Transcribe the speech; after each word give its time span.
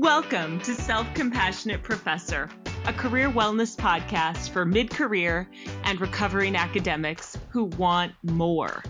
Welcome 0.00 0.60
to 0.60 0.74
Self 0.74 1.12
Compassionate 1.12 1.82
Professor, 1.82 2.48
a 2.86 2.92
career 2.92 3.28
wellness 3.28 3.74
podcast 3.76 4.50
for 4.50 4.64
mid 4.64 4.90
career 4.90 5.48
and 5.82 6.00
recovering 6.00 6.54
academics 6.54 7.36
who 7.48 7.64
want 7.64 8.12
more 8.22 8.84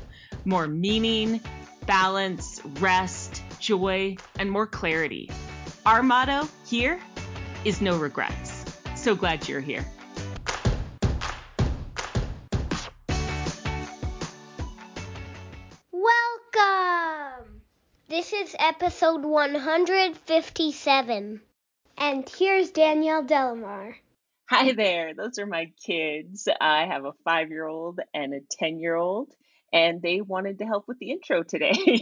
more 0.44 0.68
meaning, 0.68 1.40
balance, 1.86 2.60
rest, 2.78 3.42
joy, 3.58 4.18
and 4.38 4.50
more 4.50 4.66
clarity. 4.66 5.30
Our 5.86 6.02
motto 6.02 6.46
here 6.66 7.00
is 7.64 7.80
no 7.80 7.96
regrets. 7.96 8.66
So 8.94 9.14
glad 9.14 9.48
you're 9.48 9.62
here. 9.62 9.86
Is 18.48 18.56
episode 18.58 19.24
157. 19.26 21.40
And 21.98 22.32
here's 22.38 22.70
Danielle 22.70 23.22
De 23.22 23.34
La 23.34 23.54
Mare. 23.54 23.98
Hi 24.48 24.72
there, 24.72 25.12
those 25.14 25.38
are 25.38 25.44
my 25.44 25.70
kids. 25.84 26.48
I 26.58 26.86
have 26.86 27.04
a 27.04 27.12
five 27.24 27.50
year 27.50 27.66
old 27.66 28.00
and 28.14 28.32
a 28.32 28.40
10 28.52 28.78
year 28.78 28.94
old, 28.94 29.34
and 29.70 30.00
they 30.00 30.22
wanted 30.22 30.60
to 30.60 30.64
help 30.64 30.88
with 30.88 30.98
the 30.98 31.10
intro 31.10 31.42
today. 31.42 32.00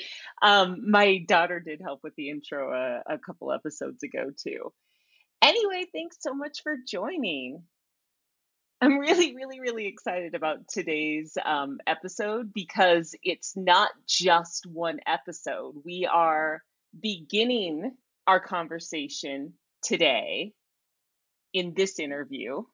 um, 0.42 0.90
my 0.90 1.18
daughter 1.28 1.60
did 1.60 1.82
help 1.82 2.00
with 2.02 2.14
the 2.16 2.30
intro 2.30 2.72
a, 2.72 3.02
a 3.16 3.18
couple 3.18 3.52
episodes 3.52 4.02
ago, 4.02 4.30
too. 4.42 4.72
Anyway, 5.42 5.84
thanks 5.92 6.16
so 6.20 6.32
much 6.32 6.62
for 6.62 6.78
joining. 6.88 7.64
I'm 8.82 8.98
really, 8.98 9.36
really, 9.36 9.60
really 9.60 9.86
excited 9.86 10.34
about 10.34 10.66
today's 10.66 11.38
um, 11.44 11.78
episode 11.86 12.52
because 12.52 13.14
it's 13.22 13.56
not 13.56 13.90
just 14.08 14.66
one 14.66 14.98
episode. 15.06 15.76
We 15.84 16.08
are 16.12 16.64
beginning 17.00 17.92
our 18.26 18.40
conversation 18.40 19.52
today 19.84 20.52
in 21.52 21.74
this 21.74 22.00
interview, 22.00 22.64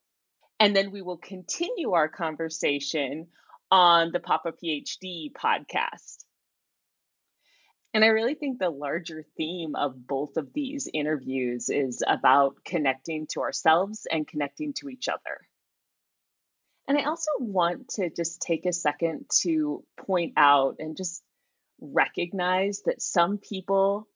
and 0.58 0.74
then 0.74 0.92
we 0.92 1.02
will 1.02 1.18
continue 1.18 1.92
our 1.92 2.08
conversation 2.08 3.26
on 3.70 4.10
the 4.10 4.20
Papa 4.20 4.52
PhD 4.52 5.30
podcast. 5.32 6.24
And 7.92 8.02
I 8.02 8.08
really 8.08 8.34
think 8.34 8.58
the 8.58 8.70
larger 8.70 9.26
theme 9.36 9.76
of 9.76 10.06
both 10.06 10.38
of 10.38 10.54
these 10.54 10.88
interviews 10.90 11.68
is 11.68 12.02
about 12.08 12.64
connecting 12.64 13.26
to 13.32 13.42
ourselves 13.42 14.06
and 14.10 14.26
connecting 14.26 14.72
to 14.78 14.88
each 14.88 15.08
other. 15.08 15.46
And 16.88 16.96
I 16.96 17.04
also 17.04 17.30
want 17.38 17.90
to 17.90 18.08
just 18.08 18.40
take 18.40 18.64
a 18.64 18.72
second 18.72 19.26
to 19.42 19.84
point 20.06 20.32
out 20.38 20.76
and 20.78 20.96
just 20.96 21.22
recognize 21.80 22.80
that 22.86 23.02
some 23.02 23.36
people 23.36 24.08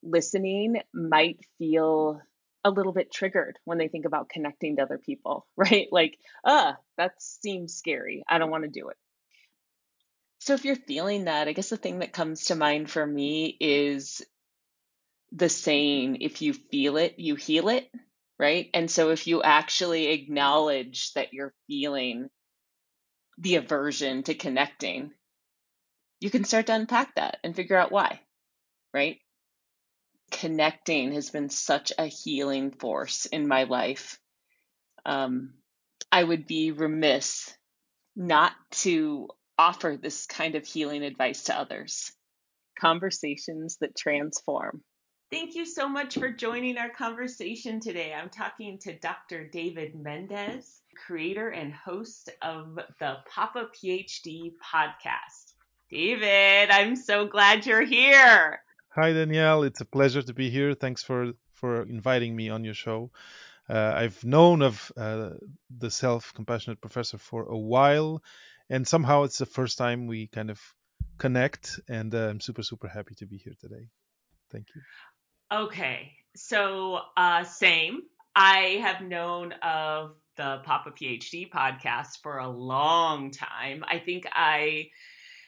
listening 0.00 0.80
might 0.94 1.40
feel 1.58 2.22
a 2.62 2.70
little 2.70 2.92
bit 2.92 3.12
triggered 3.12 3.58
when 3.64 3.78
they 3.78 3.88
think 3.88 4.04
about 4.04 4.28
connecting 4.28 4.76
to 4.76 4.82
other 4.82 4.96
people, 4.96 5.46
right? 5.56 5.88
Like, 5.90 6.16
uh, 6.44 6.74
that 6.96 7.20
seems 7.20 7.74
scary. 7.74 8.22
I 8.28 8.38
don't 8.38 8.50
want 8.50 8.62
to 8.62 8.70
do 8.70 8.90
it. 8.90 8.96
So 10.38 10.54
if 10.54 10.64
you're 10.64 10.76
feeling 10.76 11.24
that, 11.24 11.48
I 11.48 11.52
guess 11.52 11.70
the 11.70 11.76
thing 11.76 11.98
that 11.98 12.12
comes 12.12 12.46
to 12.46 12.54
mind 12.54 12.90
for 12.90 13.04
me 13.04 13.56
is 13.58 14.22
the 15.32 15.48
saying, 15.48 16.18
if 16.20 16.42
you 16.42 16.52
feel 16.52 16.96
it, 16.96 17.18
you 17.18 17.34
heal 17.34 17.68
it 17.68 17.90
right? 18.38 18.68
And 18.74 18.90
so 18.90 19.10
if 19.10 19.26
you 19.26 19.42
actually 19.42 20.08
acknowledge 20.08 21.12
that 21.14 21.32
you're 21.32 21.54
feeling 21.66 22.28
the 23.38 23.56
aversion 23.56 24.22
to 24.24 24.34
connecting, 24.34 25.12
you 26.20 26.30
can 26.30 26.44
start 26.44 26.66
to 26.66 26.74
unpack 26.74 27.14
that 27.16 27.38
and 27.44 27.54
figure 27.54 27.76
out 27.76 27.92
why, 27.92 28.20
right? 28.92 29.18
Connecting 30.30 31.12
has 31.12 31.30
been 31.30 31.50
such 31.50 31.92
a 31.98 32.06
healing 32.06 32.70
force 32.70 33.26
in 33.26 33.46
my 33.46 33.64
life. 33.64 34.18
Um, 35.04 35.54
I 36.10 36.22
would 36.22 36.46
be 36.46 36.70
remiss 36.70 37.52
not 38.16 38.52
to 38.70 39.28
offer 39.58 39.98
this 40.00 40.26
kind 40.26 40.54
of 40.54 40.66
healing 40.66 41.02
advice 41.02 41.44
to 41.44 41.58
others. 41.58 42.12
Conversations 42.78 43.76
that 43.80 43.96
transform. 43.96 44.82
Thank 45.34 45.56
you 45.56 45.66
so 45.66 45.88
much 45.88 46.14
for 46.14 46.30
joining 46.30 46.78
our 46.78 46.90
conversation 46.90 47.80
today. 47.80 48.14
I'm 48.14 48.30
talking 48.30 48.78
to 48.78 48.96
Dr. 48.96 49.48
David 49.48 49.96
Mendes, 49.96 50.82
creator 50.94 51.48
and 51.48 51.74
host 51.74 52.30
of 52.40 52.78
the 53.00 53.16
Papa 53.28 53.66
PhD 53.74 54.52
podcast. 54.62 55.54
David, 55.90 56.70
I'm 56.70 56.94
so 56.94 57.26
glad 57.26 57.66
you're 57.66 57.82
here. 57.82 58.60
Hi 58.90 59.12
Danielle, 59.12 59.64
it's 59.64 59.80
a 59.80 59.84
pleasure 59.84 60.22
to 60.22 60.32
be 60.32 60.50
here. 60.50 60.72
Thanks 60.72 61.02
for 61.02 61.32
for 61.54 61.82
inviting 61.82 62.36
me 62.36 62.48
on 62.50 62.62
your 62.62 62.74
show. 62.74 63.10
Uh, 63.68 63.92
I've 63.96 64.22
known 64.22 64.62
of 64.62 64.92
uh, 64.96 65.30
the 65.76 65.90
self 65.90 66.32
compassionate 66.32 66.80
professor 66.80 67.18
for 67.18 67.46
a 67.46 67.58
while, 67.58 68.22
and 68.70 68.86
somehow 68.86 69.24
it's 69.24 69.38
the 69.38 69.46
first 69.46 69.78
time 69.78 70.06
we 70.06 70.28
kind 70.28 70.48
of 70.48 70.60
connect, 71.18 71.80
and 71.88 72.14
uh, 72.14 72.28
I'm 72.28 72.40
super 72.40 72.62
super 72.62 72.86
happy 72.86 73.16
to 73.16 73.26
be 73.26 73.36
here 73.36 73.54
today. 73.60 73.88
Thank 74.52 74.68
you. 74.76 74.82
Okay, 75.54 76.10
so 76.34 76.98
uh, 77.16 77.44
same. 77.44 78.02
I 78.34 78.80
have 78.82 79.02
known 79.02 79.52
of 79.62 80.16
the 80.36 80.60
Papa 80.64 80.90
PhD 80.90 81.48
podcast 81.48 82.22
for 82.24 82.38
a 82.38 82.48
long 82.48 83.30
time. 83.30 83.84
I 83.86 84.00
think 84.00 84.24
I 84.32 84.88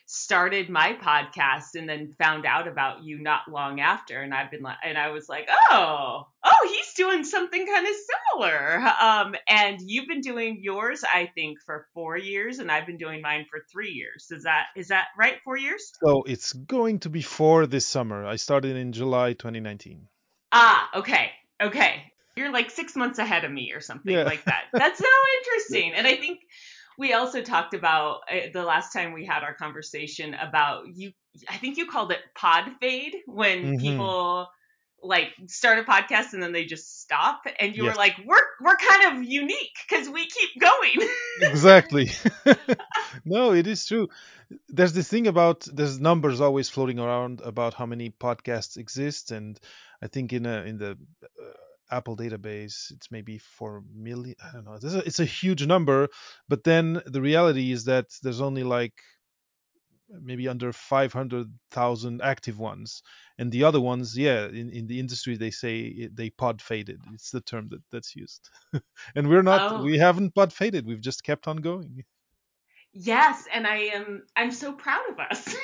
started 0.08 0.70
my 0.70 0.94
podcast 1.02 1.74
and 1.74 1.88
then 1.88 2.14
found 2.18 2.46
out 2.46 2.68
about 2.68 3.02
you 3.04 3.18
not 3.20 3.42
long 3.50 3.80
after 3.80 4.22
and 4.22 4.32
I've 4.32 4.50
been 4.52 4.62
like 4.62 4.76
and 4.84 4.96
I 4.96 5.10
was 5.10 5.28
like, 5.28 5.48
"Oh, 5.70 6.26
oh, 6.44 6.68
he's 6.70 6.94
doing 6.94 7.24
something 7.24 7.66
kind 7.66 7.86
of 7.86 7.94
similar." 8.32 8.76
Um 9.00 9.34
and 9.48 9.78
you've 9.84 10.06
been 10.06 10.20
doing 10.20 10.58
yours 10.62 11.02
I 11.04 11.30
think 11.34 11.58
for 11.66 11.86
4 11.94 12.16
years 12.16 12.60
and 12.60 12.70
I've 12.70 12.86
been 12.86 12.98
doing 12.98 13.20
mine 13.20 13.46
for 13.50 13.60
3 13.72 13.90
years. 13.90 14.28
Is 14.30 14.44
that 14.44 14.66
is 14.76 14.88
that 14.88 15.06
right? 15.18 15.36
4 15.44 15.56
years? 15.58 15.92
So, 16.04 16.22
it's 16.22 16.52
going 16.52 17.00
to 17.00 17.10
be 17.10 17.22
4 17.22 17.66
this 17.66 17.84
summer. 17.86 18.24
I 18.24 18.36
started 18.36 18.76
in 18.76 18.92
July 18.92 19.32
2019. 19.32 20.06
Ah, 20.52 20.88
okay. 20.94 21.32
Okay. 21.60 22.12
You're 22.36 22.52
like 22.52 22.70
6 22.70 22.94
months 22.96 23.18
ahead 23.18 23.44
of 23.44 23.50
me 23.50 23.72
or 23.72 23.80
something 23.80 24.12
Yeah. 24.14 24.22
like 24.22 24.44
that. 24.44 24.64
That's 24.72 24.98
so 24.98 25.04
interesting. 25.38 25.94
And 25.94 26.06
I 26.06 26.16
think 26.16 26.40
we 26.98 27.12
also 27.12 27.42
talked 27.42 27.74
about 27.74 28.20
uh, 28.30 28.48
the 28.52 28.62
last 28.62 28.92
time 28.92 29.12
we 29.12 29.24
had 29.24 29.42
our 29.42 29.54
conversation 29.54 30.34
about 30.34 30.84
you 30.94 31.12
i 31.48 31.56
think 31.56 31.76
you 31.76 31.86
called 31.86 32.12
it 32.12 32.18
pod 32.34 32.64
fade 32.80 33.14
when 33.26 33.74
Mhm. 33.74 33.76
people 33.76 34.48
like 35.02 35.28
start 35.46 35.78
a 35.78 35.82
podcast 35.82 36.32
and 36.32 36.42
then 36.42 36.52
they 36.52 36.64
just 36.64 37.00
stop 37.00 37.42
and 37.60 37.76
you 37.76 37.84
were 37.84 37.94
like 37.94 38.14
we're 38.26 38.36
we're 38.60 38.76
kind 38.76 39.16
of 39.18 39.24
unique 39.24 39.76
because 39.88 40.08
we 40.08 40.26
keep 40.26 40.50
going 40.60 41.08
exactly. 41.42 42.10
no, 43.24 43.52
it 43.52 43.66
is 43.66 43.86
true. 43.86 44.08
There's 44.68 44.92
this 44.92 45.08
thing 45.08 45.26
about 45.26 45.66
there's 45.72 46.00
numbers 46.00 46.40
always 46.40 46.68
floating 46.68 46.98
around 46.98 47.40
about 47.42 47.74
how 47.74 47.86
many 47.86 48.10
podcasts 48.10 48.76
exist, 48.76 49.30
and 49.32 49.58
I 50.02 50.08
think 50.08 50.32
in 50.32 50.46
a 50.46 50.62
in 50.62 50.78
the 50.78 50.90
uh, 50.92 51.52
Apple 51.90 52.16
database 52.16 52.90
it's 52.90 53.10
maybe 53.10 53.38
four 53.38 53.82
million. 53.94 54.36
I 54.42 54.52
don't 54.52 54.64
know. 54.64 54.74
It's 54.74 54.84
a, 54.84 54.98
it's 54.98 55.20
a 55.20 55.24
huge 55.24 55.66
number, 55.66 56.08
but 56.48 56.64
then 56.64 57.02
the 57.06 57.20
reality 57.20 57.72
is 57.72 57.84
that 57.84 58.06
there's 58.22 58.40
only 58.40 58.64
like 58.64 58.94
maybe 60.08 60.48
under 60.48 60.72
500,000 60.72 62.22
active 62.22 62.58
ones, 62.58 63.02
and 63.38 63.50
the 63.50 63.64
other 63.64 63.80
ones, 63.80 64.16
yeah, 64.16 64.46
in, 64.46 64.70
in 64.70 64.86
the 64.86 65.00
industry 65.00 65.36
they 65.36 65.50
say 65.50 65.80
it, 65.80 66.16
they 66.16 66.30
pod 66.30 66.62
faded. 66.62 67.00
It's 67.14 67.30
the 67.30 67.40
term 67.40 67.68
that 67.70 67.82
that's 67.90 68.14
used, 68.14 68.48
and 69.14 69.28
we're 69.28 69.42
not. 69.42 69.72
Oh. 69.72 69.82
We 69.82 69.98
haven't 69.98 70.34
pod 70.34 70.52
faded. 70.52 70.86
We've 70.86 71.00
just 71.00 71.24
kept 71.24 71.48
on 71.48 71.58
going. 71.58 72.04
Yes 72.98 73.44
and 73.52 73.66
i 73.66 73.76
am 73.94 74.22
i'm 74.36 74.50
so 74.50 74.72
proud 74.72 75.02
of 75.10 75.18
us 75.18 75.46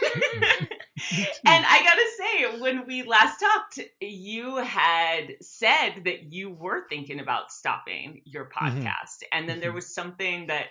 and 1.47 1.65
I 1.66 1.83
gotta 1.83 2.09
say, 2.18 2.60
when 2.60 2.86
we 2.86 3.03
last 3.03 3.39
talked, 3.41 3.80
you 4.01 4.57
had 4.57 5.34
said 5.41 6.03
that 6.04 6.33
you 6.33 6.51
were 6.51 6.86
thinking 6.89 7.21
about 7.21 7.53
stopping 7.53 8.22
your 8.24 8.48
Mhm. 8.60 8.95
podcast, 8.95 9.22
and 9.33 9.48
then 9.48 9.60
there 9.60 9.72
Mhm. 9.72 9.74
was 9.74 9.95
something 9.95 10.47
that 10.48 10.66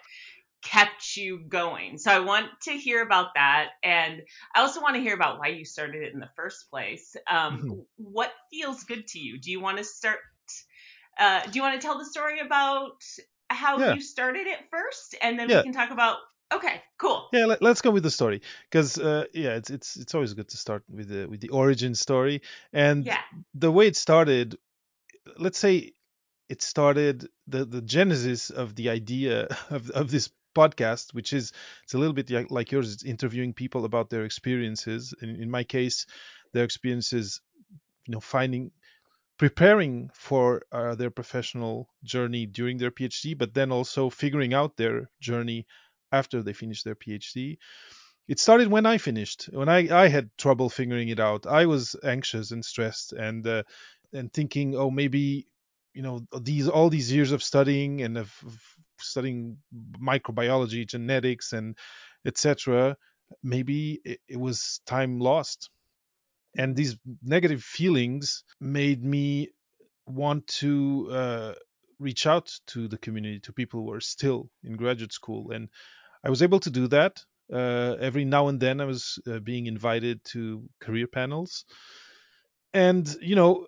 kept 0.64 1.18
you 1.18 1.40
going. 1.48 1.98
So 1.98 2.12
I 2.12 2.20
want 2.20 2.48
to 2.64 2.72
hear 2.74 3.02
about 3.02 3.34
that, 3.36 3.70
and 3.84 4.22
I 4.56 4.62
also 4.62 4.82
want 4.82 4.96
to 4.96 5.02
hear 5.02 5.16
about 5.16 5.40
why 5.40 5.48
you 5.48 5.66
started 5.66 6.04
it 6.04 6.14
in 6.14 6.20
the 6.20 6.30
first 6.36 6.70
place. 6.70 7.16
Um, 7.30 7.64
Mhm. 7.64 7.86
What 7.98 8.32
feels 8.52 8.84
good 8.84 9.08
to 9.10 9.20
you? 9.20 9.40
Do 9.40 9.52
you 9.52 9.62
want 9.62 9.78
to 9.80 9.84
start? 9.84 10.20
Uh, 11.20 11.42
do 11.46 11.52
you 11.58 11.62
want 11.62 11.80
to 11.80 11.86
tell 11.86 11.98
the 11.98 12.06
story 12.06 12.40
about 12.40 13.04
how 13.50 13.80
Yeah. 13.80 13.94
you 13.94 14.02
started 14.02 14.48
it 14.48 14.60
first, 14.72 15.16
and 15.22 15.40
then 15.40 15.48
Yeah. 15.48 15.58
we 15.58 15.64
can 15.64 15.74
talk 15.74 15.92
about? 15.92 16.18
Okay, 16.52 16.82
cool. 16.98 17.30
Yeah, 17.32 17.46
let, 17.46 17.64
us 17.64 17.82
go 17.82 17.92
with 17.92 18.04
the 18.04 18.12
story 18.12 18.42
because 18.70 18.98
uh, 18.98 19.26
yeah, 19.34 19.56
it's 19.56 19.70
it's 19.70 19.96
it's 19.96 20.14
always 20.14 20.34
good 20.34 20.50
to 20.50 20.58
start 20.58 20.84
with 20.90 21.08
the 21.08 21.28
with 21.28 21.40
the 21.40 21.50
origin 21.50 21.96
story 21.96 22.42
and 22.74 23.06
Yeah. 23.06 23.22
the 23.54 23.72
way 23.72 23.88
it 23.88 23.96
started. 23.96 24.58
Let's 25.38 25.58
say 25.60 25.94
it 26.50 26.62
started 26.62 27.28
the 27.48 27.66
the 27.66 27.82
genesis 27.82 28.50
of 28.50 28.76
the 28.76 28.90
idea 28.90 29.48
of 29.70 29.90
of 29.92 30.12
this 30.12 30.30
podcast, 30.54 31.14
which 31.14 31.32
is 31.32 31.54
it's 31.84 31.94
a 31.94 31.98
little 31.98 32.14
bit 32.14 32.30
like, 32.30 32.52
like 32.52 32.72
yours. 32.72 32.94
It's 32.94 33.06
interviewing 33.06 33.54
people 33.54 33.86
about 33.86 34.10
their 34.10 34.26
experiences. 34.26 35.14
In, 35.22 35.30
in 35.42 35.50
my 35.50 35.64
case, 35.64 36.06
their 36.54 36.66
experiences, 36.66 37.40
you 38.08 38.12
know, 38.12 38.20
finding 38.20 38.72
preparing 39.38 40.10
for 40.14 40.62
uh, 40.72 40.94
their 40.96 41.10
professional 41.10 41.88
journey 42.04 42.46
during 42.46 42.78
their 42.78 42.92
PhD, 42.92 43.36
but 43.38 43.54
then 43.54 43.72
also 43.72 44.10
figuring 44.10 44.54
out 44.54 44.78
their 44.78 45.10
journey 45.20 45.66
after 46.12 46.44
they 46.44 46.54
finish 46.54 46.84
their 46.84 46.96
PhD. 46.96 47.58
It 48.28 48.40
started 48.40 48.70
when 48.70 48.86
I 48.86 48.98
finished. 48.98 49.50
When 49.52 49.70
I, 49.70 50.04
I 50.04 50.08
had 50.08 50.30
trouble 50.38 50.70
figuring 50.70 51.10
it 51.10 51.20
out, 51.20 51.46
I 51.46 51.66
was 51.66 51.96
anxious 52.04 52.52
and 52.52 52.64
stressed 52.64 53.14
and 53.14 53.46
uh, 53.46 53.64
and 54.14 54.32
thinking, 54.32 54.76
oh, 54.76 54.92
maybe 54.92 55.48
you 55.94 56.02
know 56.02 56.26
these 56.42 56.68
all 56.68 56.90
these 56.90 57.12
years 57.12 57.32
of 57.32 57.44
studying 57.44 58.02
and 58.02 58.18
of, 58.18 58.34
studying 59.00 59.58
microbiology, 60.00 60.88
genetics, 60.88 61.54
and 61.54 61.78
etc. 62.26 62.96
Maybe 63.44 64.00
it, 64.06 64.20
it 64.28 64.40
was 64.40 64.82
time 64.86 65.20
lost 65.20 65.70
and 66.58 66.76
these 66.76 66.98
negative 67.24 67.64
feelings 67.64 68.44
made 68.60 69.04
me 69.04 69.50
want 70.06 70.48
to 70.48 71.08
uh, 71.12 71.54
reach 72.00 72.28
out 72.28 72.52
to 72.68 72.88
the 72.88 72.98
community 72.98 73.40
to 73.40 73.54
people 73.54 73.82
who 73.82 73.92
are 73.92 74.02
still 74.02 74.50
in 74.64 74.76
graduate 74.76 75.14
school 75.14 75.52
and 75.52 75.70
i 76.24 76.30
was 76.30 76.42
able 76.42 76.60
to 76.60 76.70
do 76.70 76.88
that 76.88 77.24
uh, 77.54 77.96
every 78.00 78.26
now 78.26 78.48
and 78.48 78.60
then 78.60 78.80
i 78.80 78.86
was 78.86 79.20
uh, 79.28 79.40
being 79.40 79.66
invited 79.66 80.24
to 80.24 80.64
career 80.80 81.08
panels 81.08 81.66
and 82.74 83.18
you 83.22 83.36
know 83.36 83.68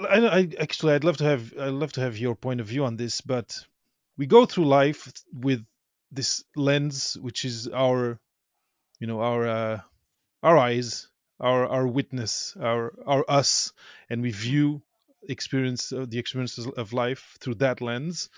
I, 0.00 0.26
I 0.26 0.48
actually 0.58 0.94
i'd 0.94 1.04
love 1.04 1.18
to 1.18 1.24
have 1.24 1.52
i'd 1.58 1.68
love 1.68 1.92
to 1.92 2.00
have 2.00 2.18
your 2.18 2.34
point 2.34 2.60
of 2.60 2.66
view 2.66 2.84
on 2.84 2.96
this 2.96 3.20
but 3.20 3.58
we 4.16 4.26
go 4.26 4.46
through 4.46 4.66
life 4.66 5.12
with 5.32 5.64
this 6.10 6.44
lens 6.56 7.16
which 7.20 7.44
is 7.44 7.68
our 7.68 8.18
you 9.00 9.06
know 9.06 9.20
our 9.20 9.46
uh, 9.48 9.80
our 10.42 10.58
eyes 10.58 11.08
our 11.42 11.66
our 11.66 11.86
witness, 11.86 12.56
our 12.58 12.94
our 13.04 13.24
us, 13.28 13.72
and 14.08 14.22
we 14.22 14.30
view 14.30 14.82
experience 15.28 15.92
uh, 15.92 16.06
the 16.08 16.18
experiences 16.18 16.66
of 16.66 16.92
life 16.92 17.36
through 17.40 17.56
that 17.56 17.80
lens. 17.80 18.30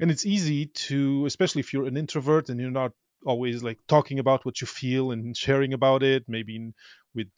And 0.00 0.10
it's 0.10 0.26
easy 0.26 0.66
to, 0.66 1.26
especially 1.26 1.60
if 1.60 1.72
you're 1.72 1.86
an 1.86 1.96
introvert 1.96 2.48
and 2.48 2.60
you're 2.60 2.70
not 2.70 2.92
always 3.24 3.62
like 3.62 3.78
talking 3.88 4.18
about 4.18 4.44
what 4.44 4.60
you 4.60 4.66
feel 4.66 5.10
and 5.10 5.36
sharing 5.36 5.72
about 5.72 6.02
it, 6.02 6.24
maybe 6.28 6.56
in, 6.56 6.74
with 7.14 7.28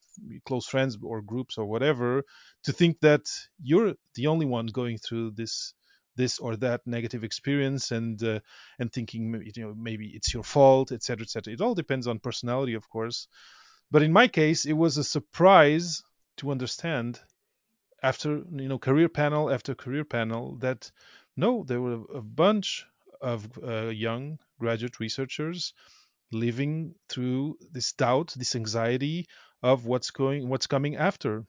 close 0.44 0.66
friends 0.66 0.98
or 1.02 1.22
groups 1.22 1.56
or 1.56 1.66
whatever, 1.66 2.24
to 2.64 2.72
think 2.72 2.98
that 3.00 3.22
you're 3.62 3.94
the 4.14 4.26
only 4.26 4.46
one 4.46 4.66
going 4.66 4.98
through 4.98 5.32
this 5.32 5.74
this 6.16 6.40
or 6.40 6.56
that 6.56 6.80
negative 6.84 7.22
experience 7.22 7.92
and 7.92 8.22
uh, 8.24 8.40
and 8.80 8.92
thinking 8.92 9.40
you 9.54 9.62
know 9.62 9.72
maybe 9.78 10.10
it's 10.14 10.34
your 10.34 10.42
fault 10.42 10.90
etc 10.90 11.22
etc 11.22 11.52
it 11.52 11.60
all 11.60 11.76
depends 11.76 12.06
on 12.08 12.18
personality 12.18 12.74
of 12.74 12.88
course. 12.88 13.28
But 13.90 14.02
in 14.02 14.12
my 14.12 14.28
case, 14.28 14.66
it 14.66 14.74
was 14.74 14.98
a 14.98 15.04
surprise 15.04 16.02
to 16.38 16.50
understand 16.50 17.20
after 18.02 18.42
you 18.62 18.68
know 18.68 18.78
career 18.78 19.08
panel 19.08 19.50
after 19.50 19.74
career 19.74 20.04
panel 20.04 20.56
that 20.56 20.90
no, 21.38 21.64
there 21.64 21.80
were 21.80 22.00
a 22.12 22.20
bunch 22.20 22.84
of 23.20 23.46
uh, 23.62 23.86
young 23.86 24.38
graduate 24.58 24.98
researchers 24.98 25.72
living 26.32 26.94
through 27.08 27.56
this 27.72 27.92
doubt, 27.92 28.34
this 28.36 28.56
anxiety 28.56 29.26
of 29.62 29.86
what's 29.86 30.10
going, 30.10 30.48
what's 30.48 30.66
coming 30.66 30.96
after, 30.96 31.44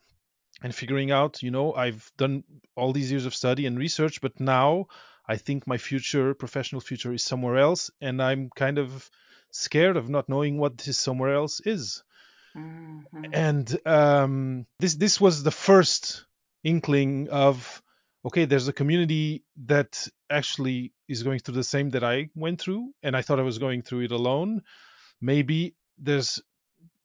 and 0.61 0.73
figuring 0.75 1.11
out, 1.11 1.41
you 1.41 1.51
know, 1.51 1.73
I've 1.73 2.11
done 2.17 2.43
all 2.75 2.93
these 2.93 3.11
years 3.11 3.25
of 3.25 3.33
study 3.33 3.65
and 3.65 3.79
research, 3.79 4.21
but 4.21 4.39
now 4.39 4.87
I 5.27 5.37
think 5.37 5.65
my 5.65 5.77
future, 5.77 6.33
professional 6.33 6.81
future, 6.81 7.13
is 7.13 7.23
somewhere 7.23 7.57
else, 7.57 7.91
and 7.99 8.21
I'm 8.21 8.51
kind 8.55 8.77
of 8.77 9.09
scared 9.51 9.97
of 9.97 10.07
not 10.07 10.29
knowing 10.29 10.59
what 10.59 10.77
this 10.77 10.99
somewhere 10.99 11.33
else 11.33 11.61
is. 11.65 12.03
Mm-hmm. 12.55 13.25
And 13.33 13.87
um, 13.87 14.65
this 14.79 14.95
this 14.95 15.19
was 15.19 15.43
the 15.43 15.51
first 15.51 16.25
inkling 16.63 17.29
of 17.29 17.81
okay, 18.25 18.45
there's 18.45 18.67
a 18.67 18.73
community 18.73 19.43
that 19.65 20.07
actually 20.29 20.93
is 21.07 21.23
going 21.23 21.39
through 21.39 21.55
the 21.55 21.63
same 21.63 21.89
that 21.91 22.03
I 22.03 22.29
went 22.35 22.59
through, 22.59 22.93
and 23.01 23.15
I 23.15 23.21
thought 23.21 23.39
I 23.39 23.43
was 23.43 23.57
going 23.57 23.81
through 23.81 24.01
it 24.01 24.11
alone. 24.11 24.61
Maybe 25.21 25.75
there's 25.97 26.41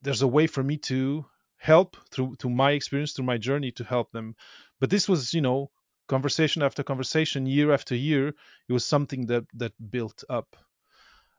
there's 0.02 0.22
a 0.22 0.28
way 0.28 0.46
for 0.46 0.62
me 0.62 0.76
to 0.76 1.26
help 1.56 1.96
through 2.10 2.36
through 2.36 2.50
my 2.50 2.72
experience, 2.72 3.12
through 3.12 3.24
my 3.24 3.38
journey 3.38 3.72
to 3.72 3.84
help 3.84 4.12
them. 4.12 4.34
But 4.80 4.90
this 4.90 5.08
was, 5.08 5.32
you 5.32 5.40
know, 5.40 5.70
conversation 6.08 6.62
after 6.62 6.82
conversation, 6.82 7.46
year 7.46 7.72
after 7.72 7.94
year. 7.94 8.28
It 8.68 8.72
was 8.72 8.86
something 8.86 9.26
that 9.26 9.44
that 9.54 9.72
built 9.90 10.24
up, 10.28 10.56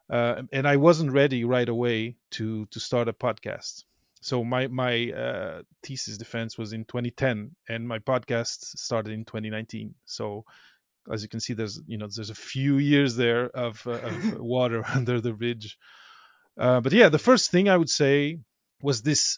uh, 0.09 0.43
and 0.51 0.67
I 0.67 0.77
wasn't 0.77 1.11
ready 1.11 1.43
right 1.43 1.69
away 1.69 2.17
to 2.31 2.65
to 2.67 2.79
start 2.79 3.09
a 3.09 3.13
podcast 3.13 3.83
so 4.25 4.43
my 4.43 4.65
my 4.65 5.11
uh, 5.11 5.61
thesis 5.83 6.17
defense 6.17 6.57
was 6.57 6.73
in 6.73 6.83
2010 6.85 7.51
and 7.69 7.87
my 7.87 7.99
podcast 7.99 8.75
started 8.75 9.13
in 9.13 9.23
2019 9.23 9.93
so 10.05 10.43
as 11.13 11.21
you 11.21 11.29
can 11.29 11.39
see 11.39 11.53
there's 11.53 11.79
you 11.85 11.99
know 11.99 12.07
there's 12.07 12.31
a 12.31 12.41
few 12.53 12.79
years 12.79 13.15
there 13.15 13.45
of, 13.49 13.85
uh, 13.85 13.91
of 13.91 14.39
water 14.55 14.83
under 14.95 15.21
the 15.21 15.31
bridge. 15.31 15.77
Uh, 16.57 16.81
but 16.81 16.91
yeah 16.91 17.09
the 17.09 17.19
first 17.19 17.51
thing 17.51 17.69
i 17.69 17.77
would 17.77 17.89
say 17.89 18.39
was 18.81 19.03
this 19.03 19.37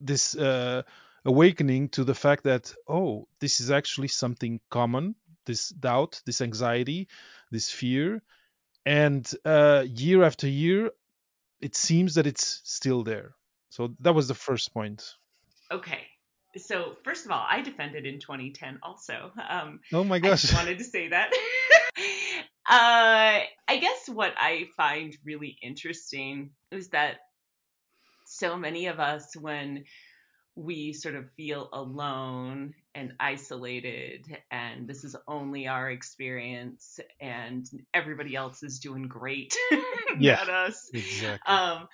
this 0.00 0.36
uh, 0.36 0.82
awakening 1.24 1.88
to 1.88 2.04
the 2.04 2.14
fact 2.14 2.44
that 2.44 2.72
oh 2.86 3.26
this 3.40 3.58
is 3.58 3.72
actually 3.72 4.08
something 4.08 4.60
common 4.70 5.16
this 5.44 5.70
doubt 5.70 6.22
this 6.24 6.40
anxiety 6.40 7.08
this 7.50 7.68
fear. 7.68 8.22
And 8.86 9.28
uh, 9.44 9.84
year 9.88 10.22
after 10.22 10.46
year 10.46 10.92
it 11.60 11.74
seems 11.74 12.14
that 12.14 12.28
it's 12.28 12.60
still 12.64 13.02
there 13.02 13.34
so 13.70 13.94
that 14.00 14.14
was 14.14 14.28
the 14.28 14.34
first 14.34 14.74
point. 14.74 15.14
Okay. 15.70 16.00
So 16.56 16.96
first 17.04 17.24
of 17.24 17.30
all, 17.30 17.44
I 17.48 17.62
defended 17.62 18.04
in 18.04 18.18
2010 18.18 18.80
also. 18.82 19.30
Um, 19.48 19.80
oh 19.92 20.02
my 20.02 20.18
gosh! 20.18 20.44
I 20.44 20.48
just 20.48 20.54
wanted 20.54 20.78
to 20.78 20.84
say 20.84 21.08
that. 21.08 21.32
uh, 22.68 23.40
I 23.68 23.76
guess 23.80 24.08
what 24.08 24.34
I 24.36 24.66
find 24.76 25.16
really 25.24 25.56
interesting 25.62 26.50
is 26.72 26.88
that 26.88 27.18
so 28.26 28.56
many 28.56 28.86
of 28.86 28.98
us, 28.98 29.36
when 29.36 29.84
we 30.56 30.92
sort 30.92 31.14
of 31.14 31.30
feel 31.36 31.68
alone 31.72 32.74
and 32.94 33.12
isolated 33.20 34.26
and 34.50 34.88
this 34.88 35.04
is 35.04 35.14
only 35.28 35.68
our 35.68 35.90
experience 35.90 36.98
and 37.20 37.66
everybody 37.94 38.34
else 38.34 38.62
is 38.62 38.80
doing 38.80 39.06
great 39.06 39.54
yeah, 40.18 40.34
not 40.34 40.48
us 40.48 40.90
exactly. 40.92 41.38
um, 41.46 41.86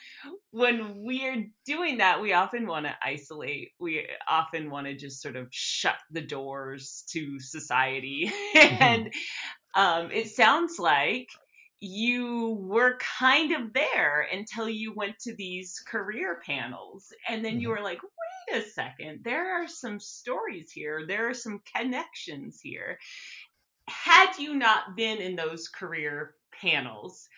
when 0.52 1.02
we're 1.04 1.46
doing 1.66 1.98
that 1.98 2.20
we 2.22 2.32
often 2.32 2.66
want 2.66 2.87
to 2.87 2.94
isolate 3.02 3.73
we 3.78 4.06
often 4.28 4.70
want 4.70 4.87
to 4.87 4.94
just 4.94 5.20
sort 5.20 5.37
of 5.37 5.49
shut 5.50 5.97
the 6.11 6.23
doors 6.23 7.04
to 7.11 7.38
society 7.40 8.32
mm-hmm. 8.56 8.82
and 8.82 9.12
um, 9.75 10.11
it 10.11 10.30
sounds 10.30 10.78
like 10.78 11.28
you 11.80 12.56
were 12.61 12.99
kind 13.18 13.52
of 13.52 13.73
there 13.73 14.26
until 14.33 14.68
you 14.68 14.95
went 14.95 15.18
to 15.18 15.35
these 15.35 15.83
career 15.87 16.40
panels 16.45 17.12
and 17.28 17.45
then 17.45 17.52
mm-hmm. 17.52 17.61
you 17.61 17.68
were 17.68 17.83
like 17.83 18.00
wait 18.02 18.62
a 18.62 18.68
second 18.71 19.21
there 19.25 19.61
are 19.61 19.68
some 19.68 20.00
stories 20.00 20.71
here 20.71 21.04
there 21.06 21.28
are 21.28 21.35
some 21.35 21.61
connections 21.75 22.61
here 22.62 22.99
had 23.88 24.33
you 24.38 24.54
not 24.54 24.97
been 24.97 25.18
in 25.18 25.37
those 25.37 25.68
career 25.68 26.35
panels 26.61 27.28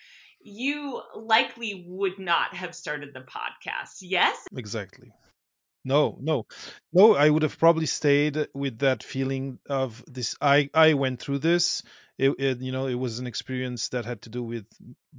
you 0.41 1.03
likely 1.17 1.85
would 1.89 2.19
not 2.21 2.55
have 2.55 2.75
started 2.75 3.13
the 3.13 3.21
podcast 3.21 3.99
yes 4.03 4.37
exactly 4.57 5.11
no, 5.85 6.19
no, 6.21 6.45
no. 6.93 7.15
I 7.15 7.31
would 7.31 7.45
have 7.45 7.59
probably 7.59 7.87
stayed 7.87 8.49
with 8.53 8.81
that 8.81 9.03
feeling 9.03 9.59
of 9.71 10.05
this. 10.07 10.37
I 10.39 10.69
I 10.75 10.95
went 10.95 11.21
through 11.21 11.39
this. 11.39 11.83
It, 12.19 12.31
it, 12.39 12.61
you 12.61 12.73
know 12.73 12.87
it 12.89 12.95
was 12.97 13.21
an 13.21 13.27
experience 13.29 13.89
that 13.91 14.05
had 14.05 14.23
to 14.23 14.29
do 14.31 14.43
with 14.43 14.67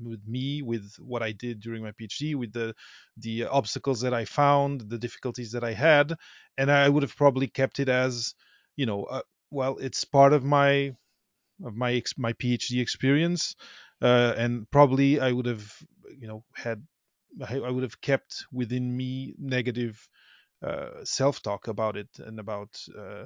with 0.01 0.22
me, 0.27 0.62
with 0.62 0.96
what 1.00 1.24
I 1.24 1.32
did 1.32 1.62
during 1.62 1.82
my 1.84 1.91
PhD, 1.94 2.36
with 2.36 2.51
the 2.53 2.75
the 3.18 3.46
obstacles 3.46 4.01
that 4.01 4.13
I 4.13 4.25
found, 4.25 4.82
the 4.82 4.98
difficulties 5.00 5.51
that 5.53 5.63
I 5.63 5.74
had, 5.74 6.13
and 6.58 6.70
I 6.72 6.89
would 6.89 7.03
have 7.03 7.15
probably 7.15 7.48
kept 7.48 7.79
it 7.79 7.89
as 7.89 8.36
you 8.75 8.86
know, 8.86 9.06
uh, 9.06 9.22
well, 9.51 9.77
it's 9.77 10.03
part 10.06 10.34
of 10.34 10.44
my 10.44 10.96
of 11.63 11.75
my 11.75 12.01
my 12.18 12.34
PhD 12.34 12.82
experience, 12.82 13.56
uh, 14.01 14.34
and 14.38 14.70
probably 14.72 15.20
I 15.20 15.32
would 15.32 15.46
have 15.46 15.74
you 16.20 16.27
know 16.27 16.44
had 16.56 16.86
I 17.48 17.70
would 17.70 17.84
have 17.84 18.01
kept 18.01 18.46
within 18.51 18.96
me 18.96 19.36
negative 19.38 20.08
uh, 20.63 21.03
self-talk 21.06 21.68
about 21.68 21.98
it 21.98 22.10
and 22.20 22.39
about 22.39 22.82
uh, 22.98 23.25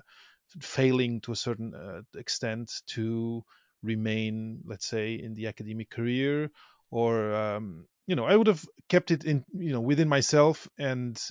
failing 0.62 1.22
to 1.22 1.32
a 1.34 1.36
certain 1.36 1.74
uh, 1.76 2.02
extent 2.20 2.72
to 2.88 3.44
remain, 3.84 4.62
let's 4.66 4.88
say, 4.88 5.16
in 5.16 5.34
the 5.34 5.48
academic 5.48 5.90
career, 5.90 6.50
or 6.90 7.34
um, 7.34 7.86
you 8.08 8.16
know, 8.16 8.26
I 8.26 8.36
would 8.36 8.48
have 8.48 8.66
kept 8.90 9.12
it 9.12 9.24
in, 9.24 9.46
you 9.54 9.72
know, 9.72 9.82
within 9.82 10.10
myself 10.10 10.68
and 10.78 11.22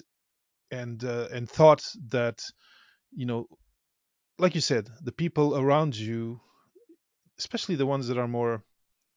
and 0.70 1.02
uh, 1.04 1.28
and 1.32 1.48
thought 1.48 1.84
that, 2.08 2.42
you 3.12 3.26
know, 3.26 3.46
like 4.38 4.54
you 4.54 4.60
said, 4.60 4.88
the 5.02 5.12
people 5.12 5.56
around 5.58 5.96
you, 5.96 6.40
especially 7.38 7.76
the 7.76 7.86
ones 7.86 8.08
that 8.08 8.18
are 8.18 8.28
more 8.28 8.64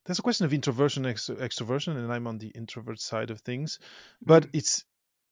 there's 0.05 0.19
a 0.19 0.23
question 0.23 0.45
of 0.45 0.53
introversion 0.53 1.05
ex- 1.05 1.29
extroversion 1.29 1.97
and 1.97 2.11
i'm 2.11 2.27
on 2.27 2.37
the 2.37 2.49
introvert 2.49 2.99
side 2.99 3.31
of 3.31 3.41
things 3.41 3.79
but 4.21 4.43
mm-hmm. 4.43 4.57
it's 4.57 4.85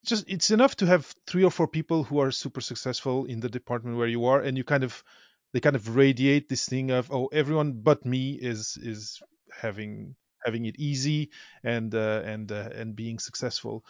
just 0.06 0.26
it's 0.28 0.52
enough 0.52 0.76
to 0.76 0.86
have 0.86 1.14
three 1.28 1.44
or 1.44 1.52
four 1.52 1.68
people 1.68 2.04
who 2.04 2.20
are 2.20 2.32
super 2.32 2.62
successful 2.62 3.26
in 3.26 3.40
the 3.40 3.50
department 3.50 3.98
where 3.98 4.08
you 4.08 4.26
are 4.26 4.42
and 4.42 4.58
you 4.58 4.64
kind 4.64 4.84
of 4.84 5.04
they 5.54 5.60
kind 5.62 5.76
of 5.76 5.96
radiate 5.96 6.50
this 6.50 6.68
thing 6.68 6.92
of 6.92 7.12
oh 7.12 7.28
everyone 7.28 7.82
but 7.82 8.06
me 8.06 8.34
is 8.34 8.78
is 8.82 9.22
having 9.52 10.16
having 10.46 10.66
it 10.66 10.78
easy 10.80 11.32
and 11.64 11.96
uh, 11.96 12.22
and 12.26 12.52
uh, 12.52 12.70
and 12.74 12.96
being 12.96 13.20
successful. 13.20 13.86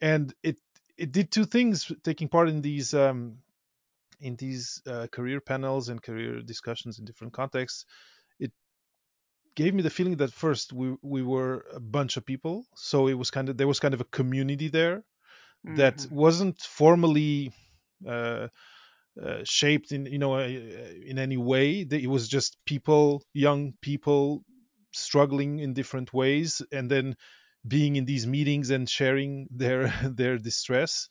And 0.00 0.34
it 0.42 0.58
it 0.98 1.12
did 1.12 1.32
two 1.32 1.46
things 1.46 1.92
taking 2.04 2.28
part 2.28 2.48
in 2.48 2.62
these 2.62 2.94
um 2.94 3.38
in 4.20 4.36
these 4.36 4.82
uh, 4.86 5.06
career 5.12 5.40
panels 5.40 5.88
and 5.88 6.02
career 6.02 6.42
discussions 6.42 6.98
in 6.98 7.04
different 7.04 7.32
contexts. 7.34 7.86
It 8.40 8.52
gave 9.54 9.74
me 9.74 9.82
the 9.82 9.90
feeling 9.90 10.16
that 10.16 10.32
first 10.32 10.72
we 10.72 10.96
we 11.02 11.22
were 11.22 11.64
a 11.72 11.80
bunch 11.80 12.16
of 12.16 12.26
people. 12.26 12.66
So 12.74 13.06
it 13.08 13.14
was 13.14 13.30
kind 13.30 13.48
of 13.48 13.56
there 13.56 13.68
was 13.68 13.80
kind 13.80 13.94
of 13.94 14.00
a 14.00 14.04
community 14.18 14.68
there 14.68 15.04
that 15.66 16.06
Mhm. 16.06 16.10
wasn't 16.10 16.60
formally 16.62 17.52
uh, 18.06 18.48
uh, 19.22 19.40
shaped 19.44 19.92
in 19.92 20.06
you 20.06 20.18
know 20.18 20.34
uh, 20.34 20.48
in 20.48 21.18
any 21.18 21.36
way. 21.36 21.80
It 21.80 22.10
was 22.10 22.28
just 22.28 22.56
people, 22.66 23.22
young 23.32 23.74
people, 23.80 24.44
struggling 24.92 25.58
in 25.60 25.74
different 25.74 26.12
ways, 26.12 26.62
and 26.72 26.90
then 26.90 27.16
being 27.66 27.96
in 27.96 28.04
these 28.04 28.26
meetings 28.26 28.70
and 28.70 28.88
sharing 28.88 29.48
their 29.52 29.88
their 30.02 30.38
distress. 30.38 31.08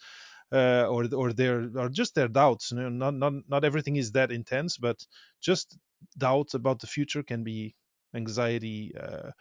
Uh, 0.52 0.86
or 0.88 1.08
or 1.16 1.34
their 1.34 1.68
or 1.76 1.90
just 1.90 2.14
their 2.14 2.28
doubts. 2.28 2.72
You 2.72 2.78
know, 2.78 2.90
not 2.90 3.16
not 3.16 3.34
not 3.50 3.66
everything 3.66 3.96
is 3.96 4.12
that 4.12 4.32
intense, 4.32 4.78
but 4.78 5.04
just 5.42 5.76
doubts 6.18 6.54
about 6.54 6.80
the 6.80 6.86
future 6.88 7.24
can 7.24 7.44
be 7.44 7.76
anxiety 8.14 8.94
uh, 8.96 9.32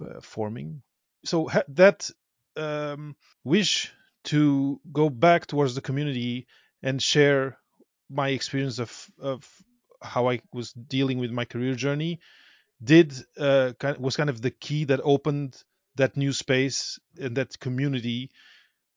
f- 0.00 0.24
forming. 0.24 0.82
So 1.24 1.48
ha- 1.48 1.64
that 1.68 2.10
um, 2.56 3.16
wish 3.44 3.92
to 4.24 4.80
go 4.92 5.10
back 5.10 5.46
towards 5.46 5.74
the 5.74 5.82
community 5.82 6.46
and 6.82 7.02
share 7.02 7.58
my 8.10 8.28
experience 8.28 8.78
of 8.78 9.10
of 9.18 9.48
how 10.02 10.28
I 10.28 10.40
was 10.52 10.72
dealing 10.72 11.18
with 11.18 11.30
my 11.30 11.44
career 11.44 11.74
journey 11.74 12.20
did 12.82 13.14
uh, 13.38 13.72
was 13.98 14.16
kind 14.16 14.30
of 14.30 14.42
the 14.42 14.50
key 14.50 14.84
that 14.84 15.00
opened 15.02 15.62
that 15.96 16.16
new 16.16 16.32
space 16.32 16.98
and 17.18 17.36
that 17.36 17.58
community 17.58 18.30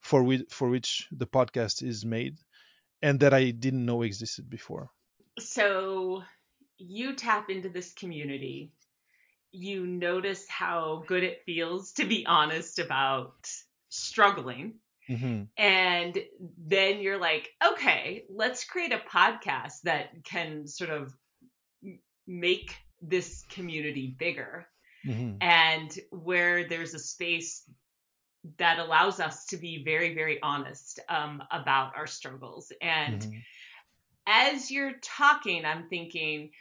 for 0.02 0.24
which 0.24 0.44
for 0.50 0.70
which 0.70 1.08
the 1.12 1.28
podcast 1.28 1.84
is 1.84 2.06
made 2.06 2.38
and 3.02 3.20
that 3.20 3.34
I 3.34 3.52
didn't 3.52 3.86
know 3.86 4.02
existed 4.02 4.50
before. 4.50 4.90
So 5.40 6.24
you 6.78 7.16
tap 7.16 7.50
into 7.50 7.70
this 7.70 7.94
community. 7.94 8.72
You 9.52 9.86
notice 9.86 10.48
how 10.50 11.04
good 11.08 11.24
it 11.24 11.44
feels 11.46 11.94
to 11.94 12.06
be 12.06 12.26
honest 12.26 12.80
about 12.80 13.36
struggling. 13.90 14.76
Hmm 15.08 15.50
And 15.58 16.18
then 16.58 17.02
you're 17.02 17.20
like, 17.20 17.50
okay, 17.66 18.26
let's 18.30 18.64
create 18.66 18.94
a 18.94 19.00
podcast 19.00 19.82
that 19.84 20.24
can 20.24 20.68
sort 20.68 20.90
of 20.92 21.14
make 22.28 22.76
this 23.02 23.44
community 23.50 24.16
bigger 24.18 24.68
hmm 25.04 25.42
and 25.42 25.92
where 26.12 26.68
there's 26.68 26.94
a 26.94 27.00
space 27.00 27.70
that 28.58 28.80
allows 28.80 29.20
us 29.20 29.46
to 29.48 29.58
be 29.58 29.84
very, 29.84 30.14
very 30.16 30.42
honest 30.42 31.00
um, 31.10 31.44
about 31.52 31.96
our 31.96 32.08
struggles. 32.08 32.72
And 32.82 33.26
hmm 33.26 33.44
as 34.28 34.72
you're 34.72 34.94
talking, 35.02 35.66
I'm 35.66 35.88
thinking, 35.90 36.52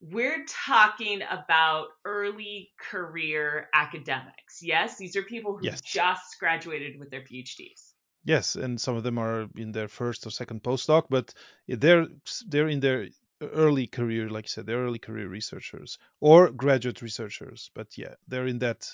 we're 0.00 0.44
talking 0.48 1.20
about 1.30 1.88
early 2.04 2.70
career 2.80 3.68
academics. 3.74 4.62
Yes, 4.62 4.96
these 4.98 5.16
are 5.16 5.22
people 5.22 5.56
who 5.56 5.70
Yes. 5.70 5.82
just 5.84 6.38
graduated 6.38 6.98
with 6.98 7.10
their 7.10 7.22
PhDs. 7.22 7.87
Yes, 8.28 8.54
and 8.54 8.80
some 8.80 8.94
of 8.94 9.02
them 9.02 9.18
are 9.18 9.48
in 9.56 9.72
their 9.72 9.88
first 9.88 10.24
or 10.24 10.30
second 10.30 10.62
postdoc, 10.62 11.08
but 11.10 11.34
they're 11.66 12.06
they're 12.46 12.68
in 12.68 12.78
their 12.78 13.08
early 13.40 13.88
career, 13.88 14.28
like 14.30 14.44
you 14.44 14.50
said, 14.50 14.66
they're 14.66 14.84
early 14.84 15.00
career 15.00 15.26
researchers 15.28 15.98
or 16.20 16.50
graduate 16.52 17.02
researchers. 17.02 17.72
But 17.74 17.98
yeah, 17.98 18.14
they're 18.28 18.46
in 18.46 18.60
that 18.60 18.88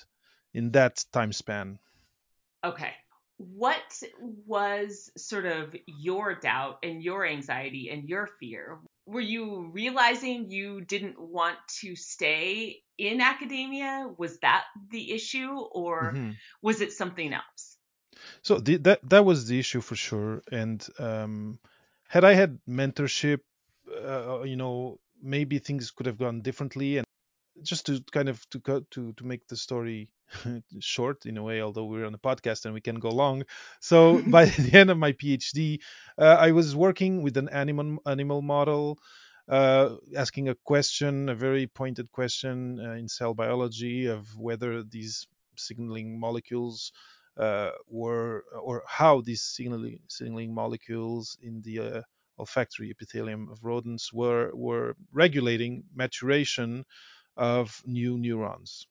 in 0.55 0.71
that 0.73 1.05
time 1.13 1.35
span. 1.35 1.81
Okay. 2.65 2.95
What 3.37 4.03
was 4.21 5.11
sort 5.17 5.45
of 5.47 5.75
your 5.87 6.37
doubt 6.37 6.79
and 6.83 7.03
your 7.03 7.27
anxiety 7.27 7.91
and 7.91 8.09
your 8.09 8.29
fear? 8.41 8.81
Were 9.07 9.21
you 9.21 9.71
realizing 9.71 10.51
you 10.51 10.81
didn't 10.81 11.21
want 11.21 11.59
to 11.81 11.95
stay 11.97 12.83
in 12.97 13.21
academia? 13.21 14.09
Was 14.17 14.39
that 14.41 14.65
the 14.91 15.13
issue 15.13 15.51
or 15.51 16.15
hmm 16.15 16.39
was 16.63 16.81
it 16.81 16.93
something 16.93 17.33
else? 17.33 17.74
So 18.43 18.59
the, 18.59 18.77
that 18.79 19.01
that 19.11 19.25
was 19.25 19.47
the 19.47 19.59
issue 19.59 19.81
for 19.81 19.97
sure. 19.97 20.43
And 20.53 20.87
um, 20.99 21.59
had 22.09 22.25
I 22.25 22.35
had 22.35 22.59
mentorship, 22.69 23.41
uh, 24.05 24.43
you 24.43 24.57
know, 24.57 24.99
maybe 25.23 25.59
things 25.59 25.91
could 25.91 26.07
have 26.07 26.19
gone 26.19 26.43
differently. 26.43 26.99
And 26.99 27.07
just 27.63 27.87
to 27.87 28.03
kind 28.13 28.29
of 28.29 28.49
to 28.51 28.59
go 28.59 28.81
to 28.93 29.13
to 29.15 29.25
make 29.25 29.47
the 29.49 29.57
story 29.57 30.11
short 30.81 31.27
in 31.27 31.39
a 31.39 31.43
way, 31.43 31.61
although 31.63 31.85
we're 31.85 32.07
on 32.07 32.15
a 32.15 32.19
podcast 32.19 32.65
and 32.65 32.75
we 32.75 32.81
can 32.81 32.97
go 32.97 33.11
long. 33.11 33.45
So 33.81 34.23
by 34.31 34.47
the 34.47 34.79
end 34.79 34.91
of 34.91 34.99
my 34.99 35.13
PhD, 35.13 35.81
uh, 36.19 36.37
I 36.41 36.53
was 36.53 36.77
working 36.77 37.23
with 37.23 37.37
an 37.37 37.49
animal 37.49 37.99
animal 38.07 38.43
model. 38.43 38.99
Uh, 39.47 39.97
asking 40.17 40.49
a 40.49 40.55
question, 40.65 41.29
a 41.29 41.35
very 41.35 41.67
pointed 41.67 42.11
question 42.13 42.81
uh, 42.81 42.93
in 42.93 43.09
cell 43.09 43.35
biology 43.35 44.07
of 44.07 44.27
whether 44.39 44.83
these 44.83 45.27
signaling 45.57 46.19
molecules 46.19 46.93
were 47.89 48.45
or 48.63 48.83
how 48.87 49.21
these 49.21 49.43
signaling, 49.43 50.01
signaling 50.09 50.55
molecules 50.55 51.37
in 51.43 51.63
the 51.63 51.79
uh, 51.81 52.03
olfactory 52.39 52.91
epithelium 52.91 53.49
of 53.51 53.65
rodents 53.65 54.13
were 54.13 54.51
were 54.55 54.97
regulating 55.13 55.85
maturation 55.95 56.85
of 57.37 57.83
new 57.87 58.19
neurons 58.19 58.87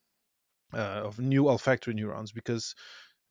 uh, 0.73 1.01
of 1.05 1.19
new 1.19 1.49
olfactory 1.49 1.93
neurons 1.93 2.31
because 2.31 2.75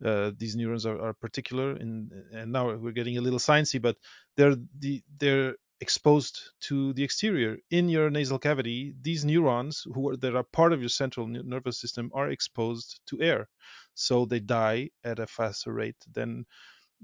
uh, 0.04 0.32
these 0.36 0.56
neurons 0.56 0.86
are, 0.86 1.00
are 1.00 1.14
particular 1.14 1.76
in, 1.76 2.10
and 2.32 2.52
now 2.52 2.74
we're 2.74 2.92
getting 2.92 3.18
a 3.18 3.20
little 3.20 3.38
sciencey 3.38 3.80
but 3.80 3.96
they're 4.36 4.56
the 4.78 5.02
they're 5.18 5.54
exposed 5.82 6.36
to 6.60 6.92
the 6.94 7.04
exterior 7.04 7.58
in 7.70 7.88
your 7.88 8.08
nasal 8.10 8.38
cavity 8.38 8.94
these 9.02 9.24
neurons 9.24 9.84
who 9.94 10.10
are 10.10 10.16
that 10.16 10.36
are 10.36 10.44
part 10.60 10.72
of 10.72 10.80
your 10.80 10.88
central 11.02 11.26
nervous 11.54 11.78
system 11.80 12.10
are 12.14 12.30
exposed 12.30 13.00
to 13.06 13.20
air 13.20 13.48
so 13.94 14.24
they 14.24 14.40
die 14.40 14.90
at 15.04 15.18
a 15.18 15.26
faster 15.26 15.72
rate 15.72 16.00
than 16.12 16.46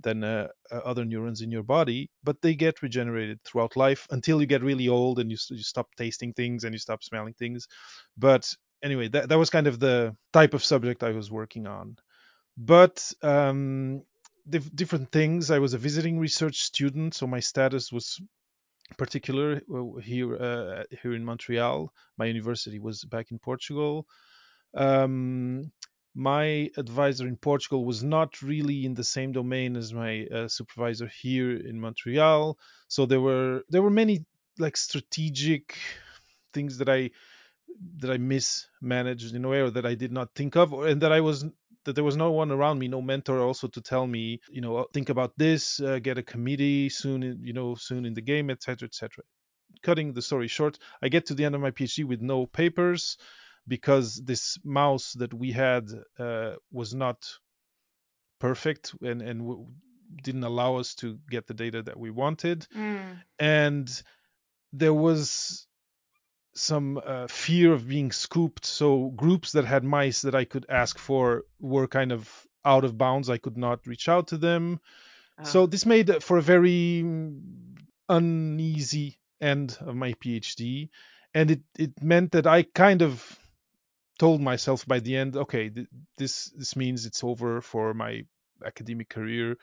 than 0.02 0.25
uh, 0.25 0.49
uh, 0.70 0.76
other 0.76 1.04
neurons 1.04 1.40
in 1.40 1.50
your 1.50 1.62
body, 1.62 2.11
but 2.23 2.40
they 2.42 2.54
get 2.54 2.82
regenerated 2.82 3.40
throughout 3.44 3.76
life 3.76 4.06
until 4.11 4.40
you 4.40 4.47
get 4.47 4.62
really 4.62 4.88
old 4.88 5.18
and 5.18 5.30
you, 5.30 5.37
you 5.50 5.62
stop 5.62 5.88
tasting 5.97 6.32
things 6.32 6.64
and 6.64 6.75
you 6.75 6.78
stop 6.78 7.02
smelling 7.02 7.35
things. 7.35 7.66
But 8.16 8.52
anyway, 8.82 9.08
that, 9.08 9.28
that 9.28 9.38
was 9.38 9.50
kind 9.50 9.66
of 9.66 9.80
the 9.80 10.14
type 10.32 10.54
of 10.54 10.64
subject 10.64 11.02
I 11.02 11.11
was 11.11 11.30
working 11.30 11.66
on. 11.66 11.97
But 12.56 13.12
um, 13.23 14.02
different 14.75 15.12
things. 15.12 15.50
I 15.50 15.58
was 15.58 15.75
a 15.75 15.78
visiting 15.78 16.18
research 16.18 16.61
student, 16.62 17.14
so 17.14 17.26
my 17.26 17.40
status 17.40 17.92
was 17.92 18.20
particular 18.97 19.61
here 20.02 20.37
uh, 20.37 20.85
here 21.02 21.14
in 21.14 21.25
Montreal. 21.25 21.92
My 22.16 22.26
university 22.26 22.78
was 22.78 23.04
back 23.04 23.30
in 23.30 23.38
Portugal. 23.38 24.07
Um, 24.75 25.71
my 26.14 26.71
advisor 26.76 27.26
in 27.26 27.37
Portugal 27.37 27.85
was 27.85 28.02
not 28.02 28.42
really 28.42 28.85
in 28.85 28.95
the 28.95 29.04
same 29.04 29.33
domain 29.33 29.76
as 29.76 29.92
my 29.92 30.26
uh, 30.26 30.49
supervisor 30.49 31.07
here 31.07 31.57
in 31.57 31.80
Montreal. 31.80 32.59
So 32.88 33.07
there 33.07 33.21
were 33.21 33.62
there 33.68 33.83
were 33.83 33.90
many 33.90 34.25
like 34.59 34.76
strategic 34.76 35.76
things 36.52 36.78
that 36.78 36.88
I 36.88 37.11
that 37.99 38.11
I 38.11 38.18
mismanaged 38.18 39.35
in 39.35 39.45
a 39.45 39.49
way 39.49 39.61
or 39.61 39.71
that 39.71 39.87
I 39.87 39.95
did 39.95 40.11
not 40.12 40.35
think 40.35 40.57
of, 40.57 40.73
or, 40.73 40.88
and 40.88 41.00
that 41.02 41.12
I 41.12 41.21
was 41.21 41.45
that 41.88 41.95
there 41.95 42.04
was 42.04 42.18
no 42.18 42.30
one 42.30 42.50
around 42.52 42.78
me, 42.78 42.87
no 42.87 43.00
mentor 43.00 43.40
also 43.40 43.66
to 43.66 43.80
tell 43.80 44.07
me, 44.07 44.40
you 44.50 44.61
know, 44.61 44.87
think 44.92 45.09
about 45.09 45.33
this, 45.38 45.80
uh, 45.80 45.99
get 45.99 46.18
a 46.18 46.23
committee 46.23 46.90
soon, 46.90 47.23
in, 47.23 47.38
you 47.42 47.54
know, 47.54 47.75
soon 47.76 48.04
in 48.04 48.12
the 48.12 48.21
game, 48.21 48.50
etc., 48.50 48.87
etc. 48.87 49.25
Cutting 49.83 50.12
the 50.12 50.21
story 50.21 50.49
short, 50.49 50.78
I 51.00 51.09
get 51.09 51.25
to 51.26 51.35
the 51.35 51.47
end 51.47 51.54
of 51.54 51.62
my 51.62 51.71
PhD 51.71 52.04
with 52.04 52.21
no 52.21 52.45
papers 52.45 53.16
because 53.66 54.16
this 54.23 54.59
mouse 54.64 55.14
that 55.14 55.33
we 55.33 55.50
had 55.50 55.85
uh, 56.18 56.57
was 56.71 56.95
not 56.95 57.26
perfect 58.38 58.95
and 59.00 59.23
and 59.23 59.40
w- 59.40 59.66
didn't 60.23 60.45
allow 60.45 60.76
us 60.76 60.95
to 60.97 61.18
get 61.30 61.47
the 61.47 61.54
data 61.54 61.83
that 61.83 61.99
we 61.99 62.11
wanted 62.11 62.66
Mm. 62.75 63.23
and 63.38 64.02
there 64.73 64.95
was 64.95 65.67
some 66.59 67.00
uh, 67.05 67.27
fear 67.29 67.73
of 67.73 67.88
being 67.88 68.12
scooped. 68.12 68.65
So 68.67 69.09
groups 69.17 69.53
that 69.53 69.65
had 69.65 69.85
mice 69.85 70.23
that 70.23 70.35
i 70.35 70.45
could 70.45 70.67
ask 70.69 70.99
for 70.99 71.45
were 71.61 71.87
kind 71.88 72.12
of 72.12 72.47
out 72.65 72.85
of 72.85 72.99
bounds. 72.99 73.31
I 73.31 73.38
could 73.38 73.57
not 73.57 73.87
reach 73.87 74.09
out 74.09 74.29
to 74.29 74.38
them. 74.38 74.81
So 75.45 75.62
Oh. 75.62 75.67
this 75.67 75.87
made 75.87 76.23
for 76.23 76.38
a 76.38 76.43
very 76.43 77.05
uneasy 78.09 79.19
end 79.41 79.79
of 79.81 79.95
my 79.95 80.12
phd 80.15 80.88
and 81.35 81.50
it, 81.50 81.61
it 81.79 82.03
meant 82.03 82.33
that 82.33 82.47
i 82.47 82.62
kind 82.62 83.03
of 83.03 83.38
told 84.19 84.41
myself 84.41 84.85
by 84.87 84.99
the 84.99 85.17
end, 85.17 85.37
okay, 85.37 85.71
th- 85.71 85.87
this 86.17 86.47
this 86.57 86.75
means 86.75 87.07
it's 87.07 87.23
over 87.23 87.61
for 87.61 87.95
my 87.95 88.25
academic 88.67 89.09
career. 89.09 89.57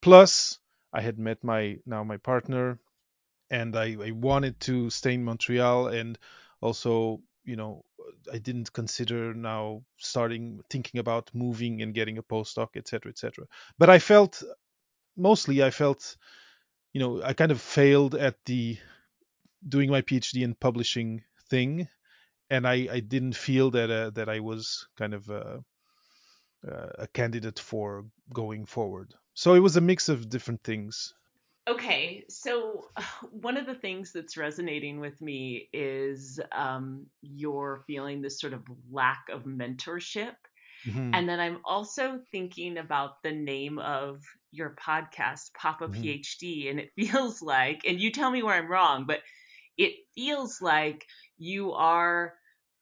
Plus 0.00 0.58
I 0.92 1.00
had 1.00 1.18
met 1.18 1.44
my 1.44 1.78
now 1.86 2.02
my 2.04 2.16
partner, 2.16 2.78
and 3.52 3.76
I, 3.76 3.96
I 4.02 4.10
wanted 4.12 4.58
to 4.60 4.90
stay 4.90 5.14
in 5.14 5.24
Montreal, 5.24 5.88
and 5.88 6.18
also 6.60 7.20
you 7.44 7.54
know 7.56 7.84
I 8.32 8.38
didn't 8.38 8.72
consider 8.72 9.34
now 9.34 9.84
starting 9.98 10.62
thinking 10.70 10.98
about 10.98 11.30
moving 11.34 11.82
and 11.82 11.94
getting 11.94 12.18
a 12.18 12.22
postdoc, 12.22 12.76
etc., 12.76 13.10
etc. 13.10 13.46
But 13.78 13.90
I 13.90 13.98
felt 13.98 14.42
mostly 15.16 15.62
I 15.62 15.70
felt 15.70 16.16
you 16.92 17.00
know 17.00 17.22
I 17.22 17.34
kind 17.34 17.52
of 17.52 17.60
failed 17.60 18.14
at 18.14 18.36
the 18.46 18.78
doing 19.68 19.90
my 19.90 20.02
PhD 20.02 20.44
and 20.44 20.58
publishing 20.58 21.22
thing, 21.50 21.88
and 22.50 22.66
I, 22.66 22.88
I 22.90 23.00
didn't 23.00 23.36
feel 23.36 23.70
that 23.72 23.90
uh, 23.90 24.10
that 24.10 24.28
I 24.28 24.40
was 24.40 24.88
kind 24.96 25.14
of 25.14 25.30
uh, 25.30 25.58
uh, 26.66 26.88
a 26.98 27.06
candidate 27.08 27.58
for 27.58 28.06
going 28.32 28.64
forward. 28.64 29.14
So 29.34 29.54
it 29.54 29.60
was 29.60 29.76
a 29.76 29.80
mix 29.80 30.08
of 30.08 30.28
different 30.28 30.62
things. 30.62 31.14
Okay, 31.68 32.24
so 32.28 32.90
one 33.30 33.56
of 33.56 33.66
the 33.66 33.74
things 33.74 34.12
that's 34.12 34.36
resonating 34.36 35.00
with 35.00 35.20
me 35.20 35.68
is 35.72 36.40
um, 36.52 37.06
you're 37.20 37.84
feeling 37.86 38.20
this 38.20 38.40
sort 38.40 38.52
of 38.52 38.64
lack 38.90 39.24
of 39.30 39.44
mentorship. 39.44 40.34
hmm 40.84 41.14
And 41.14 41.28
then 41.28 41.40
I'm 41.40 41.60
also 41.64 42.20
thinking 42.32 42.78
about 42.78 43.22
the 43.22 43.32
name 43.32 43.78
of 43.78 44.22
your 44.52 44.76
podcast, 44.76 45.54
Papa 45.54 45.88
hmm 45.88 46.04
PhD. 46.04 46.70
And 46.70 46.80
it 46.80 46.92
feels 46.98 47.42
like, 47.42 47.82
and 47.86 48.00
you 48.00 48.12
tell 48.12 48.30
me 48.30 48.42
where 48.42 48.54
I'm 48.56 48.70
wrong, 48.70 49.06
but 49.06 49.22
it 49.76 49.94
feels 50.14 50.60
like 50.60 51.06
you 51.38 51.72
are 51.72 52.34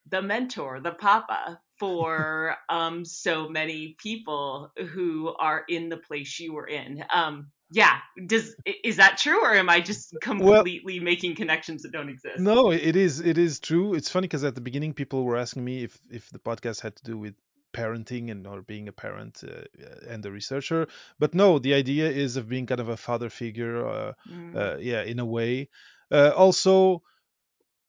the 0.06 0.22
mentor, 0.22 0.80
the 0.80 0.92
papa 0.94 1.60
for 1.78 2.56
um, 2.70 3.04
so 3.04 3.48
many 3.48 3.96
people 3.98 4.72
who 4.92 5.34
are 5.38 5.64
in 5.68 5.88
the 5.88 5.96
place 5.96 6.38
you 6.38 6.52
were 6.52 6.66
in. 6.66 7.04
Um, 7.12 7.50
yeah, 7.70 7.98
does 8.26 8.54
is 8.84 8.96
that 8.96 9.18
true, 9.18 9.42
or 9.42 9.54
am 9.54 9.68
I 9.70 9.80
just 9.80 10.14
Well, 10.38 10.62
completely 10.62 11.00
making 11.00 11.36
connections 11.36 11.82
that 11.82 11.92
don't 11.92 12.08
exist? 12.08 12.42
no, 12.42 12.70
it 12.70 12.96
is 12.96 13.20
it 13.20 13.38
is 13.38 13.60
true. 13.60 13.94
It's 13.94 14.08
funny 14.10 14.26
because 14.26 14.44
at 14.44 14.54
the 14.54 14.60
beginning 14.60 14.94
people 14.94 15.24
were 15.24 15.36
asking 15.36 15.64
me 15.64 15.84
if 15.84 15.98
if 16.10 16.30
the 16.30 16.38
podcast 16.38 16.80
had 16.80 16.96
to 16.96 17.04
do 17.04 17.18
with 17.18 17.34
parenting 17.72 18.30
and 18.30 18.46
or 18.46 18.62
being 18.62 18.88
a 18.88 18.92
parent 18.92 19.44
uh, 19.44 19.50
uh, 19.82 19.94
and 20.08 20.24
a 20.26 20.30
researcher, 20.30 20.88
but 21.18 21.34
no, 21.34 21.58
the 21.58 21.74
idea 21.74 22.08
is 22.10 22.36
of 22.36 22.48
being 22.48 22.66
kind 22.66 22.80
of 22.80 22.88
a 22.88 22.96
father 22.96 23.30
figure. 23.30 23.86
Uh, 23.86 24.12
Mm, 24.26 24.56
uh, 24.56 24.76
yeah, 24.80 25.02
in 25.02 25.18
a 25.18 25.24
way. 25.24 25.68
Uh, 26.10 26.32
also, 26.36 27.02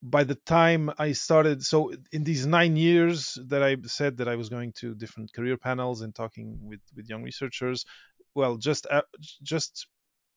by 0.03 0.23
the 0.23 0.35
time 0.35 0.91
I 0.97 1.11
started, 1.11 1.63
so 1.63 1.93
in 2.11 2.23
these 2.23 2.45
nine 2.47 2.75
years 2.75 3.37
that 3.47 3.61
I 3.61 3.77
said 3.85 4.17
that 4.17 4.27
I 4.27 4.35
was 4.35 4.49
going 4.49 4.73
to 4.79 4.95
different 4.95 5.31
career 5.33 5.57
panels 5.57 6.01
and 6.01 6.13
talking 6.13 6.57
with 6.61 6.81
with 6.95 7.07
young 7.07 7.23
researchers, 7.23 7.85
well, 8.35 8.57
just 8.57 8.87
uh, 8.89 9.03
just 9.43 9.87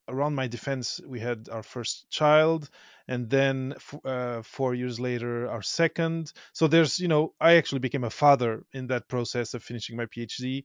around 0.09 0.35
my 0.35 0.47
defense, 0.47 1.01
we 1.07 1.21
had 1.21 1.49
our 1.51 1.63
first 1.63 2.09
child, 2.11 2.69
and 3.09 3.31
then 3.31 3.75
f- 3.77 4.05
uh, 4.05 4.43
four 4.43 4.75
years 4.75 5.01
later, 5.01 5.49
our 5.49 5.63
second. 5.63 6.33
So 6.53 6.67
there's, 6.69 7.01
you 7.01 7.09
know, 7.09 7.35
I 7.41 7.55
actually 7.55 7.79
became 7.81 8.05
a 8.05 8.11
father 8.11 8.65
in 8.73 8.89
that 8.89 9.09
process 9.09 9.55
of 9.55 9.63
finishing 9.63 9.97
my 9.97 10.07
PhD, 10.07 10.65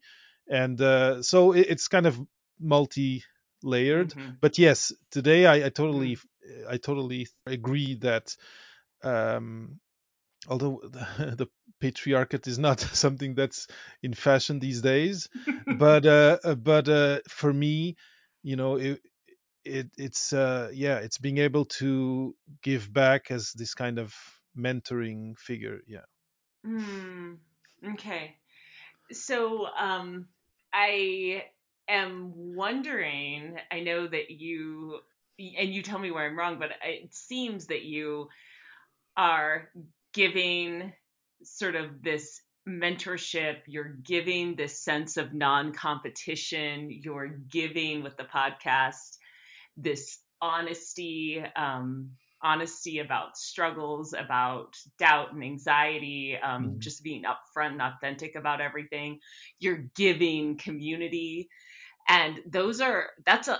and 0.49 0.79
uh, 0.81 1.21
so 1.21 1.53
it, 1.53 1.67
it's 1.69 1.87
kind 1.87 2.05
of 2.07 2.19
multi-layered. 2.59 4.13
hmm 4.13 4.41
But 4.41 4.57
yes, 4.57 4.91
today 5.11 5.45
I, 5.45 5.67
I 5.67 5.69
mm. 5.91 6.13
totally, 6.13 6.17
I 6.67 6.77
totally 6.77 7.27
agree 7.45 7.95
that 7.95 8.35
um, 9.03 9.79
although 10.49 10.81
the, 10.83 11.35
the 11.37 11.47
patriarchate 11.79 12.47
is 12.47 12.59
not 12.59 12.79
something 13.03 13.35
that's 13.35 13.67
in 14.03 14.13
fashion 14.13 14.59
these 14.59 14.81
days, 14.81 15.29
but 15.71 16.05
uh, 16.07 16.39
uh, 16.43 16.55
but 16.55 16.89
uh, 16.89 17.19
for 17.29 17.53
me, 17.53 17.95
you 18.43 18.55
know, 18.55 18.75
it, 18.75 19.01
it 19.63 19.89
it's 19.97 20.33
uh, 20.33 20.69
yeah, 20.73 20.97
it's 20.97 21.17
being 21.17 21.37
able 21.37 21.65
to 21.65 22.35
give 22.63 22.91
back 22.91 23.31
as 23.31 23.53
this 23.53 23.73
kind 23.73 23.99
of 23.99 24.13
mentoring 24.57 25.37
figure. 25.37 25.79
Yeah. 25.87 26.05
Mm, 26.65 27.37
okay. 27.93 28.35
So, 29.11 29.67
um, 29.77 30.27
I 30.73 31.45
am 31.87 32.33
wondering, 32.55 33.57
I 33.71 33.79
know 33.81 34.07
that 34.07 34.29
you, 34.29 34.99
and 35.39 35.73
you 35.73 35.81
tell 35.81 35.99
me 35.99 36.11
where 36.11 36.25
I'm 36.25 36.37
wrong, 36.37 36.59
but 36.59 36.71
it 36.83 37.13
seems 37.13 37.67
that 37.67 37.83
you 37.83 38.29
are 39.17 39.69
giving 40.13 40.93
sort 41.43 41.75
of 41.75 42.01
this 42.03 42.41
mentorship, 42.67 43.59
you're 43.67 43.95
giving 44.03 44.55
this 44.55 44.83
sense 44.83 45.17
of 45.17 45.33
non 45.33 45.73
competition, 45.73 46.89
you're 46.91 47.29
giving 47.49 48.03
with 48.03 48.17
the 48.17 48.23
podcast 48.25 49.17
this 49.77 50.19
honesty, 50.41 51.43
um, 51.55 52.11
honesty 52.41 52.99
about 52.99 53.37
struggles, 53.37 54.13
about 54.13 54.75
doubt 54.97 55.33
and 55.33 55.43
anxiety, 55.43 56.37
um, 56.37 56.75
Mhm. 56.75 56.79
just 56.79 57.03
being 57.03 57.23
upfront 57.23 57.73
and 57.73 57.81
authentic 57.81 58.35
about 58.35 58.61
everything. 58.61 59.19
You're 59.59 59.89
giving 59.95 60.57
community, 60.57 61.49
and 62.07 62.41
those 62.47 62.81
are 62.81 63.11
that's 63.25 63.47
a 63.47 63.59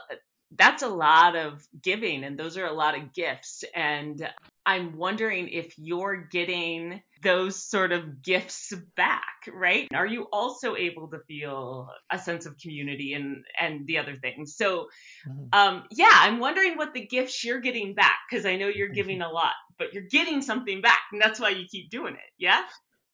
that's 0.58 0.84
a 0.84 0.88
lot 0.88 1.36
of 1.36 1.66
giving, 1.82 2.24
and 2.24 2.38
those 2.38 2.58
are 2.58 2.66
a 2.66 2.74
lot 2.74 2.98
of 2.98 3.14
gifts. 3.14 3.64
And 3.76 4.28
I'm 4.66 4.98
wondering 4.98 5.50
if 5.50 5.78
you're 5.78 6.28
getting 6.32 7.02
those 7.22 7.62
sort 7.64 7.92
of 7.92 8.22
gifts 8.24 8.74
back, 8.96 9.48
right? 9.52 9.88
Are 9.94 10.06
you 10.06 10.28
also 10.32 10.76
able 10.76 11.10
to 11.10 11.20
feel 11.28 11.90
a 12.10 12.18
sense 12.18 12.46
of 12.46 12.58
community 12.58 13.14
and 13.14 13.44
and 13.60 13.86
the 13.88 13.98
other 13.98 14.18
things? 14.18 14.56
So 14.56 14.88
Mhm. 15.26 15.50
um, 15.52 15.84
yeah, 15.92 16.12
I'm 16.14 16.40
wondering 16.40 16.78
what 16.78 16.94
the 16.94 17.06
gifts 17.06 17.44
you're 17.44 17.60
getting 17.60 17.94
back 17.96 18.20
because 18.30 18.46
I 18.46 18.56
know 18.56 18.68
you're 18.68 18.90
giving 18.90 19.22
a 19.22 19.30
lot, 19.30 19.54
but 19.78 19.94
you're 19.94 20.04
getting 20.04 20.42
something 20.42 20.82
back, 20.82 21.00
and 21.12 21.22
that's 21.22 21.40
why 21.40 21.50
you 21.50 21.66
keep 21.70 21.90
doing 21.90 22.14
it. 22.14 22.32
Yeah. 22.38 22.64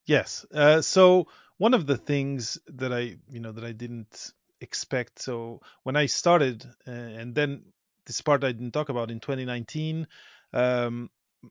Yes. 0.06 0.46
Uh, 0.54 0.82
so 0.82 1.28
one 1.58 1.74
of 1.74 1.86
the 1.86 1.98
things 1.98 2.58
that 2.68 2.94
I, 2.94 3.18
you 3.30 3.40
know, 3.40 3.52
that 3.52 3.64
I 3.64 3.72
didn't 3.72 4.34
expect. 4.62 5.22
So 5.22 5.62
when 5.84 5.96
I 5.96 6.06
started, 6.06 6.66
uh, 6.88 6.92
and 6.92 7.36
then 7.36 7.64
this 8.06 8.22
part 8.22 8.44
I 8.44 8.52
didn't 8.52 8.72
talk 8.72 8.90
about 8.90 9.12
in 9.12 9.20
2019, 9.20 10.08
um, 10.54 11.10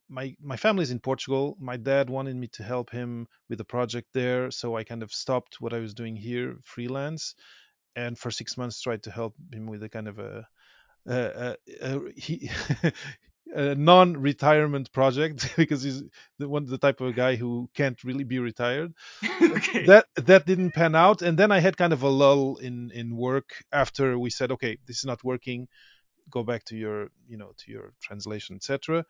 my 0.08 0.34
my 0.42 0.56
family's 0.56 0.90
in 0.90 0.98
Portugal. 0.98 1.56
My 1.60 1.76
dad 1.76 2.10
wanted 2.10 2.36
me 2.36 2.48
to 2.48 2.62
help 2.64 2.90
him 2.90 3.28
with 3.48 3.60
a 3.60 3.64
project 3.64 4.08
there, 4.12 4.50
so 4.50 4.76
I 4.76 4.84
kind 4.84 5.02
of 5.02 5.12
stopped 5.12 5.60
what 5.60 5.72
I 5.72 5.78
was 5.78 5.94
doing 5.94 6.16
here, 6.16 6.56
freelance, 6.64 7.34
and 7.94 8.18
for 8.18 8.30
six 8.30 8.56
months 8.56 8.80
tried 8.80 9.04
to 9.04 9.10
help 9.10 9.34
him 9.52 9.66
with 9.66 9.82
a 9.82 9.88
kind 9.88 10.08
of 10.08 10.18
a 10.18 10.46
uh, 11.08 11.54
uh, 11.82 11.98
he 12.16 12.50
a 13.54 13.74
non-retirement 13.74 14.90
project 14.92 15.52
because 15.56 15.82
he's 15.82 16.02
the 16.38 16.48
one 16.48 16.64
the 16.66 16.78
type 16.78 17.00
of 17.00 17.14
guy 17.14 17.36
who 17.36 17.68
can't 17.74 18.02
really 18.04 18.24
be 18.24 18.38
retired. 18.38 18.92
okay. 19.42 19.86
That 19.86 20.06
that 20.16 20.46
didn't 20.46 20.72
pan 20.72 20.94
out, 20.94 21.22
and 21.22 21.38
then 21.38 21.52
I 21.52 21.60
had 21.60 21.76
kind 21.76 21.92
of 21.92 22.02
a 22.02 22.08
lull 22.08 22.56
in 22.56 22.90
in 22.92 23.16
work 23.16 23.62
after 23.72 24.18
we 24.18 24.30
said, 24.30 24.52
okay, 24.52 24.78
this 24.86 24.98
is 24.98 25.04
not 25.04 25.22
working. 25.24 25.68
Go 26.30 26.42
back 26.42 26.64
to 26.66 26.76
your 26.76 27.10
you 27.28 27.36
know 27.36 27.52
to 27.58 27.70
your 27.70 27.92
translation, 28.00 28.56
etc. 28.56 29.04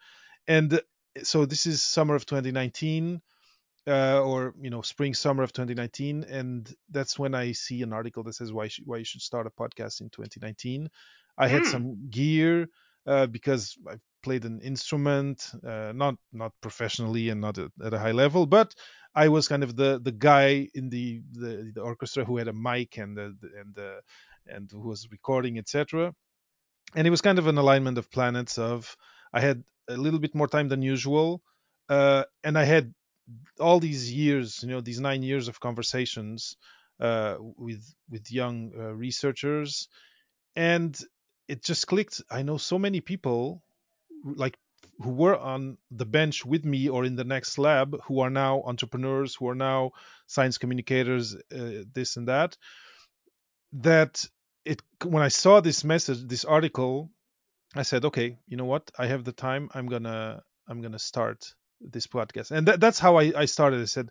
And 0.48 0.80
so 1.22 1.46
this 1.46 1.66
is 1.66 1.82
summer 1.82 2.14
of 2.14 2.26
2019. 2.26 3.20
Uh, 3.86 4.22
or 4.24 4.54
you 4.62 4.70
know 4.70 4.80
spring 4.80 5.12
summer 5.12 5.42
of 5.42 5.52
2019 5.52 6.24
and 6.24 6.74
that's 6.88 7.18
when 7.18 7.34
i 7.34 7.52
see 7.52 7.82
an 7.82 7.92
article 7.92 8.22
that 8.22 8.32
says 8.32 8.50
why 8.50 8.66
sh- 8.66 8.80
why 8.86 8.96
you 8.96 9.04
should 9.04 9.20
start 9.20 9.46
a 9.46 9.50
podcast 9.50 10.00
in 10.00 10.08
2019 10.08 10.88
I 11.36 11.48
had 11.48 11.64
Mm. 11.64 11.70
some 11.70 12.08
gear 12.08 12.68
uh, 13.06 13.26
because 13.26 13.76
I 13.86 13.96
played 14.24 14.44
an 14.44 14.60
instrument, 14.60 15.50
uh, 15.66 15.92
not 15.94 16.16
not 16.32 16.52
professionally 16.60 17.28
and 17.30 17.40
not 17.40 17.58
at, 17.58 17.70
at 17.84 17.94
a 17.94 17.98
high 17.98 18.16
level, 18.24 18.46
but 18.46 18.74
I 19.14 19.28
was 19.28 19.48
kind 19.48 19.62
of 19.62 19.76
the 19.76 20.00
the 20.02 20.12
guy 20.12 20.68
in 20.74 20.88
the 20.88 21.22
the, 21.32 21.72
the 21.74 21.80
orchestra 21.80 22.24
who 22.24 22.38
had 22.38 22.48
a 22.48 22.52
mic 22.52 22.98
and 22.98 23.16
the, 23.16 23.36
and 23.60 23.74
the, 23.74 24.00
and 24.46 24.70
who 24.72 24.88
was 24.88 25.08
recording, 25.10 25.58
etc. 25.58 26.14
And 26.96 27.06
it 27.06 27.10
was 27.10 27.20
kind 27.20 27.38
of 27.38 27.46
an 27.46 27.58
alignment 27.58 27.98
of 27.98 28.10
planets. 28.10 28.58
Of 28.58 28.96
I 29.32 29.40
had 29.40 29.62
a 29.88 29.96
little 29.96 30.20
bit 30.20 30.34
more 30.34 30.48
time 30.48 30.68
than 30.68 30.82
usual, 30.82 31.42
uh, 31.88 32.24
and 32.42 32.58
I 32.58 32.64
had 32.64 32.94
all 33.60 33.80
these 33.80 34.12
years, 34.12 34.62
you 34.62 34.68
know, 34.70 34.80
these 34.80 35.00
nine 35.00 35.22
years 35.22 35.48
of 35.48 35.60
conversations 35.60 36.56
uh, 37.00 37.36
with 37.40 37.84
with 38.10 38.32
young 38.32 38.72
uh, 38.78 38.94
researchers 38.94 39.88
and 40.56 40.98
it 41.48 41.62
just 41.62 41.86
clicked 41.86 42.22
i 42.30 42.42
know 42.42 42.56
so 42.56 42.78
many 42.78 43.00
people 43.00 43.62
like 44.24 44.56
who 45.02 45.10
were 45.10 45.36
on 45.36 45.78
the 45.90 46.06
bench 46.06 46.44
with 46.44 46.64
me 46.64 46.88
or 46.88 47.04
in 47.04 47.16
the 47.16 47.24
next 47.24 47.58
lab 47.58 47.96
who 48.06 48.20
are 48.20 48.30
now 48.30 48.62
entrepreneurs 48.64 49.34
who 49.34 49.48
are 49.48 49.54
now 49.54 49.90
science 50.26 50.58
communicators 50.58 51.34
uh, 51.34 51.82
this 51.92 52.16
and 52.16 52.28
that 52.28 52.56
that 53.72 54.24
it 54.64 54.82
when 55.04 55.22
i 55.22 55.28
saw 55.28 55.60
this 55.60 55.84
message 55.84 56.22
this 56.28 56.44
article 56.44 57.10
i 57.76 57.82
said 57.82 58.04
okay 58.04 58.38
you 58.46 58.56
know 58.56 58.64
what? 58.64 58.90
I 58.98 59.06
have 59.06 59.24
the 59.24 59.32
time. 59.32 59.68
I'm 59.74 59.88
gonna 59.88 60.42
i'm 60.68 60.80
gonna 60.82 60.98
start 60.98 61.44
this 61.80 62.06
podcast. 62.06 62.50
And 62.52 62.68
that, 62.68 62.80
that's 62.80 62.98
how 62.98 63.16
I, 63.16 63.32
I 63.36 63.44
started. 63.46 63.80
I 63.80 63.86
said 63.86 64.10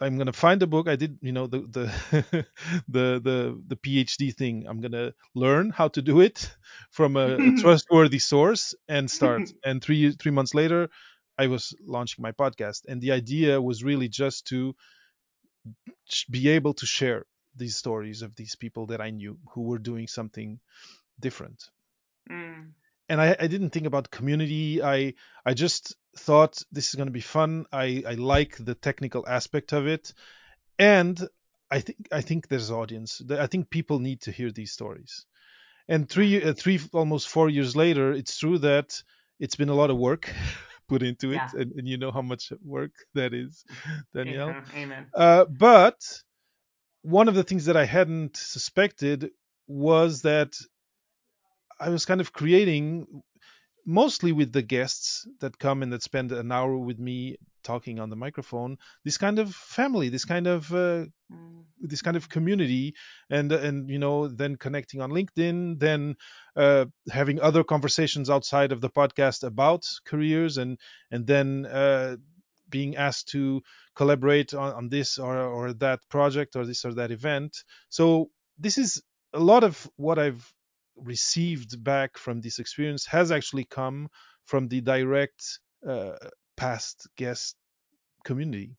I'm 0.00 0.18
gonna 0.18 0.32
find 0.32 0.62
a 0.62 0.66
book. 0.66 0.88
I 0.88 0.96
did, 0.96 1.18
you 1.20 1.32
know, 1.32 1.46
the 1.46 1.60
the 1.60 2.46
the 2.88 3.20
the 3.22 3.62
the 3.66 3.76
PhD 3.76 4.34
thing. 4.34 4.66
I'm 4.66 4.80
gonna 4.80 5.12
learn 5.34 5.70
how 5.70 5.88
to 5.88 6.02
do 6.02 6.20
it 6.20 6.50
from 6.90 7.16
a, 7.16 7.36
a 7.36 7.56
trustworthy 7.60 8.18
source 8.18 8.74
and 8.88 9.10
start. 9.10 9.52
and 9.64 9.82
three 9.82 10.12
three 10.12 10.32
months 10.32 10.54
later, 10.54 10.88
I 11.38 11.46
was 11.46 11.74
launching 11.86 12.22
my 12.22 12.32
podcast, 12.32 12.82
and 12.88 13.00
the 13.00 13.12
idea 13.12 13.60
was 13.60 13.84
really 13.84 14.08
just 14.08 14.46
to 14.48 14.74
be 16.30 16.48
able 16.48 16.74
to 16.74 16.86
share 16.86 17.26
these 17.56 17.76
stories 17.76 18.22
of 18.22 18.34
these 18.34 18.56
people 18.56 18.86
that 18.86 19.00
I 19.00 19.10
knew 19.10 19.38
who 19.52 19.62
were 19.62 19.78
doing 19.78 20.08
something 20.08 20.58
different. 21.20 21.70
Mm. 22.30 22.72
And 23.08 23.20
I, 23.20 23.36
I 23.38 23.46
didn't 23.46 23.70
think 23.70 23.86
about 23.86 24.10
community. 24.10 24.82
I 24.82 25.14
I 25.46 25.54
just 25.54 25.94
thought 26.16 26.62
this 26.72 26.88
is 26.88 26.94
going 26.94 27.06
to 27.08 27.12
be 27.12 27.20
fun. 27.20 27.66
I, 27.72 28.02
I 28.06 28.14
like 28.14 28.56
the 28.58 28.74
technical 28.74 29.26
aspect 29.26 29.72
of 29.72 29.86
it, 29.86 30.12
and 30.78 31.18
I 31.70 31.80
think 31.80 32.08
I 32.12 32.20
think 32.20 32.48
there's 32.48 32.70
audience. 32.70 33.22
I 33.30 33.46
think 33.46 33.70
people 33.70 33.98
need 33.98 34.22
to 34.22 34.32
hear 34.32 34.50
these 34.52 34.72
stories. 34.72 35.26
And 35.88 36.08
three 36.08 36.42
uh, 36.42 36.54
three 36.54 36.80
almost 36.92 37.28
four 37.28 37.48
years 37.50 37.76
later, 37.76 38.12
it's 38.12 38.38
true 38.38 38.58
that 38.58 39.02
it's 39.40 39.56
been 39.56 39.68
a 39.68 39.74
lot 39.74 39.90
of 39.90 39.96
work 39.98 40.32
put 40.88 41.02
into 41.02 41.32
it, 41.32 41.36
Yeah. 41.36 41.50
and, 41.60 41.72
and 41.72 41.88
you 41.88 41.98
know 41.98 42.10
how 42.10 42.22
much 42.22 42.52
work 42.64 42.92
that 43.14 43.34
is, 43.34 43.64
Danielle. 44.14 44.50
Amen. 44.50 44.64
Amen. 44.76 45.06
Uh, 45.14 45.44
but 45.46 45.96
one 47.02 47.28
of 47.28 47.34
the 47.34 47.42
things 47.44 47.66
that 47.66 47.76
I 47.76 47.84
hadn't 47.84 48.36
suspected 48.36 49.30
was 49.66 50.22
that 50.22 50.54
I 51.80 51.88
was 51.90 52.04
kind 52.04 52.20
of 52.20 52.32
creating, 52.32 53.06
mostly 53.86 54.32
with 54.32 54.52
the 54.52 54.62
guests 54.62 55.26
that 55.40 55.58
come 55.58 55.82
and 55.82 55.92
that 55.92 56.02
spend 56.02 56.32
an 56.32 56.50
hour 56.52 56.76
with 56.76 56.98
me 56.98 57.36
talking 57.62 58.00
on 58.00 58.10
the 58.10 58.16
microphone, 58.16 58.78
this 59.04 59.18
kind 59.18 59.38
of 59.38 59.54
family, 59.54 60.08
this 60.08 60.24
kind 60.24 60.46
of 60.46 60.72
uh, 60.74 61.04
Mm. 61.32 61.64
this 61.80 62.02
kind 62.02 62.18
of 62.18 62.28
community 62.28 62.94
and 63.30 63.50
and 63.50 63.88
you 63.88 63.98
know 63.98 64.28
then 64.28 64.56
connecting 64.56 65.00
on 65.00 65.10
linkedin 65.10 65.78
then 65.78 66.16
uh, 66.54 66.84
having 67.10 67.40
other 67.40 67.64
conversations 67.64 68.28
outside 68.28 68.72
of 68.72 68.82
the 68.82 68.90
podcast 68.90 69.42
about 69.42 69.86
careers 70.04 70.58
and 70.58 70.78
and 71.10 71.26
then 71.26 71.64
uh, 71.64 72.16
being 72.68 72.94
asked 72.96 73.28
to 73.28 73.62
collaborate 73.96 74.52
on, 74.52 74.74
on 74.74 74.88
this 74.90 75.16
or, 75.18 75.38
or 75.38 75.72
that 75.72 76.00
project 76.10 76.56
or 76.56 76.66
this 76.66 76.84
or 76.84 76.92
that 76.92 77.10
event 77.10 77.64
so 77.88 78.28
this 78.58 78.76
is 78.76 79.02
a 79.32 79.40
lot 79.40 79.64
of 79.64 79.90
what 79.96 80.18
i've 80.18 80.52
received 80.96 81.82
back 81.82 82.16
from 82.18 82.40
this 82.40 82.58
experience 82.58 83.06
has 83.06 83.32
actually 83.32 83.64
come 83.64 84.08
from 84.44 84.68
the 84.68 84.80
direct 84.80 85.58
uh, 85.86 86.16
past 86.56 87.08
guest 87.16 87.56
community 88.24 88.76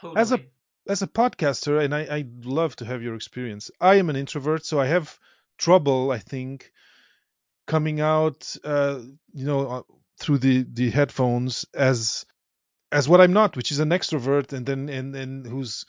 Totally. 0.00 0.20
as 0.20 0.32
a 0.32 0.40
as 0.86 1.02
a 1.02 1.06
podcaster, 1.06 1.82
and 1.82 1.94
I, 1.94 2.06
I'd 2.16 2.44
love 2.44 2.76
to 2.76 2.84
have 2.84 3.02
your 3.02 3.14
experience. 3.14 3.70
I 3.80 3.94
am 3.94 4.10
an 4.10 4.16
introvert, 4.16 4.66
so 4.66 4.78
I 4.78 4.86
have 4.86 5.18
trouble, 5.56 6.10
I 6.10 6.18
think, 6.18 6.70
coming 7.66 8.00
out, 8.00 8.54
uh, 8.64 9.00
you 9.32 9.46
know, 9.46 9.66
uh, 9.68 9.82
through 10.20 10.38
the 10.38 10.66
the 10.70 10.90
headphones 10.90 11.64
as 11.74 12.26
as 12.92 13.08
what 13.08 13.20
I'm 13.20 13.32
not, 13.32 13.56
which 13.56 13.72
is 13.72 13.80
an 13.80 13.90
extrovert, 13.90 14.52
and 14.52 14.66
then 14.66 14.88
and 14.88 15.16
and 15.16 15.46
who's 15.46 15.84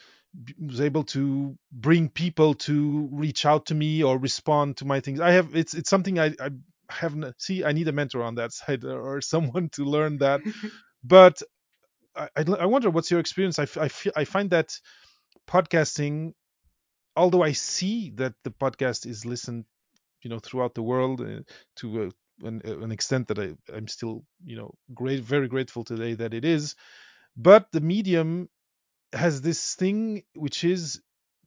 who's 0.60 0.82
able 0.82 1.04
to 1.04 1.58
bring 1.72 2.10
people 2.10 2.54
to 2.54 3.10
reach 3.12 3.46
out 3.46 3.68
to 3.68 3.76
me 3.76 4.04
or 4.04 4.18
respond 4.18 4.78
to 4.78 4.86
my 4.86 5.00
things. 5.00 5.20
I 5.20 5.32
have 5.32 5.56
it's 5.56 5.74
it's 5.74 5.90
something 5.90 6.20
I 6.20 6.34
I 6.40 6.50
haven't 6.90 7.36
see. 7.40 7.64
I 7.64 7.72
need 7.72 7.88
a 7.88 7.92
mentor 7.92 8.24
on 8.24 8.36
that 8.36 8.54
side 8.60 8.84
or 8.84 9.22
someone 9.22 9.70
to 9.70 9.86
learn 9.86 10.18
that, 10.20 10.42
but 11.04 11.42
I, 12.16 12.30
I 12.60 12.66
wonder 12.66 12.90
what's 12.90 13.12
your 13.12 13.20
experience. 13.20 13.60
I, 13.60 13.64
I, 13.80 13.88
feel, 13.90 14.14
I 14.16 14.26
find 14.26 14.50
that 14.52 14.72
podcasting, 15.48 16.34
although 17.16 17.44
I 17.44 17.52
see 17.52 18.12
that 18.16 18.34
the 18.44 18.52
podcast 18.52 19.06
is 19.06 19.26
listened, 19.26 19.66
you 20.24 20.30
know, 20.30 20.40
throughout 20.40 20.76
the 20.76 20.84
world 20.84 21.22
uh, 21.22 21.42
to 21.78 22.04
a, 22.04 22.48
an, 22.48 22.62
an 22.66 22.92
extent 22.92 23.28
that 23.28 23.40
I, 23.40 23.54
I'm 23.74 23.88
still, 23.88 24.24
you 24.44 24.56
know, 24.56 24.74
great, 24.94 25.24
very 25.24 25.48
grateful 25.48 25.84
today 25.84 26.14
that 26.16 26.34
it 26.34 26.46
is, 26.46 26.76
but 27.36 27.72
the 27.72 27.82
medium 27.82 28.50
has 29.16 29.42
this 29.42 29.76
thing 29.76 30.24
which 30.36 30.64
is 30.64 31.02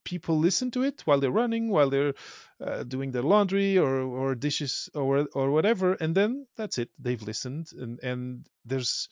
people 0.05 0.39
listen 0.39 0.71
to 0.73 0.83
it 0.83 1.03
while 1.07 1.21
they're 1.21 1.31
running, 1.43 1.69
while 1.71 1.91
they're 1.91 2.15
uh, 2.61 2.83
doing 2.85 3.13
their 3.13 3.23
laundry 3.23 3.79
or 3.79 4.01
or 4.03 4.35
dishes 4.35 4.89
or 4.95 5.29
or 5.35 5.51
whatever, 5.51 5.95
and 5.95 6.15
then 6.15 6.47
that's 6.57 6.79
it. 6.79 6.91
They've 6.99 7.23
listened, 7.23 7.69
and 7.73 8.01
and 8.03 8.47
there's 8.65 9.09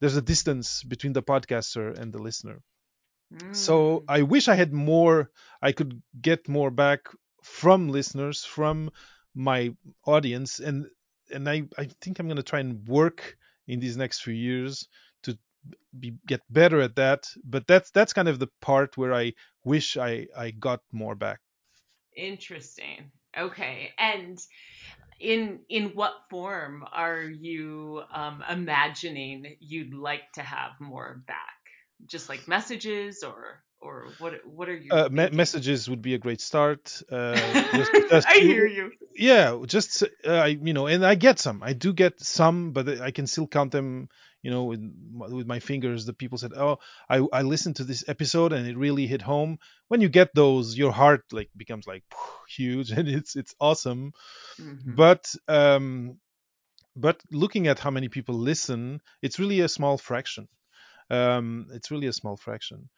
there's 0.00 0.16
a 0.16 0.22
distance 0.22 0.82
between 0.84 1.12
the 1.12 1.22
podcaster 1.22 1.96
and 1.98 2.12
the 2.12 2.22
listener. 2.22 2.62
So 3.52 4.04
Mm. 4.04 4.04
I 4.08 4.22
wish 4.22 4.48
I 4.48 4.54
had 4.54 4.72
more. 4.72 5.30
I 5.62 5.72
could 5.72 6.02
get 6.20 6.48
more 6.48 6.70
back 6.70 7.08
from 7.42 7.88
listeners, 7.88 8.44
from 8.44 8.90
my 9.34 9.74
audience, 10.06 10.60
and 10.60 10.86
and 11.30 11.48
I 11.48 11.64
I 11.76 11.88
think 12.00 12.18
I'm 12.18 12.26
going 12.28 12.36
to 12.36 12.42
try 12.42 12.60
and 12.60 12.86
work 12.88 13.36
in 13.66 13.80
these 13.80 13.96
next 13.96 14.22
few 14.22 14.34
years 14.34 14.88
be 15.98 16.14
get 16.26 16.42
better 16.50 16.80
at 16.80 16.96
that. 16.96 17.28
But 17.44 17.66
that's 17.66 17.90
that's 17.90 18.12
kind 18.12 18.28
of 18.28 18.38
the 18.38 18.48
part 18.60 18.96
where 18.96 19.14
I 19.14 19.34
wish 19.64 19.96
I 19.96 20.26
I 20.36 20.50
got 20.52 20.80
more 20.92 21.14
back. 21.14 21.40
Interesting. 22.16 23.10
Okay. 23.36 23.92
And 23.98 24.38
in 25.20 25.60
in 25.68 25.90
what 25.94 26.14
form 26.30 26.84
are 26.92 27.22
you 27.22 28.02
um, 28.12 28.42
imagining 28.48 29.56
you'd 29.60 29.94
like 29.94 30.32
to 30.34 30.42
have 30.42 30.72
more 30.80 31.22
back? 31.26 31.36
Just 32.06 32.28
like 32.28 32.48
messages, 32.48 33.22
or 33.22 33.62
or 33.80 34.14
what 34.18 34.34
what 34.46 34.68
are 34.68 34.76
you? 34.76 34.90
Uh, 34.92 35.08
me- 35.10 35.30
messages 35.30 35.88
would 35.90 36.02
be 36.02 36.14
a 36.14 36.18
great 36.18 36.40
start. 36.40 37.02
Uh, 37.10 37.54
just, 37.74 37.92
just 38.10 38.28
I 38.28 38.38
hear 38.38 38.66
you. 38.66 38.92
yeah 39.16 39.58
just 39.66 40.02
uh, 40.26 40.30
I 40.32 40.46
you 40.48 40.72
know 40.72 40.86
and 40.86 41.04
i 41.04 41.14
get 41.16 41.38
some 41.38 41.62
i 41.62 41.72
do 41.72 41.92
get 41.92 42.20
some 42.20 42.72
but 42.72 43.00
i 43.00 43.10
can 43.10 43.26
still 43.26 43.46
count 43.48 43.72
them 43.72 44.08
you 44.42 44.50
know 44.50 44.64
with 44.64 44.80
my, 45.12 45.26
with 45.28 45.46
my 45.46 45.58
fingers 45.60 46.04
the 46.04 46.12
people 46.12 46.38
said 46.38 46.52
oh 46.54 46.78
i 47.10 47.18
i 47.32 47.42
listened 47.42 47.76
to 47.76 47.84
this 47.84 48.04
episode 48.08 48.52
and 48.52 48.66
it 48.66 48.76
really 48.76 49.06
hit 49.06 49.22
home. 49.22 49.58
When 49.88 50.00
you 50.00 50.08
get 50.08 50.34
those 50.34 50.76
your 50.76 50.92
heart 50.92 51.22
like 51.32 51.50
becomes 51.56 51.86
like 51.86 52.04
huge 52.48 52.90
and 52.90 53.08
it's 53.08 53.36
it's 53.36 53.54
awesome. 53.60 54.12
Mhm. 54.60 54.96
but 54.96 55.34
um 55.48 56.18
but 56.96 57.20
looking 57.30 57.66
at 57.68 57.78
how 57.78 57.90
many 57.90 58.08
people 58.08 58.34
listen 58.34 59.00
it's 59.22 59.38
really 59.38 59.60
a 59.60 59.68
small 59.68 59.98
fraction. 59.98 60.48
Um 61.10 61.66
it's 61.72 61.90
really 61.90 62.06
a 62.08 62.12
small 62.12 62.36
fraction 62.36 62.88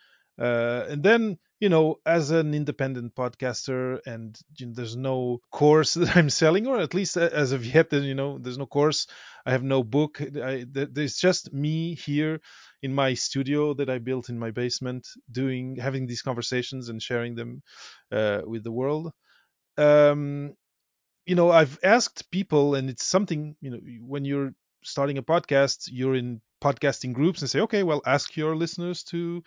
uh, 0.41 0.87
and 0.89 1.03
then 1.03 1.39
you 1.61 1.69
know 1.69 1.97
as 2.07 2.31
an 2.31 2.55
independent 2.55 3.15
podcaster 3.15 4.01
and 4.07 4.39
you 4.57 4.67
know, 4.67 4.73
there's 4.75 4.97
no 4.97 5.41
course 5.53 5.95
that 6.01 6.17
i'm 6.17 6.31
selling 6.31 6.67
or 6.67 6.81
at 6.81 6.95
least 6.95 7.17
as 7.17 7.53
of 7.53 7.65
yet 7.65 7.93
you 7.93 8.15
know 8.15 8.39
there's 8.39 8.59
no 8.59 8.67
course. 8.67 9.07
I 9.47 9.53
have 9.53 9.63
no 9.63 9.83
book. 9.83 10.21
I, 10.21 10.67
there's 10.69 11.17
just 11.17 11.51
me 11.53 11.95
here 11.95 12.41
in 12.83 12.95
my 12.95 13.15
studio 13.15 13.75
that 13.75 13.89
i 13.89 13.99
built 13.99 14.29
in 14.29 14.39
my 14.39 14.51
basement 14.51 15.09
doing 15.31 15.77
having 15.77 16.07
these 16.07 16.23
conversations 16.23 16.89
and 16.89 17.03
sharing 17.03 17.35
them 17.35 17.63
uh, 18.13 18.43
with 18.47 18.65
the 18.65 18.73
world. 18.73 19.13
Um 19.79 20.55
you 21.27 21.35
know 21.35 21.51
i've 21.51 21.79
asked 21.83 22.31
people 22.31 22.75
and 22.75 22.91
it's 22.91 23.05
something 23.05 23.57
you 23.61 23.71
know 23.71 23.79
when 24.01 24.25
you're 24.25 24.53
starting 24.83 25.19
a 25.19 25.23
podcast 25.23 25.89
you're 25.93 26.15
in 26.15 26.41
podcasting 26.63 27.13
groups 27.13 27.41
and 27.41 27.51
say 27.51 27.61
okay 27.61 27.83
well 27.83 28.03
ask 28.07 28.37
your 28.37 28.57
listeners 28.57 29.03
to 29.03 29.43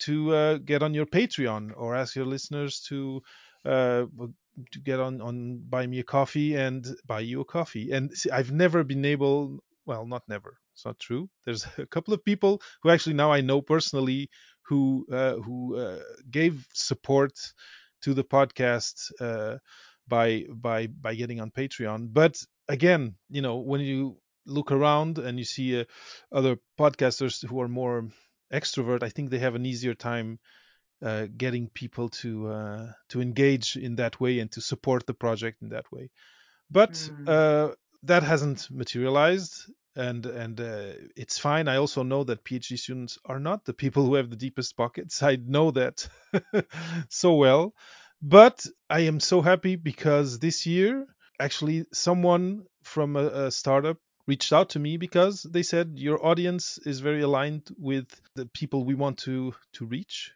to 0.00 0.34
uh, 0.34 0.58
get 0.58 0.82
on 0.82 0.94
your 0.94 1.06
patreon 1.06 1.72
or 1.76 1.94
ask 1.94 2.16
your 2.16 2.26
listeners 2.26 2.80
to 2.80 3.22
uh, 3.64 4.04
to 4.72 4.80
get 4.82 5.00
on 5.00 5.20
on 5.20 5.62
buy 5.68 5.86
me 5.86 5.98
a 6.00 6.04
coffee 6.04 6.54
and 6.54 6.86
buy 7.06 7.20
you 7.20 7.40
a 7.40 7.44
coffee 7.44 7.90
and 7.92 8.12
see, 8.12 8.30
i've 8.30 8.52
never 8.52 8.84
been 8.84 9.04
able 9.04 9.58
well 9.86 10.06
not 10.06 10.22
never 10.28 10.58
it's 10.72 10.84
not 10.84 10.98
true 10.98 11.28
there's 11.44 11.66
a 11.78 11.86
couple 11.86 12.14
of 12.14 12.24
people 12.24 12.60
who 12.82 12.90
actually 12.90 13.14
now 13.14 13.32
i 13.32 13.40
know 13.40 13.60
personally 13.60 14.28
who 14.66 15.06
uh, 15.12 15.34
who 15.34 15.76
uh, 15.76 16.00
gave 16.30 16.66
support 16.72 17.32
to 18.02 18.14
the 18.14 18.24
podcast 18.24 19.10
uh, 19.20 19.58
by 20.08 20.44
by 20.50 20.86
by 20.86 21.14
getting 21.14 21.40
on 21.40 21.50
Patreon. 21.50 22.12
But 22.12 22.36
again, 22.68 23.16
you 23.30 23.42
know, 23.42 23.56
when 23.56 23.80
you 23.80 24.16
look 24.46 24.72
around 24.72 25.18
and 25.18 25.38
you 25.38 25.44
see 25.44 25.80
uh, 25.80 25.84
other 26.32 26.58
podcasters 26.78 27.46
who 27.46 27.60
are 27.60 27.68
more 27.68 28.08
extrovert, 28.52 29.02
I 29.02 29.08
think 29.10 29.30
they 29.30 29.38
have 29.38 29.54
an 29.54 29.66
easier 29.66 29.94
time 29.94 30.38
uh, 31.02 31.26
getting 31.36 31.68
people 31.70 32.08
to 32.08 32.48
uh, 32.48 32.92
to 33.10 33.20
engage 33.20 33.76
in 33.76 33.96
that 33.96 34.20
way 34.20 34.38
and 34.40 34.50
to 34.52 34.60
support 34.60 35.06
the 35.06 35.14
project 35.14 35.62
in 35.62 35.70
that 35.70 35.90
way. 35.92 36.10
But 36.70 37.08
Mm. 37.08 37.28
uh, 37.28 37.74
that 38.02 38.22
hasn't 38.22 38.68
materialized. 38.70 39.54
And 39.96 40.26
and 40.26 40.60
uh, 40.60 40.94
it's 41.16 41.38
fine. 41.38 41.68
I 41.68 41.76
also 41.76 42.02
know 42.02 42.24
that 42.24 42.44
PhD 42.44 42.76
students 42.78 43.16
are 43.26 43.38
not 43.38 43.64
the 43.64 43.74
people 43.74 44.04
who 44.04 44.14
have 44.16 44.28
the 44.28 44.36
deepest 44.36 44.76
pockets. 44.76 45.22
I 45.22 45.36
know 45.36 45.70
that 45.70 46.08
so 47.08 47.34
well. 47.34 47.74
But 48.20 48.66
I 48.90 49.00
am 49.00 49.20
so 49.20 49.40
happy 49.40 49.76
because 49.76 50.38
this 50.40 50.66
year, 50.66 51.06
actually, 51.38 51.84
someone 51.92 52.64
from 52.82 53.16
a, 53.16 53.26
a 53.46 53.50
startup 53.52 53.98
reached 54.26 54.52
out 54.52 54.70
to 54.70 54.78
me 54.78 54.96
because 54.96 55.42
they 55.42 55.62
said 55.62 55.98
your 55.98 56.24
audience 56.24 56.78
is 56.78 57.00
very 57.00 57.22
aligned 57.22 57.70
with 57.78 58.08
the 58.34 58.46
people 58.46 58.84
we 58.84 58.94
want 58.94 59.18
to 59.18 59.54
to 59.74 59.86
reach 59.86 60.32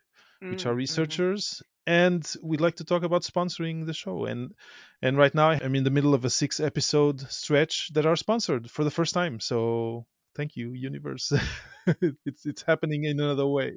which 0.48 0.66
are 0.66 0.72
Mm, 0.72 0.76
mhm. 0.76 0.76
researchers, 0.76 1.62
and 1.86 2.34
we'd 2.42 2.60
like 2.60 2.76
to 2.76 2.84
talk 2.84 3.02
about 3.02 3.22
sponsoring 3.22 3.86
the 3.86 3.92
show. 3.94 4.24
And 4.24 4.54
and 5.02 5.16
right 5.18 5.34
now 5.34 5.50
I'm 5.50 5.74
in 5.74 5.84
the 5.84 5.90
middle 5.90 6.14
of 6.14 6.24
a 6.24 6.30
six 6.30 6.60
episode 6.60 7.20
stretch 7.30 7.90
that 7.94 8.06
are 8.06 8.16
sponsored 8.16 8.70
for 8.70 8.84
the 8.84 8.90
first 8.90 9.14
time. 9.14 9.40
So 9.40 10.06
thank 10.36 10.56
you, 10.56 10.72
universe. 10.72 11.32
it's 11.86 12.46
it's 12.46 12.62
happening 12.62 13.04
in 13.04 13.20
another 13.20 13.46
way. 13.46 13.76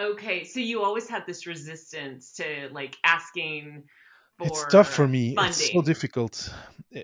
Okay, 0.00 0.42
so 0.44 0.58
you 0.58 0.82
always 0.82 1.08
had 1.08 1.24
this 1.26 1.46
resistance 1.46 2.32
to 2.34 2.68
like 2.72 2.96
asking 3.04 3.84
It's 4.40 4.66
tough 4.66 4.92
for 4.92 5.06
me. 5.06 5.34
It's 5.38 5.70
so 5.72 5.82
difficult. 5.82 6.52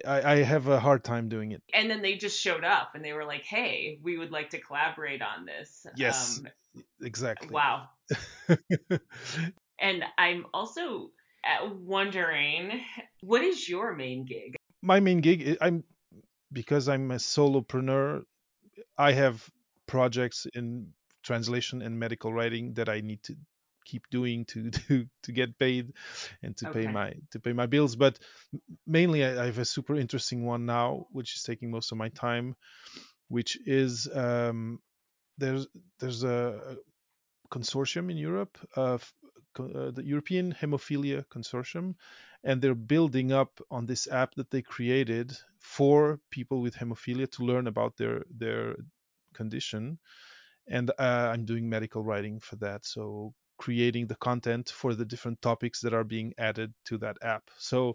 I, 0.06 0.32
I 0.32 0.36
have 0.42 0.68
a 0.68 0.80
hard 0.80 1.04
time 1.04 1.28
doing 1.28 1.52
it. 1.52 1.62
And 1.72 1.90
then 1.90 2.02
they 2.02 2.16
just 2.16 2.40
showed 2.40 2.64
up 2.64 2.92
and 2.94 3.04
they 3.04 3.12
were 3.12 3.24
like, 3.24 3.44
"Hey, 3.44 3.98
we 4.02 4.18
would 4.18 4.30
like 4.30 4.50
to 4.50 4.60
collaborate 4.60 5.22
on 5.22 5.46
this." 5.46 5.86
Yes, 5.96 6.40
Um, 6.40 6.84
exactly. 7.00 7.50
wow. 7.50 7.88
And 9.80 10.04
I'm 10.18 10.44
also 10.52 11.10
uh, 11.42 11.70
wondering, 11.72 12.82
what 13.22 13.42
is 13.42 13.66
your 13.66 13.94
main 13.94 14.26
gig? 14.26 14.54
My 14.82 15.00
main 15.00 15.20
gig, 15.20 15.56
I'm 15.60 15.84
because 16.52 16.88
I'm 16.88 17.10
a 17.10 17.16
solopreneur. 17.16 18.22
I 18.98 19.12
have 19.12 19.48
projects 19.86 20.46
in 20.54 20.92
translation 21.22 21.82
and 21.82 21.98
medical 21.98 22.32
writing 22.32 22.74
that 22.74 22.88
I 22.88 23.00
need 23.00 23.22
to 23.24 23.36
keep 23.90 24.08
doing 24.10 24.44
to 24.46 24.70
to 24.78 25.06
to 25.24 25.32
get 25.32 25.58
paid 25.58 25.92
and 26.42 26.56
to 26.58 26.70
pay 26.72 26.86
my 26.86 27.14
to 27.32 27.40
pay 27.40 27.52
my 27.52 27.66
bills. 27.66 27.96
But 27.96 28.18
mainly, 28.86 29.24
I, 29.24 29.42
I 29.42 29.46
have 29.46 29.58
a 29.58 29.64
super 29.64 29.96
interesting 29.96 30.44
one 30.44 30.66
now, 30.66 31.06
which 31.12 31.36
is 31.36 31.42
taking 31.42 31.70
most 31.70 31.92
of 31.92 31.98
my 31.98 32.10
time, 32.10 32.56
which 33.28 33.58
is 33.66 34.08
um, 34.14 34.80
there's 35.38 35.66
there's 35.98 36.24
a 36.24 36.76
consortium 37.50 38.10
in 38.10 38.16
Europe 38.16 38.58
of 38.76 39.12
uh, 39.58 39.90
the 39.90 40.04
European 40.04 40.52
Hemophilia 40.52 41.24
Consortium, 41.26 41.94
and 42.44 42.62
they're 42.62 42.74
building 42.94 43.32
up 43.32 43.60
on 43.70 43.86
this 43.86 44.06
app 44.06 44.34
that 44.36 44.50
they 44.50 44.62
created 44.62 45.36
for 45.58 46.20
people 46.30 46.60
with 46.60 46.76
hemophilia 46.76 47.30
to 47.32 47.44
learn 47.44 47.66
about 47.66 47.96
their 47.96 48.24
their 48.30 48.76
condition. 49.34 49.98
And 50.68 50.90
uh, 50.90 51.30
I'm 51.32 51.44
doing 51.44 51.68
medical 51.68 52.02
writing 52.04 52.38
for 52.40 52.56
that, 52.56 52.86
so 52.86 53.34
creating 53.60 54.08
the 54.08 54.16
content 54.16 54.70
for 54.70 54.94
the 54.96 55.06
different 55.06 55.42
topics 55.42 55.80
that 55.82 55.94
are 55.94 56.04
being 56.04 56.34
added 56.38 56.74
to 56.86 56.98
that 56.98 57.18
app. 57.22 57.50
So 57.58 57.94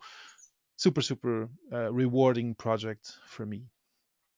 super 0.78 1.02
super 1.02 1.50
uh, 1.74 1.94
rewarding 1.94 2.56
project 2.56 3.20
for 3.28 3.46
me. 3.46 3.70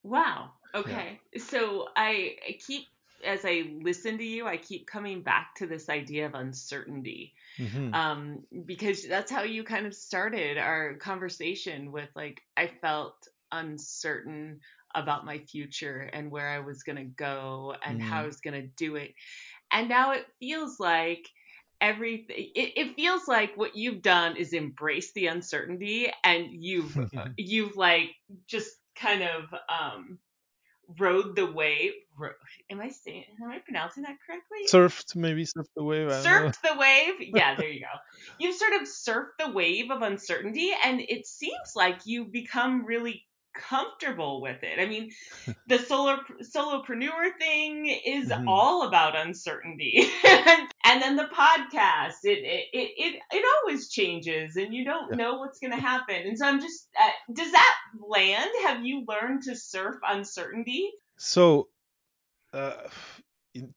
Wow. 0.03 0.53
Yeah. 0.83 1.03
Okay. 1.03 1.21
So 1.37 1.89
I, 1.95 2.37
I 2.47 2.57
keep, 2.65 2.85
as 3.25 3.41
I 3.45 3.79
listen 3.81 4.17
to 4.17 4.23
you, 4.23 4.45
I 4.47 4.57
keep 4.57 4.87
coming 4.87 5.23
back 5.23 5.55
to 5.57 5.67
this 5.67 5.89
idea 5.89 6.27
of 6.27 6.35
uncertainty. 6.35 7.33
hmm 7.57 7.91
Um, 7.93 8.45
because 8.65 9.07
that's 9.07 9.31
how 9.31 9.43
you 9.43 9.63
kind 9.63 9.87
of 9.87 9.95
started 9.95 10.57
our 10.57 10.95
conversation 10.97 11.91
with 11.91 12.09
like, 12.15 12.41
I 12.57 12.67
felt 12.67 13.27
uncertain 13.51 14.59
about 14.95 15.25
my 15.25 15.39
future 15.39 16.01
and 16.13 16.31
where 16.31 16.49
I 16.49 16.59
was 16.59 16.83
going 16.83 16.97
to 16.97 17.05
go 17.05 17.75
and 17.83 18.01
how 18.01 18.21
I 18.23 18.25
mm 18.25 18.27
was 18.27 18.41
going 18.41 18.61
to 18.61 18.67
do 18.67 18.95
it. 18.97 19.13
And 19.71 19.89
now 19.89 20.11
it 20.11 20.25
feels 20.39 20.79
like 20.79 21.27
everything 21.79 22.35
it, 22.55 22.73
it 22.75 22.95
feels 22.95 23.27
like 23.27 23.55
what 23.55 23.75
you've 23.75 24.01
done 24.01 24.35
is 24.35 24.53
embrace 24.53 25.11
the 25.13 25.27
uncertainty 25.27 26.11
and 26.23 26.47
you've 26.51 26.97
you've 27.37 27.75
like 27.75 28.09
just 28.47 28.71
kind 28.95 29.23
of 29.23 29.43
um 29.69 30.17
rode 30.99 31.35
the 31.35 31.45
wave 31.45 31.91
ro- 32.17 32.29
am 32.71 32.79
i 32.79 32.89
saying 32.89 33.25
am 33.43 33.49
i 33.51 33.59
pronouncing 33.59 34.03
that 34.03 34.15
correctly 34.25 34.65
surfed 34.67 35.15
maybe 35.15 35.43
surfed 35.45 35.65
the 35.75 35.83
wave. 35.83 36.07
I 36.07 36.23
don't 36.23 36.23
know. 36.23 36.49
surfed 36.49 36.61
the 36.61 36.79
wave 36.79 37.13
yeah 37.35 37.55
there 37.55 37.69
you 37.69 37.81
go 37.81 37.85
you've 38.39 38.55
sort 38.55 38.73
of 38.73 38.87
surfed 38.87 39.37
the 39.37 39.51
wave 39.51 39.91
of 39.91 40.01
uncertainty 40.01 40.71
and 40.83 41.01
it 41.01 41.27
seems 41.27 41.73
like 41.75 41.99
you've 42.05 42.31
become 42.31 42.85
really 42.85 43.23
comfortable 43.57 44.41
with 44.41 44.63
it 44.63 44.79
i 44.79 44.85
mean 44.85 45.09
the 45.67 45.77
solo 45.79 46.17
solopreneur 46.41 47.37
thing 47.39 47.87
is 48.05 48.29
Mhm. 48.29 48.47
all 48.47 48.87
about 48.87 49.15
uncertainty 49.17 50.09
and, 50.85 51.01
then 51.01 51.15
the 51.15 51.29
podcast 51.35 52.23
it, 52.23 52.39
it 52.43 52.65
it 52.73 52.89
it 52.97 53.21
it 53.31 53.45
always 53.55 53.89
changes 53.89 54.55
and 54.55 54.73
you 54.73 54.85
don't 54.85 55.11
Yeah. 55.11 55.17
know 55.17 55.35
what's 55.39 55.59
going 55.59 55.71
to 55.73 55.77
happen 55.81 56.15
and 56.15 56.37
so 56.37 56.45
i'm 56.47 56.59
just 56.61 56.87
uh, 56.99 57.33
does 57.33 57.51
that 57.51 57.75
land 58.07 58.49
have 58.65 58.85
you 58.85 59.03
learned 59.07 59.43
to 59.43 59.55
surf 59.55 59.95
uncertainty 60.07 60.89
So, 61.17 61.67
uh, 62.53 62.73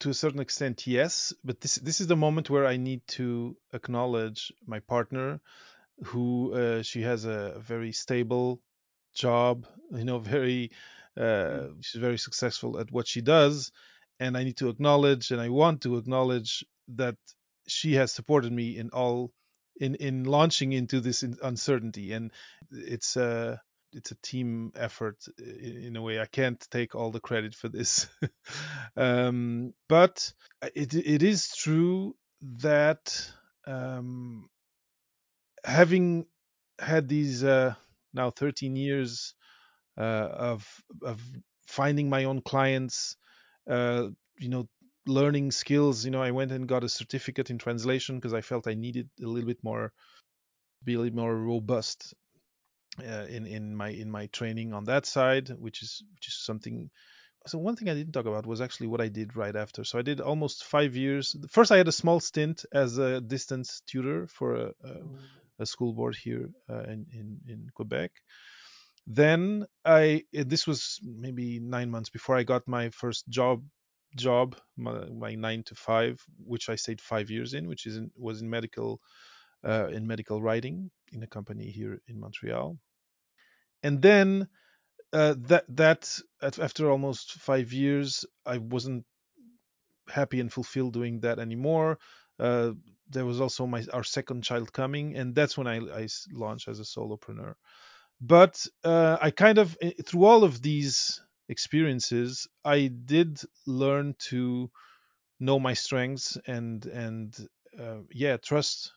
to 0.00 0.10
a 0.10 0.14
certain 0.14 0.40
extent, 0.40 0.86
yes. 0.86 1.32
But 1.44 1.60
this 1.60 1.76
this 1.76 2.00
is 2.00 2.06
the 2.06 2.16
moment 2.16 2.50
where 2.50 2.66
I 2.66 2.76
need 2.76 3.00
to 3.18 3.56
acknowledge 3.72 4.52
my 4.66 4.80
partner, 4.80 5.40
who 6.04 6.52
uh, 6.54 6.82
she 6.82 7.02
has 7.02 7.24
a 7.24 7.58
very 7.58 7.92
stable 7.92 8.60
job. 9.14 9.66
You 9.92 10.04
know, 10.04 10.18
very 10.18 10.70
uh, 11.18 11.68
she's 11.80 12.00
very 12.00 12.18
successful 12.18 12.78
at 12.78 12.92
what 12.92 13.06
she 13.08 13.20
does, 13.20 13.72
and 14.18 14.36
I 14.36 14.44
need 14.44 14.56
to 14.58 14.68
acknowledge, 14.68 15.30
and 15.30 15.40
I 15.40 15.48
want 15.48 15.82
to 15.82 15.96
acknowledge 15.96 16.64
that 16.96 17.16
she 17.66 17.94
has 17.94 18.12
supported 18.12 18.52
me 18.52 18.76
in 18.76 18.90
all 18.90 19.32
in 19.78 19.94
in 19.96 20.24
launching 20.24 20.72
into 20.72 21.00
this 21.00 21.22
uncertainty, 21.22 22.12
and 22.12 22.32
it's 22.70 23.16
a 23.16 23.60
it's 23.92 24.12
a 24.12 24.16
team 24.22 24.72
effort 24.76 25.16
in, 25.38 25.84
in 25.84 25.96
a 25.96 26.02
way. 26.02 26.20
I 26.20 26.26
can't 26.26 26.60
take 26.70 26.94
all 26.94 27.10
the 27.10 27.20
credit 27.20 27.54
for 27.54 27.68
this, 27.68 28.06
um, 28.96 29.74
but 29.88 30.32
it 30.74 30.94
it 30.94 31.22
is 31.22 31.48
true 31.56 32.14
that 32.42 33.30
um, 33.66 34.48
having 35.64 36.26
had 36.78 37.08
these 37.08 37.44
uh, 37.44 37.74
now 38.12 38.30
13 38.30 38.76
years 38.76 39.34
uh, 39.98 40.28
of 40.32 40.66
of 41.02 41.20
finding 41.66 42.08
my 42.08 42.24
own 42.24 42.40
clients, 42.42 43.16
uh, 43.68 44.08
you 44.38 44.48
know, 44.48 44.68
learning 45.06 45.52
skills. 45.52 46.04
You 46.04 46.10
know, 46.10 46.22
I 46.22 46.30
went 46.30 46.52
and 46.52 46.68
got 46.68 46.84
a 46.84 46.88
certificate 46.88 47.50
in 47.50 47.58
translation 47.58 48.16
because 48.16 48.34
I 48.34 48.40
felt 48.40 48.66
I 48.66 48.74
needed 48.74 49.08
a 49.22 49.26
little 49.26 49.46
bit 49.46 49.62
more, 49.62 49.92
be 50.84 50.94
a 50.94 50.98
little 50.98 51.16
more 51.16 51.36
robust 51.36 52.14
uh, 52.98 53.26
in 53.28 53.46
in 53.46 53.76
my 53.76 53.88
in 53.88 54.10
my 54.10 54.26
training 54.26 54.72
on 54.74 54.84
that 54.84 55.06
side, 55.06 55.48
which 55.58 55.82
is 55.82 56.02
which 56.14 56.28
is 56.28 56.34
something. 56.34 56.90
So 57.46 57.58
one 57.58 57.74
thing 57.74 57.88
I 57.88 57.94
didn't 57.94 58.12
talk 58.12 58.26
about 58.26 58.46
was 58.46 58.60
actually 58.60 58.88
what 58.88 59.00
I 59.00 59.08
did 59.08 59.34
right 59.34 59.56
after. 59.56 59.82
So 59.82 59.98
I 59.98 60.02
did 60.02 60.20
almost 60.20 60.64
five 60.64 60.94
years. 60.94 61.34
First, 61.48 61.72
I 61.72 61.78
had 61.78 61.88
a 61.88 61.92
small 61.92 62.20
stint 62.20 62.66
as 62.72 62.98
a 62.98 63.18
distance 63.20 63.80
tutor 63.86 64.26
for 64.26 64.56
a, 64.56 64.72
a, 64.84 64.90
a 64.90 65.49
school 65.66 65.92
board 65.92 66.16
here 66.16 66.50
uh, 66.68 66.82
in, 66.84 67.06
in 67.12 67.40
in 67.48 67.66
Quebec. 67.74 68.12
Then 69.06 69.66
I 69.84 70.24
eh, 70.34 70.44
this 70.46 70.66
was 70.66 71.00
maybe 71.02 71.60
nine 71.60 71.90
months 71.90 72.10
before 72.10 72.36
I 72.36 72.42
got 72.42 72.68
my 72.68 72.90
first 72.90 73.28
job 73.28 73.62
job 74.16 74.56
my, 74.76 75.04
my 75.06 75.34
nine 75.34 75.62
to 75.64 75.74
five, 75.74 76.20
which 76.44 76.68
I 76.68 76.76
stayed 76.76 77.00
five 77.00 77.30
years 77.30 77.54
in, 77.54 77.68
which 77.68 77.86
is 77.86 77.96
in, 77.96 78.10
was 78.16 78.42
in 78.42 78.50
medical 78.50 79.00
uh, 79.64 79.88
in 79.88 80.06
medical 80.06 80.42
writing 80.42 80.90
in 81.12 81.22
a 81.22 81.26
company 81.26 81.70
here 81.70 82.00
in 82.08 82.18
Montreal. 82.18 82.78
And 83.82 84.02
then 84.02 84.48
uh, 85.12 85.34
that 85.48 85.64
that 85.76 86.18
after 86.42 86.90
almost 86.90 87.32
five 87.32 87.72
years, 87.72 88.24
I 88.46 88.58
wasn't 88.58 89.04
happy 90.08 90.40
and 90.40 90.52
fulfilled 90.52 90.92
doing 90.92 91.20
that 91.20 91.38
anymore. 91.38 91.98
Uh, 92.40 92.72
there 93.10 93.26
was 93.26 93.40
also 93.40 93.66
my 93.66 93.84
our 93.92 94.04
second 94.04 94.42
child 94.44 94.72
coming, 94.72 95.16
and 95.16 95.34
that's 95.34 95.58
when 95.58 95.68
I 95.68 95.80
launched 96.32 96.68
as 96.68 96.80
a 96.80 96.84
solopreneur. 96.84 97.54
But 98.20 98.66
uh, 98.84 99.18
I 99.20 99.30
kind 99.30 99.58
of 99.58 99.76
eh, 99.82 99.92
through 100.06 100.24
all 100.24 100.44
of 100.44 100.62
these 100.62 101.22
experiences, 101.48 102.48
I 102.64 102.88
did 102.88 103.40
learn 103.66 104.14
to 104.30 104.70
know 105.40 105.58
my 105.58 105.74
strengths 105.74 106.38
and 106.46 106.84
and 106.86 107.48
uh, 107.78 108.00
yeah, 108.10 108.36
trust 108.38 108.92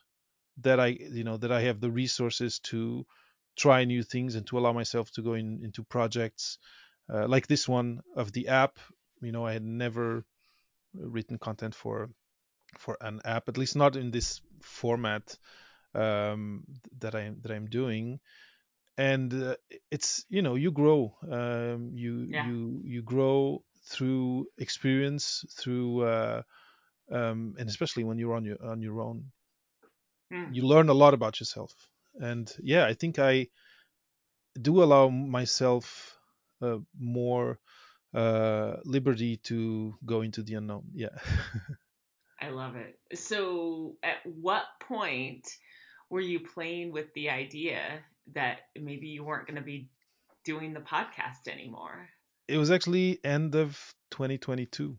that 0.58 0.80
I 0.80 0.88
you 0.88 1.24
know 1.24 1.36
that 1.38 1.52
I 1.52 1.62
have 1.62 1.80
the 1.80 1.90
resources 1.90 2.58
to 2.70 3.06
try 3.56 3.84
new 3.84 4.02
things 4.02 4.34
and 4.36 4.46
to 4.48 4.58
allow 4.58 4.72
myself 4.72 5.10
to 5.12 5.22
go 5.22 5.34
in, 5.34 5.62
into 5.64 5.84
projects 5.84 6.58
uh, 7.12 7.28
like 7.28 7.46
this 7.46 7.68
one 7.68 8.02
of 8.16 8.32
the 8.32 8.48
app. 8.48 8.78
You 9.22 9.32
know, 9.32 9.46
I 9.46 9.52
had 9.54 9.64
never 9.64 10.26
written 10.94 11.38
content 11.38 11.74
for 11.74 12.10
for 12.78 12.96
an 13.00 13.20
app, 13.24 13.48
at 13.48 13.58
least 13.58 13.76
not 13.76 13.96
in 13.96 14.10
this 14.10 14.40
format 14.62 15.36
um, 15.94 16.64
that 16.98 17.14
I 17.14 17.32
that 17.42 17.52
I'm 17.52 17.66
doing. 17.66 18.20
And 18.98 19.32
uh, 19.34 19.56
it's 19.90 20.24
you 20.28 20.42
know 20.42 20.54
you 20.54 20.70
grow, 20.72 21.16
um, 21.30 21.92
you 21.94 22.26
yeah 22.30 22.42
you 22.44 22.80
you 22.84 23.02
grow 23.02 23.62
through 23.86 24.46
experience, 24.58 25.44
through 25.58 26.02
uh, 26.02 26.42
um, 27.10 27.54
and 27.58 27.68
especially 27.68 28.04
when 28.04 28.18
you're 28.18 28.34
on 28.34 28.44
your 28.44 28.64
on 28.64 28.82
your 28.82 29.00
own, 29.00 29.32
Hmm. 30.30 30.52
you 30.52 30.62
learn 30.66 30.88
a 30.88 30.94
lot 30.94 31.14
about 31.14 31.40
yourself. 31.40 31.72
And 32.20 32.52
yeah, 32.62 32.86
I 32.86 32.94
think 32.94 33.18
I 33.18 33.48
do 34.60 34.82
allow 34.82 35.08
myself 35.08 36.16
uh, 36.62 36.78
more 36.98 37.58
uh, 38.14 38.76
liberty 38.84 39.36
to 39.38 39.94
go 40.04 40.22
into 40.22 40.42
the 40.42 40.54
unknown. 40.54 40.84
Yeah. 40.94 41.10
I 42.44 42.50
love 42.50 42.76
it. 42.76 42.98
So, 43.16 43.96
at 44.02 44.16
what 44.24 44.64
point 44.80 45.48
were 46.10 46.20
you 46.20 46.40
playing 46.40 46.92
with 46.92 47.06
the 47.14 47.30
idea 47.30 47.80
that 48.34 48.58
maybe 48.78 49.06
you 49.06 49.24
weren't 49.24 49.46
going 49.46 49.56
to 49.56 49.62
be 49.62 49.88
doing 50.44 50.74
the 50.74 50.80
podcast 50.80 51.48
anymore? 51.50 52.06
It 52.46 52.58
was 52.58 52.70
actually 52.70 53.18
end 53.24 53.54
of 53.54 53.78
2022. 54.10 54.98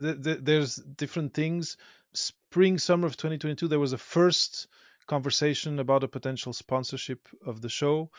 There's 0.00 0.76
different 0.76 1.34
things. 1.34 1.76
Spring, 2.14 2.78
summer 2.78 3.06
of 3.06 3.18
2022, 3.18 3.68
there 3.68 3.78
was 3.78 3.92
a 3.92 3.98
first 3.98 4.66
conversation 5.06 5.78
about 5.78 6.04
a 6.04 6.08
potential 6.08 6.54
sponsorship 6.54 7.28
of 7.44 7.60
the 7.60 7.68
show, 7.68 8.10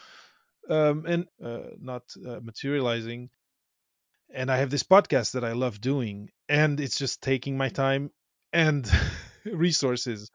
um, 0.70 1.06
and 1.08 1.28
uh, 1.44 1.72
not 1.80 2.04
uh, 2.24 2.40
materializing. 2.40 3.32
And 4.32 4.52
I 4.52 4.58
have 4.58 4.70
this 4.70 4.84
podcast 4.84 5.32
that 5.32 5.44
I 5.44 5.54
love 5.54 5.82
doing, 5.82 6.30
and 6.48 6.80
it's 6.80 7.00
just 7.00 7.24
taking 7.24 7.58
my 7.58 7.70
time 7.70 8.12
and 8.54 8.90
resources 9.46 10.32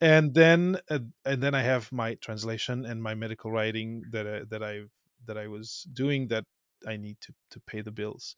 and 0.00 0.32
then 0.34 0.78
uh, 0.90 1.00
and 1.24 1.42
then 1.42 1.54
I 1.54 1.62
have 1.62 1.90
my 1.92 2.14
translation 2.14 2.84
and 2.84 3.02
my 3.02 3.14
medical 3.14 3.50
writing 3.50 4.04
that 4.12 4.26
I, 4.26 4.40
that 4.50 4.62
I 4.62 4.82
that 5.26 5.36
I 5.36 5.48
was 5.48 5.86
doing 5.92 6.28
that 6.28 6.44
I 6.86 6.96
need 6.96 7.16
to 7.22 7.34
to 7.52 7.60
pay 7.66 7.80
the 7.80 7.90
bills. 7.90 8.36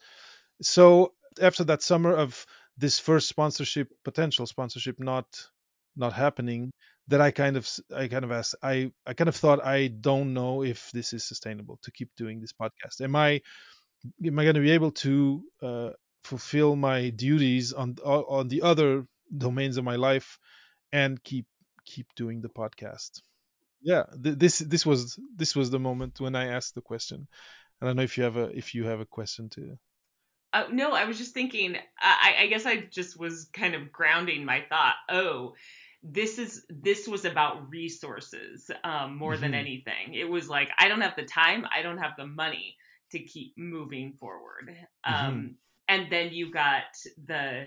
So 0.63 1.13
after 1.41 1.65
that 1.65 1.83
summer 1.83 2.15
of 2.15 2.47
this 2.79 2.99
first 2.99 3.29
sponsorship 3.29 3.89
potential 4.05 4.47
sponsorship 4.47 4.99
not 4.99 5.27
not 5.97 6.13
happening 6.13 6.71
that 7.09 7.21
I 7.21 7.31
kind 7.31 7.57
of 7.57 7.69
I 7.95 8.09
kind 8.09 8.25
of 8.25 8.33
asked 8.33 8.55
I 8.63 8.93
I 9.07 9.15
kind 9.15 9.29
of 9.29 9.37
thought 9.37 9.65
I 9.65 9.89
don't 9.89 10.33
know 10.33 10.63
if 10.63 10.91
this 10.93 11.13
is 11.13 11.25
sustainable 11.25 11.79
to 11.83 11.91
keep 11.91 12.11
doing 12.17 12.41
this 12.41 12.53
podcast. 12.53 13.03
Am 13.03 13.17
I 13.17 13.43
am 14.25 14.39
I 14.39 14.45
going 14.45 14.55
to 14.55 14.63
be 14.63 14.71
able 14.71 14.93
to 14.93 15.43
uh, 15.63 15.91
fulfill 16.31 16.77
my 16.77 17.11
duties 17.11 17.73
on 17.73 17.97
on 18.05 18.47
the 18.49 18.63
other 18.63 19.05
domains 19.47 19.77
of 19.77 19.85
my 19.85 19.97
life 19.97 20.39
and 20.93 21.23
keep 21.23 21.47
keep 21.85 22.07
doing 22.15 22.41
the 22.41 22.49
podcast. 22.61 23.23
Yeah 23.83 24.05
th- 24.23 24.39
this 24.39 24.59
this 24.59 24.85
was 24.87 25.19
this 25.41 25.57
was 25.57 25.71
the 25.71 25.85
moment 25.89 26.21
when 26.21 26.37
i 26.37 26.45
asked 26.57 26.75
the 26.75 26.89
question. 26.93 27.27
I 27.81 27.87
don't 27.87 27.97
know 27.97 28.09
if 28.11 28.17
you 28.17 28.25
have 28.29 28.37
a 28.37 28.47
if 28.63 28.75
you 28.75 28.85
have 28.85 29.01
a 29.01 29.13
question 29.19 29.49
to 29.55 29.63
uh, 30.53 30.67
no 30.83 30.93
i 30.93 31.05
was 31.05 31.17
just 31.17 31.33
thinking 31.33 31.77
I, 31.99 32.35
I 32.43 32.47
guess 32.49 32.67
i 32.67 32.77
just 32.99 33.13
was 33.19 33.49
kind 33.61 33.75
of 33.75 33.93
grounding 33.99 34.45
my 34.45 34.61
thought. 34.69 34.99
Oh 35.09 35.55
this 36.03 36.39
is 36.39 36.65
this 36.69 37.07
was 37.07 37.25
about 37.25 37.71
resources 37.71 38.71
um, 38.85 39.17
more 39.17 39.33
mm-hmm. 39.33 39.43
than 39.43 39.55
anything. 39.55 40.15
It 40.23 40.29
was 40.37 40.49
like 40.57 40.71
i 40.83 40.89
don't 40.89 41.03
have 41.07 41.17
the 41.17 41.29
time 41.43 41.67
i 41.77 41.83
don't 41.83 42.03
have 42.05 42.17
the 42.17 42.27
money 42.45 42.77
to 43.13 43.19
keep 43.19 43.53
moving 43.57 44.13
forward. 44.13 44.67
Mm-hmm. 45.07 45.27
um, 45.29 45.57
and 45.91 46.07
then 46.11 46.33
you 46.33 46.51
got 46.53 46.85
the 47.27 47.67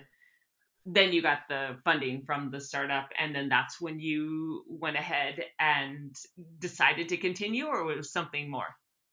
then 0.86 1.14
you 1.14 1.22
got 1.22 1.40
the 1.48 1.78
funding 1.84 2.24
from 2.26 2.52
the 2.52 2.60
startup 2.60 3.10
and 3.20 3.36
then 3.36 3.48
that's 3.50 3.80
when 3.80 4.00
you 4.00 4.64
went 4.68 4.98
ahead 4.98 5.42
and 5.60 6.16
decided 6.60 7.08
to 7.10 7.18
continue 7.18 7.68
or 7.68 7.84
was 7.86 8.12
something 8.12 8.50
more? 8.50 8.68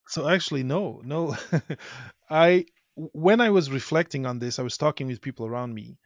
So 0.07 0.27
actually 0.27 0.63
no 0.63 1.01
no. 1.03 1.35
I 2.29 2.65
when 3.13 3.39
i 3.39 3.49
was 3.49 3.71
reflecting 3.71 4.25
on 4.25 4.37
this 4.37 4.59
i 4.59 4.61
was 4.61 4.77
talking 4.77 5.07
with 5.07 5.21
people 5.21 5.45
around 5.45 5.73
me 5.73 5.97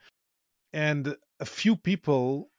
and 0.71 1.15
a 1.39 1.45
few 1.45 1.75
people 1.75 2.51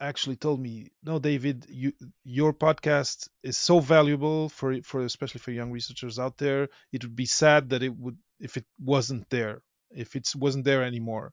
actually 0.00 0.36
told 0.36 0.60
me 0.60 0.90
no 1.02 1.18
david 1.18 1.66
you, 1.68 1.90
your 2.22 2.52
podcast 2.52 3.28
is 3.42 3.56
so 3.56 3.80
valuable 3.80 4.50
for 4.50 4.82
for 4.82 5.00
especially 5.00 5.40
for 5.40 5.50
young 5.50 5.72
researchers 5.72 6.18
out 6.18 6.36
there. 6.36 6.68
It 6.92 7.02
would 7.04 7.16
be 7.16 7.26
sad 7.26 7.70
that 7.70 7.82
it 7.82 7.96
would 7.96 8.18
if 8.38 8.58
it 8.58 8.66
wasn't 8.78 9.28
there 9.30 9.62
if 9.90 10.16
it 10.16 10.28
wasn't 10.36 10.64
there 10.64 10.82
anymore. 10.84 11.32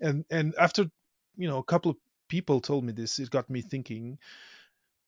And 0.00 0.24
and 0.30 0.54
after 0.58 0.86
you 1.36 1.48
know 1.48 1.58
a 1.58 1.64
couple 1.64 1.90
of 1.90 1.96
people 2.28 2.60
told 2.60 2.84
me 2.84 2.92
this 2.92 3.18
it 3.18 3.30
got 3.30 3.50
me 3.50 3.62
thinking. 3.62 4.18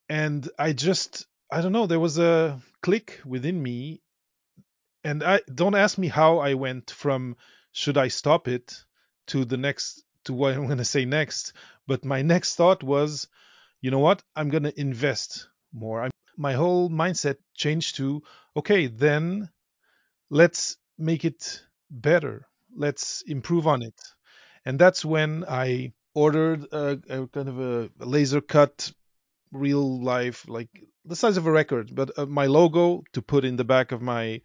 And 0.09 0.49
i 0.59 0.73
just 0.73 1.27
i 1.51 1.61
don't 1.61 1.73
know 1.73 1.87
there 1.87 2.01
was 2.01 2.19
a 2.19 2.61
click 2.83 3.21
within 3.25 3.62
me. 3.62 4.01
And 5.05 5.23
i 5.23 5.40
don't 5.53 5.75
ask 5.75 5.99
me 5.99 6.09
how 6.09 6.38
i 6.38 6.55
went 6.55 6.90
from 6.90 7.37
should 7.73 7.99
i 7.99 8.09
stop 8.09 8.49
it 8.49 8.85
to 9.29 9.45
the 9.45 9.57
next 9.57 10.05
to 10.25 10.33
what 10.33 10.55
i'm 10.55 10.66
going 10.66 10.79
to 10.79 10.85
say 10.85 11.05
next. 11.05 11.53
But 11.87 12.05
my 12.05 12.23
next 12.23 12.57
thought 12.57 12.83
was 12.83 13.29
you 13.83 13.90
know 13.90 14.01
what? 14.01 14.23
I'm 14.35 14.49
going 14.49 14.64
to 14.64 14.81
invest 14.81 15.49
more. 15.73 16.03
I'm, 16.03 16.11
my 16.37 16.55
whole 16.55 16.90
mindset 16.90 17.37
changed 17.55 17.97
to 17.97 18.23
okay 18.57 18.87
then 18.88 19.49
let's 20.31 20.77
make 20.99 21.25
it 21.25 21.62
better. 21.90 22.46
Let's 22.75 23.22
improve 23.27 23.66
on 23.66 23.83
it. 23.83 24.01
And 24.64 24.79
that's 24.79 25.05
when 25.05 25.44
I 25.49 25.92
ordered 26.14 26.64
a, 26.72 26.99
a 27.09 27.27
kind 27.29 27.49
of 27.49 27.61
a 27.61 27.90
laser 27.99 28.40
cut 28.40 28.92
real 29.53 30.03
life 30.03 30.49
like 30.49 30.68
the 31.05 31.14
size 31.14 31.37
of 31.37 31.46
a 31.46 31.51
record 31.51 31.94
but 31.94 32.11
uh, 32.18 32.27
my 32.27 32.46
logo 32.46 33.03
to 33.12 33.22
put 33.22 33.44
in 33.44 33.57
the 33.57 33.64
back 33.64 33.92
of 33.92 34.03
my 34.03 34.40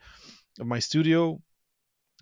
of 0.59 0.67
my 0.67 0.79
studio. 0.79 1.41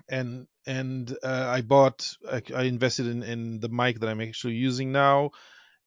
And 0.08 0.48
and 0.66 1.16
uh, 1.24 1.46
i 1.50 1.62
bought 1.62 2.10
I, 2.32 2.42
I, 2.56 2.64
invested 2.64 3.08
in 3.08 3.24
in 3.24 3.60
the 3.60 3.70
mic 3.70 4.00
that 4.00 4.10
i'm 4.10 4.22
actually 4.22 4.56
using 4.56 4.92
now. 4.92 5.32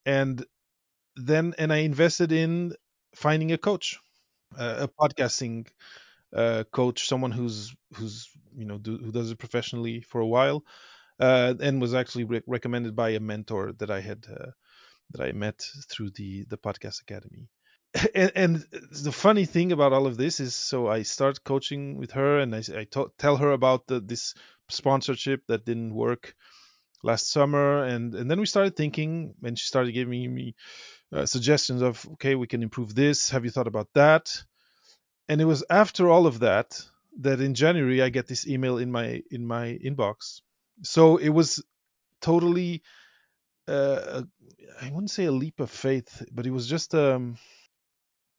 And 0.04 0.44
then 1.16 1.54
and 1.58 1.72
i 1.72 1.78
invested 1.78 2.32
in 2.32 2.74
finding 3.14 3.52
a 3.52 3.58
coach 3.58 3.98
uh, 4.58 4.86
a 4.86 4.88
podcasting 4.88 5.66
uh, 6.34 6.64
coach 6.72 7.06
someone 7.08 7.32
who's 7.32 7.74
who's 7.94 8.28
you 8.56 8.64
know 8.64 8.78
do, 8.78 8.98
who 8.98 9.12
does 9.12 9.30
it 9.30 9.38
professionally 9.38 10.00
for 10.00 10.20
a 10.20 10.26
while 10.26 10.64
uh, 11.20 11.54
and 11.60 11.80
was 11.80 11.94
actually 11.94 12.24
re- 12.24 12.42
recommended 12.46 12.96
by 12.96 13.10
a 13.10 13.20
mentor 13.20 13.72
that 13.78 13.90
I 13.90 14.00
had 14.00 14.26
uh, 14.30 14.50
that 15.12 15.22
I 15.22 15.32
met 15.32 15.64
through 15.88 16.10
the 16.10 16.44
the 16.48 16.58
podcast 16.58 17.00
academy. 17.02 17.48
And, 18.14 18.32
and, 18.34 18.66
the 19.04 19.12
funny 19.12 19.44
thing 19.44 19.70
about 19.70 19.92
all 19.92 20.06
of 20.06 20.16
this 20.16 20.40
is, 20.40 20.54
so 20.54 20.88
I 20.88 21.02
start 21.02 21.44
coaching 21.44 21.98
with 21.98 22.12
her, 22.12 22.38
and 22.38 22.54
I, 22.54 22.62
I 22.74 22.84
t- 22.84 23.12
tell 23.18 23.36
her 23.36 23.52
about 23.52 23.86
the, 23.86 24.00
this 24.00 24.34
sponsorship 24.70 25.42
that 25.48 25.66
didn't 25.66 25.94
work 25.94 26.34
last 27.02 27.30
summer, 27.30 27.84
and 27.84 28.14
and 28.14 28.30
then 28.30 28.40
we 28.40 28.46
started 28.46 28.76
thinking, 28.76 29.34
and 29.44 29.58
she 29.58 29.66
started 29.66 29.92
giving 29.92 30.34
me 30.34 30.54
uh, 31.12 31.26
suggestions 31.26 31.82
of, 31.82 32.06
okay, 32.12 32.34
we 32.34 32.46
can 32.46 32.62
improve 32.62 32.94
this. 32.94 33.30
Have 33.30 33.44
you 33.44 33.50
thought 33.50 33.68
about 33.68 33.88
that? 33.94 34.42
And 35.32 35.40
it 35.40 35.46
was 35.46 35.64
after 35.70 36.10
all 36.10 36.26
of 36.26 36.40
that 36.40 36.80
that 37.20 37.40
in 37.40 37.54
January 37.54 38.02
I 38.02 38.10
get 38.10 38.26
this 38.26 38.46
email 38.46 38.78
in 38.78 38.92
my 38.92 39.22
in 39.30 39.46
my 39.46 39.78
inbox 39.84 40.40
so 40.82 41.16
it 41.16 41.28
was 41.28 41.64
totally 42.20 42.82
uh, 43.68 44.22
I 44.80 44.90
wouldn't 44.90 45.10
say 45.10 45.26
a 45.26 45.32
leap 45.32 45.60
of 45.60 45.70
faith, 45.70 46.24
but 46.32 46.46
it 46.46 46.50
was 46.50 46.66
just 46.66 46.94
um 46.94 47.38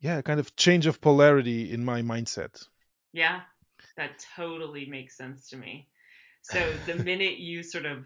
yeah, 0.02 0.22
kind 0.22 0.40
of 0.40 0.56
change 0.56 0.86
of 0.86 1.00
polarity 1.00 1.72
in 1.72 1.86
my 1.86 2.02
mindset. 2.02 2.68
Yeah, 3.14 3.42
that 3.96 4.26
totally 4.36 4.86
makes 4.86 5.16
sense 5.16 5.48
to 5.50 5.58
me. 5.58 5.88
So 6.42 6.60
the 6.86 6.96
minute 7.12 7.38
you 7.38 7.64
sort 7.64 7.86
of 7.86 8.04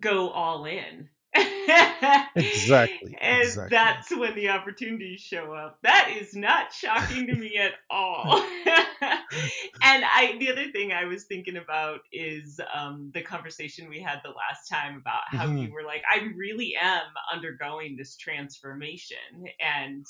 go 0.00 0.30
all 0.30 0.64
in 0.64 1.08
exactly. 2.34 3.16
and 3.20 3.42
exactly. 3.42 3.68
that's 3.70 4.16
when 4.16 4.34
the 4.34 4.48
opportunities 4.48 5.20
show 5.20 5.52
up. 5.52 5.78
That 5.82 6.14
is 6.20 6.34
not 6.34 6.72
shocking 6.72 7.26
to 7.26 7.34
me 7.34 7.58
at 7.58 7.72
all. 7.90 8.40
and 8.66 10.04
I, 10.04 10.36
the 10.38 10.50
other 10.50 10.70
thing 10.72 10.92
I 10.92 11.04
was 11.04 11.24
thinking 11.24 11.56
about 11.56 12.00
is 12.12 12.60
um, 12.74 13.10
the 13.12 13.22
conversation 13.22 13.88
we 13.88 14.00
had 14.00 14.20
the 14.24 14.30
last 14.30 14.68
time 14.68 14.96
about 14.96 15.22
how 15.28 15.46
mm-hmm. 15.46 15.58
you 15.58 15.72
were 15.72 15.84
like, 15.84 16.02
I 16.10 16.28
really 16.36 16.74
am 16.80 17.06
undergoing 17.32 17.96
this 17.96 18.16
transformation, 18.16 19.16
and 19.60 20.06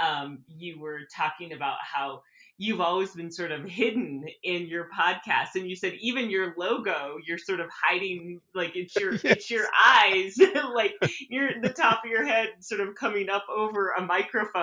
um, 0.00 0.40
you 0.48 0.80
were 0.80 1.00
talking 1.14 1.52
about 1.52 1.76
how 1.82 2.22
you've 2.62 2.80
always 2.80 3.10
been 3.10 3.32
sort 3.32 3.50
of 3.50 3.64
hidden 3.64 4.24
in 4.44 4.68
your 4.68 4.88
podcast 4.96 5.56
and 5.56 5.68
you 5.68 5.74
said 5.74 5.94
even 6.00 6.30
your 6.30 6.54
logo 6.56 7.16
you're 7.26 7.36
sort 7.36 7.58
of 7.58 7.68
hiding 7.70 8.40
like 8.54 8.76
it's 8.76 8.94
your 8.94 9.14
yes. 9.14 9.24
it's 9.24 9.50
your 9.50 9.66
eyes 9.84 10.36
like 10.74 10.94
you're 11.28 11.60
the 11.60 11.68
top 11.68 12.04
of 12.04 12.10
your 12.10 12.24
head 12.24 12.50
sort 12.60 12.80
of 12.80 12.94
coming 12.94 13.28
up 13.28 13.44
over 13.52 13.90
a 13.90 14.06
microphone. 14.06 14.62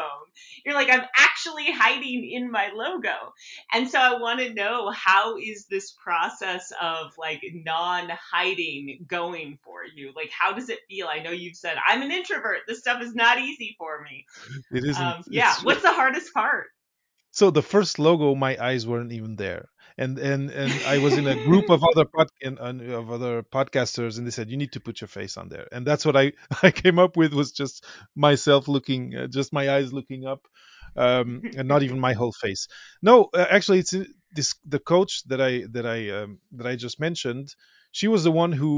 You're 0.65 0.75
like 0.75 0.89
i'm 0.89 1.03
actually 1.17 1.71
hiding 1.71 2.29
in 2.31 2.49
my 2.49 2.69
logo. 2.73 3.33
And 3.73 3.89
so 3.89 3.99
i 3.99 4.17
want 4.17 4.39
to 4.39 4.53
know 4.53 4.91
how 4.91 5.37
is 5.37 5.65
this 5.69 5.93
process 6.01 6.71
of 6.81 7.11
like 7.17 7.41
non-hiding 7.53 9.05
going 9.07 9.59
for 9.61 9.81
you? 9.93 10.13
Like 10.15 10.31
how 10.31 10.53
does 10.53 10.69
it 10.69 10.79
feel? 10.87 11.07
I 11.11 11.19
know 11.19 11.31
you've 11.31 11.57
said 11.57 11.75
i'm 11.85 12.01
an 12.01 12.11
introvert. 12.11 12.59
This 12.65 12.79
stuff 12.79 13.01
is 13.01 13.13
not 13.13 13.39
easy 13.39 13.75
for 13.77 14.01
me. 14.01 14.25
It 14.71 14.85
isn't. 14.85 15.05
Um, 15.05 15.23
yeah 15.27 15.55
what's 15.63 15.81
the 15.81 15.91
hardest 15.91 16.33
part 16.33 16.67
so 17.39 17.49
the 17.49 17.61
first 17.61 17.99
logo 17.99 18.35
my 18.35 18.53
eyes 18.69 18.85
weren't 18.85 19.13
even 19.13 19.35
there. 19.37 19.69
And 19.97 20.17
and 20.17 20.49
and 20.61 20.71
i 20.93 20.97
was 21.05 21.17
in 21.21 21.27
a 21.27 21.35
group 21.47 21.67
of 21.75 21.83
other 21.89 22.05
pod, 22.15 22.29
of 22.99 23.11
other 23.17 23.43
podcasters 23.57 24.17
and 24.17 24.25
they 24.25 24.31
said 24.31 24.49
you 24.49 24.59
need 24.63 24.73
to 24.73 24.79
put 24.87 25.01
your 25.01 25.07
face 25.19 25.35
on 25.41 25.49
there. 25.49 25.67
And 25.73 25.85
that's 25.87 26.05
what 26.05 26.17
i 26.23 26.25
i 26.67 26.71
came 26.71 26.99
up 27.05 27.17
with 27.17 27.33
was 27.33 27.51
just 27.61 27.85
myself 28.27 28.67
looking 28.75 29.03
uh, 29.15 29.27
just 29.27 29.51
my 29.59 29.65
eyes 29.75 29.91
looking 29.99 30.25
up 30.33 30.41
um, 31.05 31.41
and 31.57 31.67
not 31.67 31.83
even 31.83 31.99
my 31.99 32.13
whole 32.13 32.35
face. 32.45 32.67
No 33.01 33.15
uh, 33.33 33.47
actually 33.57 33.79
it's 33.79 33.93
uh, 33.93 34.05
this 34.37 34.49
the 34.75 34.83
coach 34.93 35.13
that 35.31 35.41
i 35.49 35.53
that 35.75 35.85
i 35.97 35.99
um, 36.17 36.39
that 36.57 36.67
i 36.71 36.75
just 36.85 36.99
mentioned 37.07 37.47
she 37.91 38.07
was 38.13 38.23
the 38.23 38.35
one 38.43 38.53
who 38.61 38.71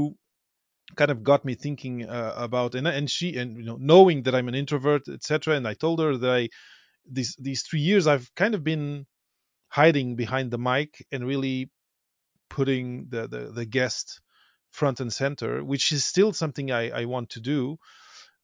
kind 0.96 1.10
of 1.10 1.22
got 1.22 1.44
me 1.44 1.54
thinking 1.54 1.94
uh, 2.08 2.34
about 2.36 2.74
and 2.74 2.86
and 2.86 3.10
she 3.10 3.36
and 3.40 3.56
you 3.58 3.64
know 3.64 3.78
knowing 3.92 4.22
that 4.24 4.34
I'm 4.34 4.48
an 4.48 4.54
introvert 4.54 5.08
etc 5.08 5.54
and 5.56 5.66
I 5.66 5.74
told 5.74 6.00
her 6.00 6.16
that 6.16 6.30
I 6.30 6.48
these 7.10 7.36
these 7.38 7.62
3 7.62 7.80
years 7.80 8.06
I've 8.06 8.32
kind 8.34 8.54
of 8.54 8.62
been 8.64 9.06
hiding 9.68 10.16
behind 10.16 10.50
the 10.50 10.58
mic 10.58 11.06
and 11.12 11.26
really 11.26 11.70
putting 12.48 13.08
the 13.08 13.26
the, 13.28 13.52
the 13.52 13.64
guest 13.64 14.20
front 14.70 15.00
and 15.00 15.12
center 15.12 15.62
which 15.64 15.92
is 15.92 16.04
still 16.04 16.32
something 16.32 16.70
I 16.70 16.90
I 16.90 17.04
want 17.06 17.30
to 17.30 17.40
do. 17.40 17.78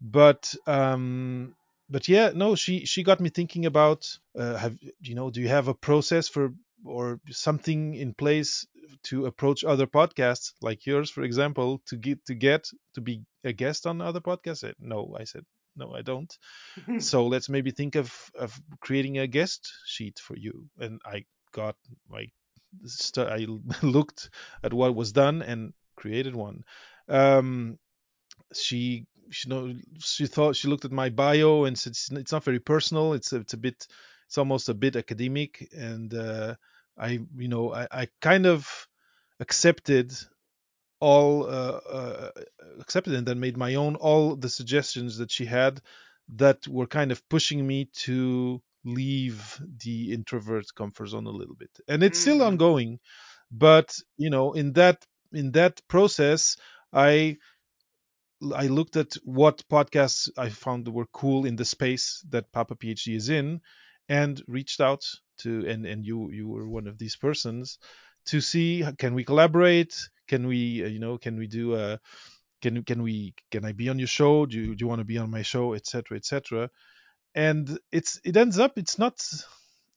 But 0.01 0.55
um 0.67 1.55
but 1.91 2.09
yeah 2.09 2.33
no 2.35 2.55
she 2.55 2.85
she 2.87 3.03
got 3.03 3.21
me 3.21 3.31
thinking 3.31 3.67
about 3.67 4.07
uh, 4.39 4.57
have 4.57 4.77
you 5.01 5.15
know 5.15 5.31
do 5.31 5.41
you 5.41 5.49
have 5.49 5.69
a 5.69 5.75
process 5.75 6.29
for 6.29 6.53
or 6.85 7.21
something 7.31 7.95
in 7.95 8.15
place 8.15 8.67
to 9.03 9.27
approach 9.27 9.65
other 9.65 9.87
podcasts 9.87 10.53
like 10.61 10.87
yours 10.87 11.11
for 11.11 11.23
example 11.23 11.81
to 11.87 11.97
get 11.97 12.25
to 12.27 12.35
get 12.35 12.69
to 12.95 13.01
be 13.01 13.23
a 13.45 13.53
guest 13.53 13.87
on 13.87 14.01
other 14.01 14.21
podcasts? 14.21 14.69
I, 14.69 14.75
no 14.81 15.17
i 15.19 15.25
said 15.25 15.45
no 15.77 15.95
i 15.95 16.03
don't. 16.03 16.39
So 16.99 17.27
let's 17.27 17.49
maybe 17.49 17.71
think 17.71 17.97
of 17.97 18.13
of 18.35 18.61
creating 18.81 19.19
a 19.19 19.27
guest 19.27 19.73
sheet 19.87 20.19
for 20.19 20.37
you. 20.37 20.69
And 20.79 21.01
i 21.05 21.25
got 21.53 21.77
like 22.11 22.33
st- 22.85 23.29
i 23.29 23.47
looked 23.83 24.31
at 24.63 24.73
what 24.75 24.95
was 24.95 25.13
done 25.13 25.43
and 25.43 25.73
created 25.97 26.35
one. 26.35 26.65
Um 27.09 27.79
she 28.55 29.07
she 29.31 29.49
know 29.49 29.75
she 29.99 30.27
thought 30.27 30.57
she 30.57 30.69
looked 30.69 30.85
at 30.85 30.93
my 30.93 31.11
bio 31.11 31.65
and 31.65 31.79
said 31.79 31.91
it's, 31.93 32.11
it's 32.13 32.33
not 32.33 32.45
very 32.45 32.61
personal. 32.61 33.13
It's 33.13 33.33
a, 33.33 33.37
it's 33.37 33.55
a 33.55 33.59
bit 33.59 33.87
it's 34.27 34.39
almost 34.39 34.69
a 34.69 34.75
bit 34.75 34.97
academic. 34.97 35.69
And 35.73 36.13
uh, 36.15 36.55
i 36.99 37.21
you 37.37 37.49
know 37.49 37.73
I, 37.75 37.87
I 37.91 38.09
kind 38.21 38.47
of 38.47 38.89
accepted 39.41 40.13
all 41.01 41.45
uh, 41.47 41.81
uh, 41.91 42.31
accepted 42.81 43.15
and 43.15 43.27
then 43.27 43.41
made 43.41 43.57
my 43.57 43.75
own 43.77 43.97
all 43.97 44.37
the 44.37 44.49
suggestions 44.49 45.19
that 45.19 45.31
she 45.31 45.45
had 45.47 45.81
that 46.37 46.67
were 46.69 46.87
kind 46.87 47.13
of 47.13 47.27
pushing 47.29 47.67
me 47.67 47.87
to 47.95 48.61
leave 48.85 49.61
the 49.85 50.13
introvert 50.13 50.67
comfort 50.77 51.07
zone 51.09 51.27
a 51.27 51.31
little 51.31 51.55
bit 51.57 51.71
and 51.89 52.03
it's 52.03 52.19
still 52.19 52.39
Mhm. 52.39 52.47
ongoing 52.49 52.99
but 53.51 53.97
you 54.17 54.31
know 54.31 54.53
in 54.53 54.73
that 54.75 55.05
in 55.33 55.53
that 55.53 55.81
process 55.89 56.57
i 56.93 57.37
I 58.55 58.67
looked 58.69 58.97
at 58.97 59.15
what 59.25 59.65
podcasts 59.69 60.29
I 60.37 60.49
found 60.51 60.87
were 60.89 61.07
cool 61.07 61.45
in 61.47 61.57
the 61.57 61.65
space 61.65 62.25
that 62.31 62.53
Papa 62.53 62.77
PhD 62.77 63.17
is 63.17 63.29
in, 63.29 63.61
and 64.09 64.43
reached 64.47 64.81
out 64.81 65.05
to 65.39 65.67
and 65.69 65.87
and 65.87 66.05
you 66.07 66.31
you 66.31 66.49
were 66.49 66.69
one 66.69 66.87
of 66.87 66.99
these 66.99 67.17
persons 67.17 67.79
to 68.29 68.41
see 68.41 68.85
can 68.99 69.15
we 69.15 69.25
collaborate? 69.25 69.95
Can 70.29 70.47
we 70.47 70.85
uh, 70.85 70.89
you 70.89 70.99
know 71.01 71.19
can 71.19 71.39
we 71.39 71.47
do 71.47 71.75
a 71.77 71.99
can 72.63 72.83
can 72.85 73.03
we 73.03 73.35
can 73.51 73.65
I 73.65 73.73
be 73.73 73.89
on 73.89 73.99
your 73.99 74.09
show? 74.09 74.47
Do 74.47 74.57
you, 74.59 74.75
do 74.75 74.85
you 74.85 74.89
want 74.89 75.01
to 75.01 75.05
be 75.05 75.19
on 75.19 75.31
my 75.31 75.43
show, 75.43 75.75
etc. 75.75 76.17
etc. 76.19 76.71
And 77.35 77.79
it's 77.93 78.21
it 78.25 78.37
ends 78.37 78.59
up 78.59 78.79
it's 78.79 78.99
not 78.99 79.17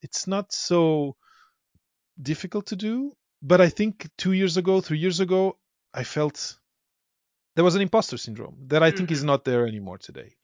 it's 0.01 0.27
not 0.27 0.51
so 0.53 1.15
difficult 2.21 2.67
to 2.67 2.75
do. 2.75 3.13
But 3.41 3.59
I 3.61 3.69
think 3.69 4.09
two 4.17 4.33
years 4.33 4.57
ago, 4.57 4.81
three 4.81 4.99
years 4.99 5.19
ago, 5.19 5.57
I 5.93 6.03
felt 6.03 6.59
there 7.55 7.65
was 7.65 7.75
an 7.75 7.81
imposter 7.81 8.17
syndrome 8.17 8.57
that 8.67 8.83
I 8.83 8.91
think 8.91 9.11
is 9.11 9.23
Mhm. 9.23 9.25
not 9.25 9.43
there 9.43 9.67
anymore 9.67 9.97
today. 9.97 10.35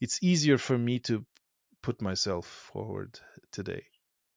It's 0.00 0.22
easier 0.22 0.58
for 0.58 0.78
me 0.78 0.98
to 1.00 1.24
put 1.82 2.02
myself 2.02 2.46
forward 2.72 3.18
today. 3.52 3.84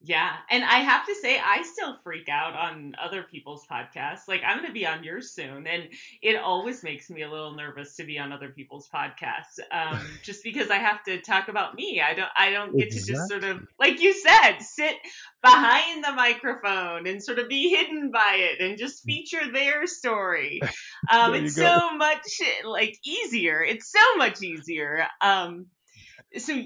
Yeah. 0.02 0.32
And 0.50 0.64
I 0.64 0.78
have 0.78 1.06
to 1.08 1.16
say, 1.16 1.38
I 1.38 1.64
still 1.64 1.97
freak 2.04 2.30
out 2.30 2.54
on 2.56 2.95
other 3.02 3.24
people's 3.24 3.66
podcasts. 3.70 4.30
Like, 4.30 4.41
I'm 4.45 4.58
going 4.58 4.68
to 4.68 4.74
be 4.74 4.88
on 4.88 5.04
yours 5.04 5.32
soon. 5.32 5.68
And 5.68 5.89
it 6.22 6.38
always 6.38 6.84
makes 6.84 7.10
me 7.10 7.24
a 7.24 7.30
little 7.30 7.54
nervous 7.54 7.97
to 7.97 8.06
be 8.06 8.18
on 8.18 8.32
other 8.32 8.50
people's 8.50 8.88
podcasts. 8.88 9.60
Um, 9.72 10.00
just 10.24 10.41
because 10.43 10.70
I 10.70 10.78
have 10.78 11.04
to 11.04 11.20
talk 11.22 11.50
about 11.50 11.76
me. 11.76 12.02
I 12.02 12.14
don't, 12.14 12.30
I 12.38 12.52
don't 12.52 12.78
get 12.78 12.91
to 12.91 13.06
just 13.06 13.28
sort 13.28 13.43
of, 13.43 13.60
like 13.78 14.00
you 14.00 14.14
said, 14.14 14.60
sit 14.60 14.95
behind 15.43 16.04
the 16.04 16.14
microphone 16.14 17.06
and 17.06 17.22
sort 17.22 17.39
of 17.39 17.50
be 17.50 17.70
hidden 17.70 18.10
by 18.12 18.38
it 18.38 18.62
and 18.64 18.78
just 18.78 19.04
feature 19.04 19.52
their 19.52 19.86
story. 19.88 20.62
Um, 21.10 21.34
it's 21.34 21.56
go. 21.56 21.64
so 21.64 21.97
much 21.97 22.41
like 22.66 23.00
easier. 23.06 23.64
It's 23.64 23.89
so 23.89 24.18
much 24.18 24.43
easier. 24.43 25.08
Um, 25.22 25.68
so 26.38 26.62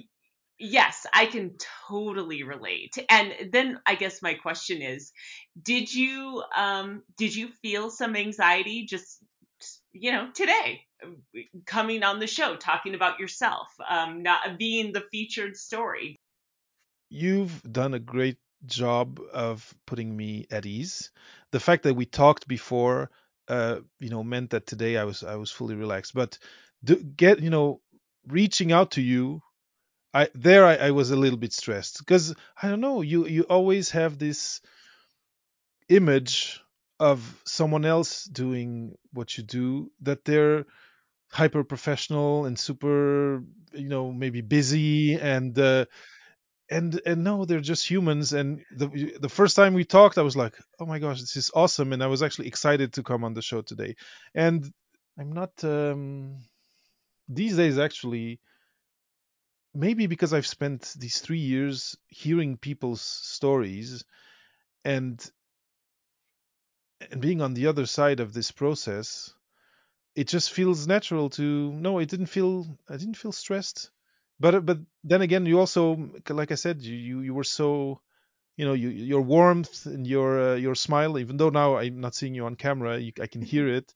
yes, 0.63 1.05
I 1.13 1.25
can 1.25 1.55
totally 1.87 2.43
relate. 2.43 2.97
And 3.09 3.51
then 3.51 3.79
I 3.85 3.95
guess 3.95 4.21
my 4.21 4.33
question 4.35 4.81
is, 4.81 5.11
did 5.61 5.93
you 5.93 6.43
um 6.55 7.03
did 7.17 7.35
you 7.35 7.49
feel 7.61 7.89
some 7.89 8.15
anxiety 8.15 8.85
just 8.85 9.19
you 9.91 10.11
know 10.11 10.29
today 10.33 10.81
coming 11.65 12.03
on 12.03 12.19
the 12.19 12.27
show 12.27 12.55
talking 12.55 12.95
about 12.95 13.19
yourself 13.19 13.67
um 13.89 14.23
not 14.23 14.57
being 14.57 14.91
the 14.91 15.03
featured 15.11 15.55
story 15.55 16.19
You've 17.09 17.61
done 17.71 17.93
a 17.93 17.99
great 17.99 18.37
job 18.65 19.19
of 19.31 19.73
putting 19.85 20.15
me 20.15 20.47
at 20.49 20.65
ease. 20.65 21.11
The 21.51 21.59
fact 21.59 21.83
that 21.83 21.93
we 21.93 22.05
talked 22.05 22.47
before, 22.47 23.11
uh, 23.47 23.81
you 23.99 24.09
know, 24.09 24.23
meant 24.23 24.49
that 24.51 24.65
today 24.65 24.97
I 24.97 25.03
was 25.03 25.23
I 25.23 25.35
was 25.35 25.51
fully 25.51 25.75
relaxed. 25.75 26.13
But 26.15 26.39
do, 26.83 26.95
get 26.95 27.39
you 27.39 27.51
know, 27.51 27.81
reaching 28.27 28.71
out 28.71 28.91
to 28.91 29.01
you, 29.01 29.41
I 30.13 30.29
there 30.35 30.65
I, 30.65 30.75
I 30.75 30.91
was 30.91 31.11
a 31.11 31.15
little 31.15 31.39
bit 31.39 31.53
stressed 31.53 31.99
because 31.99 32.35
I 32.61 32.69
don't 32.69 32.81
know. 32.81 33.01
You 33.01 33.27
you 33.27 33.43
always 33.43 33.91
have 33.91 34.17
this 34.17 34.61
image 35.89 36.61
of 36.99 37.41
someone 37.45 37.85
else 37.85 38.25
doing 38.25 38.95
what 39.13 39.37
you 39.37 39.43
do 39.43 39.91
that 40.01 40.23
they're 40.25 40.65
hyper 41.31 41.63
professional 41.63 42.45
and 42.45 42.57
super 42.57 43.43
you 43.73 43.89
know 43.89 44.11
maybe 44.11 44.41
busy 44.41 45.15
and 45.15 45.57
uh, 45.59 45.85
and 46.69 47.01
and 47.05 47.23
no 47.23 47.45
they're 47.45 47.59
just 47.61 47.89
humans 47.89 48.33
and 48.33 48.63
the 48.75 49.17
the 49.21 49.29
first 49.29 49.55
time 49.55 49.73
we 49.73 49.85
talked 49.85 50.17
i 50.17 50.21
was 50.23 50.37
like 50.37 50.55
oh 50.79 50.85
my 50.85 50.99
gosh 50.99 51.21
this 51.21 51.35
is 51.37 51.51
awesome 51.55 51.93
and 51.93 52.03
i 52.03 52.07
was 52.07 52.23
actually 52.23 52.47
excited 52.47 52.93
to 52.93 53.03
come 53.03 53.23
on 53.23 53.33
the 53.33 53.41
show 53.41 53.61
today 53.61 53.95
and 54.35 54.71
i'm 55.19 55.33
not 55.33 55.51
um 55.63 56.37
these 57.29 57.57
days 57.57 57.77
actually 57.79 58.39
maybe 59.73 60.07
because 60.07 60.33
i've 60.33 60.47
spent 60.47 60.93
these 60.97 61.19
3 61.19 61.39
years 61.39 61.95
hearing 62.07 62.57
people's 62.57 63.01
stories 63.01 64.03
and 64.85 65.31
and 67.11 67.21
being 67.21 67.41
on 67.41 67.53
the 67.53 67.67
other 67.67 67.85
side 67.85 68.19
of 68.19 68.33
this 68.33 68.51
process 68.51 69.33
it 70.15 70.27
just 70.27 70.53
feels 70.53 70.87
natural 70.87 71.29
to 71.29 71.71
no 71.73 71.99
it 71.99 72.09
didn't 72.09 72.27
feel 72.27 72.67
i 72.89 72.97
didn't 72.97 73.17
feel 73.17 73.31
stressed. 73.33 73.91
But 74.39 74.65
but 74.65 74.79
then 75.03 75.21
again 75.21 75.45
you 75.45 75.59
also 75.59 76.11
like 76.29 76.51
i 76.51 76.55
said 76.55 76.81
you 76.81 76.95
you, 76.95 77.21
you 77.21 77.33
were 77.33 77.45
so 77.45 78.01
you 78.57 78.65
know 78.65 78.73
you, 78.73 78.89
your 78.89 79.21
warmth 79.21 79.85
and 79.87 80.07
your 80.07 80.31
uh, 80.51 80.55
your 80.55 80.75
smile 80.75 81.19
even 81.19 81.37
though 81.37 81.49
now 81.49 81.77
i'm 81.77 81.99
not 82.01 82.15
seeing 82.15 82.35
you 82.35 82.45
on 82.45 82.55
camera 82.55 82.97
you, 82.99 83.13
i 83.21 83.27
can 83.27 83.41
hear 83.41 83.67
it 83.67 83.93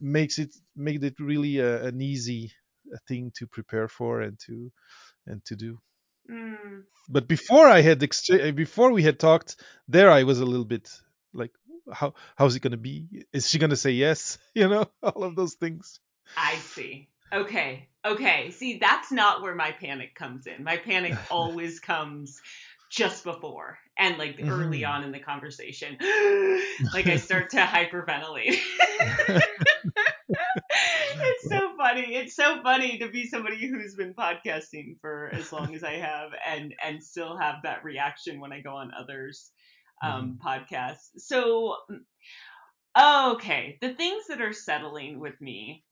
makes 0.00 0.38
it 0.38 0.54
made 0.76 1.04
it 1.04 1.20
really 1.20 1.58
a, 1.58 1.84
an 1.86 2.00
easy 2.02 2.52
thing 3.08 3.32
to 3.36 3.46
prepare 3.46 3.88
for 3.88 4.22
and 4.22 4.38
to 4.46 4.72
and 5.26 5.44
to 5.46 5.56
do. 5.56 5.78
Mm, 6.30 6.84
but 7.08 7.26
before 7.26 7.66
i 7.66 7.80
had 7.80 8.02
exchange 8.02 8.54
before 8.54 8.92
we 8.92 9.02
had 9.02 9.18
talked 9.18 9.56
there 9.88 10.10
i 10.10 10.22
was 10.22 10.38
a 10.40 10.44
little 10.46 10.64
bit 10.66 10.90
like 11.32 11.50
how 11.92 12.14
how's 12.36 12.54
it 12.54 12.60
going 12.60 12.70
to 12.72 12.76
be? 12.76 13.24
Is 13.32 13.48
she 13.48 13.58
going 13.58 13.70
to 13.70 13.76
say 13.76 13.90
yes? 13.92 14.38
You 14.54 14.68
know 14.68 14.86
all 15.02 15.24
of 15.24 15.34
those 15.34 15.54
things. 15.54 15.98
I 16.36 16.54
see. 16.56 17.08
Okay. 17.32 17.88
Okay. 18.04 18.50
See 18.52 18.78
that's 18.78 19.10
not 19.10 19.42
where 19.42 19.54
my 19.54 19.72
panic 19.72 20.14
comes 20.14 20.46
in. 20.46 20.62
My 20.62 20.76
panic 20.76 21.14
always 21.30 21.80
comes 21.80 22.40
just 22.90 23.24
before 23.24 23.78
and 23.98 24.18
like 24.18 24.38
early 24.42 24.82
Mhm. 24.82 24.88
on 24.88 25.04
in 25.04 25.12
the 25.12 25.18
conversation. 25.20 25.96
Like 26.94 27.06
i 27.08 27.16
start 27.16 27.50
to 27.50 27.58
hyperventilate 27.58 28.58
funny 31.94 32.14
it's 32.14 32.36
so 32.36 32.62
funny 32.62 32.98
to 32.98 33.08
be 33.10 33.26
somebody 33.26 33.68
who's 33.68 33.94
been 33.94 34.14
podcasting 34.14 34.98
for 35.00 35.30
as 35.34 35.52
long 35.52 35.74
as 35.74 35.82
i 35.84 35.92
have 35.92 36.30
and 36.46 36.74
and 36.84 37.02
still 37.02 37.36
have 37.36 37.56
that 37.62 37.84
reaction 37.84 38.40
when 38.40 38.52
i 38.52 38.60
go 38.60 38.74
on 38.74 38.90
others 38.98 39.52
um, 40.02 40.38
podcasts 40.44 41.10
so 41.18 41.76
okay 42.98 43.78
the 43.80 43.94
things 43.94 44.24
that 44.28 44.40
are 44.40 44.52
settling 44.52 45.20
with 45.20 45.40
me 45.40 45.84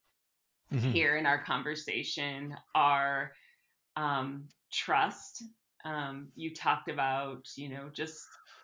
Mhm. 0.72 0.92
here 0.92 1.16
in 1.16 1.26
our 1.26 1.42
conversation 1.44 2.55
are 2.74 3.32
um, 3.96 4.49
trust. 4.72 5.42
Um, 5.84 6.28
you 6.34 6.55
talked 6.55 6.88
about, 6.90 7.46
you 7.57 7.68
know, 7.70 7.90
just 7.92 8.20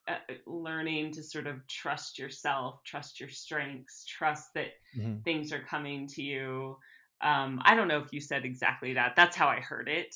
uh, 0.09 0.17
learning 0.47 1.13
to 1.13 1.23
sort 1.23 1.47
of 1.47 1.67
trust 1.69 2.19
yourself, 2.19 2.81
trust 2.85 3.21
your 3.21 3.29
strengths, 3.31 4.05
trust 4.07 4.49
that 4.55 4.69
Mhm. 4.97 5.23
things 5.25 5.53
are 5.53 5.63
coming 5.65 6.07
to 6.09 6.23
you. 6.23 6.79
Um, 7.25 7.61
I 7.65 7.75
don't 7.75 7.89
know 7.89 8.01
if 8.01 8.13
you 8.13 8.21
said 8.21 8.45
exactly 8.45 8.95
that. 8.95 9.17
That's 9.17 9.37
how 9.37 9.49
I 9.49 9.61
heard 9.61 9.89
it. 9.89 10.15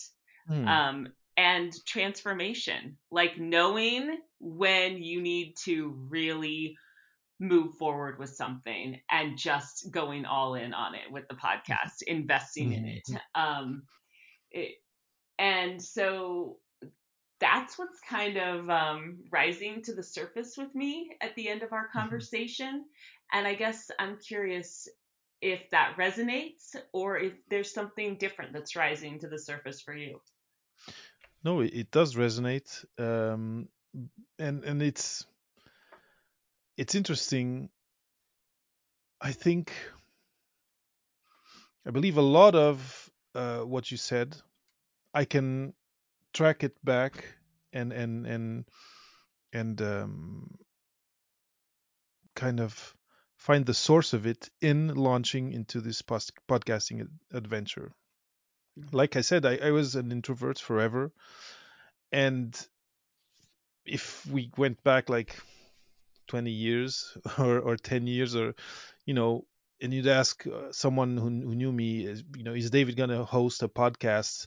Mhm. 0.48 0.66
Um, 0.68 1.08
and 1.36 1.72
transformation, 1.86 2.98
like 3.10 3.38
knowing 3.38 4.18
when 4.40 5.02
you 5.02 5.22
need 5.22 5.56
to 5.64 5.90
really 6.10 6.76
move 7.40 7.74
forward 7.76 8.18
with 8.18 8.30
something 8.30 9.00
and 9.10 9.38
just 9.38 9.90
going 9.92 10.24
all 10.26 10.54
in 10.54 10.74
on 10.74 10.94
it 10.94 11.10
with 11.10 11.28
the 11.28 11.36
podcast, 11.36 12.02
investing 12.06 12.72
in 12.72 12.84
it. 12.86 13.08
Mhm. 13.08 13.20
Um, 13.34 13.84
it 14.50 14.76
and 15.38 15.82
so 15.82 16.60
that's 17.40 17.78
what's 17.78 18.00
kind 18.00 18.36
of 18.36 18.68
um, 18.70 19.24
rising 19.30 19.82
to 19.82 19.94
the 19.94 20.02
surface 20.02 20.56
with 20.56 20.74
me 20.74 21.16
at 21.20 21.34
the 21.36 21.48
end 21.48 21.62
of 21.62 21.72
our 21.72 21.88
Mhm. 21.94 21.94
conversation. 21.94 22.84
And 23.32 23.46
I 23.46 23.54
guess 23.54 23.90
I'm 23.98 24.18
curious 24.18 24.88
if 25.40 25.70
that 25.70 25.96
resonates 25.96 26.74
or 26.92 27.18
if 27.18 27.32
there's 27.48 27.72
something 27.72 28.16
different 28.16 28.52
that's 28.52 28.76
rising 28.76 29.18
to 29.20 29.28
the 29.28 29.38
surface 29.38 29.80
for 29.80 29.94
you. 29.94 30.20
No, 31.44 31.60
it, 31.60 31.90
does 31.90 32.16
resonate, 32.16 32.84
um, 32.98 33.68
and 34.38 34.64
and 34.64 34.82
it's 34.82 35.24
it's 36.76 36.94
interesting. 36.94 37.68
I 39.20 39.32
think 39.32 39.72
I 41.86 41.90
believe 41.90 42.16
a 42.16 42.22
lot 42.22 42.54
of 42.54 43.10
uh, 43.34 43.60
what 43.60 43.90
you 43.90 43.96
said. 43.96 44.36
I 45.14 45.24
can 45.24 45.74
track 46.34 46.64
it 46.64 46.76
back 46.84 47.24
and 47.72 47.92
and 47.92 48.26
and 48.26 48.64
and 49.52 49.80
um, 49.80 50.58
kind 52.34 52.60
of 52.60 52.94
find 53.38 53.64
the 53.64 53.74
source 53.74 54.12
of 54.12 54.26
it 54.26 54.50
in 54.60 54.94
launching 54.94 55.52
into 55.52 55.80
this 55.80 56.02
post- 56.02 56.32
podcasting 56.48 57.08
adventure. 57.32 57.92
Like 58.92 59.16
I 59.16 59.22
said, 59.22 59.46
I, 59.46 59.56
I 59.56 59.70
was 59.70 59.94
an 59.94 60.12
introvert 60.12 60.58
forever, 60.58 61.12
and 62.12 62.54
if 63.86 64.26
we 64.26 64.50
went 64.56 64.82
back 64.84 65.08
like 65.08 65.40
20 66.26 66.50
years 66.50 67.16
or, 67.38 67.58
or 67.60 67.76
10 67.76 68.06
years 68.06 68.36
or 68.36 68.54
you 69.06 69.14
know 69.14 69.46
and 69.80 69.94
you'd 69.94 70.08
ask 70.08 70.46
uh, 70.46 70.72
someone 70.72 71.16
who, 71.16 71.28
who 71.28 71.54
knew 71.54 71.72
me 71.72 72.04
is 72.04 72.22
you 72.36 72.44
know 72.44 72.52
is 72.52 72.70
david 72.70 72.96
going 72.96 73.08
to 73.08 73.24
host 73.24 73.62
a 73.62 73.68
podcast 73.68 74.46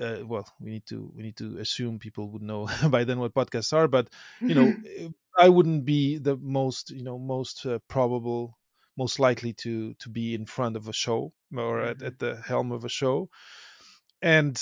uh, 0.00 0.18
well 0.26 0.46
we 0.60 0.70
need 0.70 0.84
to 0.86 1.10
we 1.16 1.22
need 1.22 1.36
to 1.36 1.58
assume 1.58 1.98
people 1.98 2.30
would 2.30 2.42
know 2.42 2.68
by 2.90 3.04
then 3.04 3.18
what 3.18 3.34
podcasts 3.34 3.72
are 3.72 3.88
but 3.88 4.08
you 4.40 4.54
know 4.54 4.72
eh, 4.98 5.08
i 5.38 5.48
wouldn't 5.48 5.84
be 5.84 6.18
the 6.18 6.36
most 6.36 6.90
you 6.90 7.02
know 7.02 7.18
most 7.18 7.66
uh, 7.66 7.78
probable 7.88 8.58
most 8.96 9.18
likely 9.18 9.52
to 9.52 9.94
to 9.94 10.08
be 10.10 10.34
in 10.34 10.46
front 10.46 10.76
of 10.76 10.88
a 10.88 10.92
show 10.92 11.32
or 11.56 11.82
at, 11.82 11.98
Mhm. 11.98 12.06
at 12.06 12.18
the 12.18 12.36
helm 12.42 12.72
of 12.72 12.84
a 12.84 12.88
show. 12.90 13.30
And 14.22 14.56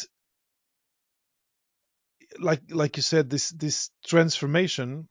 like 2.41 2.62
like 2.71 2.97
you 2.97 3.03
said 3.03 3.31
this 3.31 3.51
this 3.51 3.91
transformation 4.05 5.09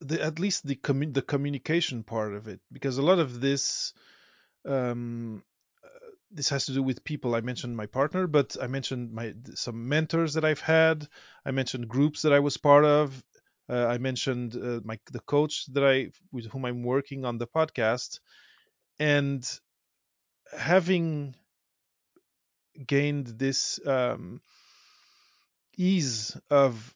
the 0.00 0.20
at 0.22 0.38
least 0.38 0.66
the 0.66 0.76
commu- 0.76 1.12
the 1.14 1.22
communication 1.22 2.02
part 2.02 2.34
of 2.34 2.48
it 2.48 2.60
because 2.72 2.98
a 2.98 3.02
lot 3.02 3.18
of 3.18 3.40
this 3.40 3.92
um 4.66 5.42
uh, 5.84 5.88
this 6.30 6.48
has 6.50 6.66
to 6.66 6.72
do 6.74 6.82
with 6.82 7.04
people. 7.04 7.34
I 7.34 7.40
mentioned 7.40 7.76
my 7.76 7.86
partner 7.86 8.26
but 8.26 8.56
i 8.62 8.66
mentioned 8.66 9.12
my 9.12 9.34
some 9.54 9.88
mentors 9.88 10.34
that 10.34 10.44
i've 10.44 10.60
had. 10.60 11.08
I 11.44 11.50
mentioned 11.52 11.88
groups 11.88 12.22
that 12.22 12.32
i 12.32 12.40
was 12.40 12.56
part 12.56 12.84
of 12.84 13.22
uh, 13.68 13.86
i 13.86 13.98
mentioned 13.98 14.56
uh, 14.56 14.80
my 14.84 14.98
the 15.12 15.20
coach 15.20 15.66
that 15.72 15.84
i 15.84 16.10
with 16.32 16.46
whom 16.46 16.64
i'm 16.64 16.82
working 16.82 17.24
on 17.24 17.38
the 17.38 17.46
podcast 17.46 18.20
and 18.98 19.60
having 20.56 21.34
gained 22.86 23.26
this 23.38 23.78
um 23.86 24.40
ease 25.78 26.36
of 26.50 26.94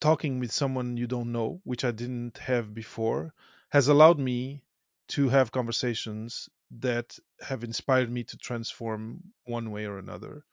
talking 0.00 0.40
with 0.40 0.52
someone 0.52 0.96
you 0.96 1.06
don't 1.06 1.32
know, 1.32 1.60
which 1.64 1.84
I 1.84 1.92
didn't 1.92 2.38
have 2.38 2.74
before, 2.74 3.34
has 3.70 3.88
allowed 3.88 4.18
me 4.18 4.62
to 5.08 5.28
have 5.28 5.52
conversations 5.52 6.48
that 6.80 7.18
have 7.40 7.64
inspired 7.64 8.10
me 8.10 8.24
to 8.24 8.36
transform 8.38 9.22
one 9.44 9.70
way 9.70 9.86
or 9.86 9.98
another. 9.98 10.44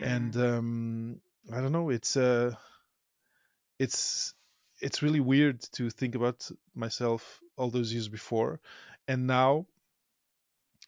And 0.00 0.34
Mm. 0.34 0.42
um, 0.58 1.20
I 1.52 1.60
don't 1.60 1.72
know, 1.72 1.90
it's 1.90 2.16
uh, 2.16 2.54
it's 3.78 4.34
it's 4.80 5.02
really 5.02 5.20
weird 5.20 5.60
to 5.72 5.90
think 5.90 6.14
about 6.14 6.50
myself 6.74 7.40
all 7.56 7.70
those 7.70 7.92
years 7.92 8.08
before, 8.08 8.60
and 9.06 9.26
now. 9.26 9.66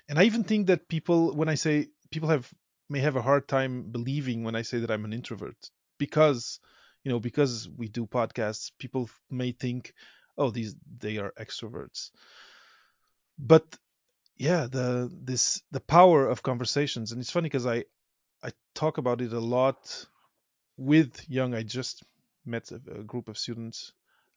And 0.08 0.18
I 0.18 0.24
even 0.24 0.42
think 0.42 0.66
that 0.66 0.88
people, 0.88 1.36
when 1.36 1.48
I 1.48 1.54
say 1.54 1.86
people 2.10 2.28
have 2.28 2.52
may 2.88 2.98
have 3.00 3.16
a 3.16 3.22
hard 3.22 3.46
time 3.46 3.84
believing 3.92 4.42
when 4.42 4.56
I 4.56 4.62
say 4.62 4.80
that 4.80 4.90
I'm 4.90 5.04
an 5.04 5.12
introvert 5.12 5.70
because 5.98 6.58
you 7.04 7.10
know 7.10 7.20
because 7.20 7.68
we 7.76 7.88
do 7.88 8.06
podcasts 8.06 8.72
people 8.78 9.08
may 9.30 9.52
think 9.52 9.94
oh 10.36 10.50
these 10.50 10.74
they 10.98 11.18
are 11.18 11.32
extroverts 11.38 12.10
but 13.38 13.64
yeah 14.36 14.66
the 14.66 15.10
this 15.12 15.62
the 15.70 15.80
power 15.80 16.26
of 16.26 16.42
conversations 16.42 17.12
and 17.12 17.20
it's 17.20 17.30
funny 17.30 17.48
because 17.48 17.66
i 17.66 17.84
i 18.42 18.50
talk 18.74 18.98
about 18.98 19.20
it 19.20 19.32
a 19.32 19.40
lot 19.40 20.06
with 20.76 21.28
young 21.28 21.54
i 21.54 21.62
just 21.62 22.02
met 22.44 22.70
a, 22.72 22.80
a 23.00 23.04
group 23.04 23.28
of 23.28 23.38
students 23.38 23.92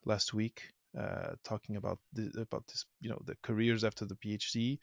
last 0.05 0.33
week 0.33 0.63
uh, 0.97 1.31
talking 1.43 1.75
about 1.75 1.99
the, 2.13 2.31
about 2.41 2.65
this 2.67 2.85
you 3.01 3.09
know 3.09 3.21
the 3.25 3.35
careers 3.41 3.83
after 3.83 4.05
the 4.05 4.15
phd 4.15 4.79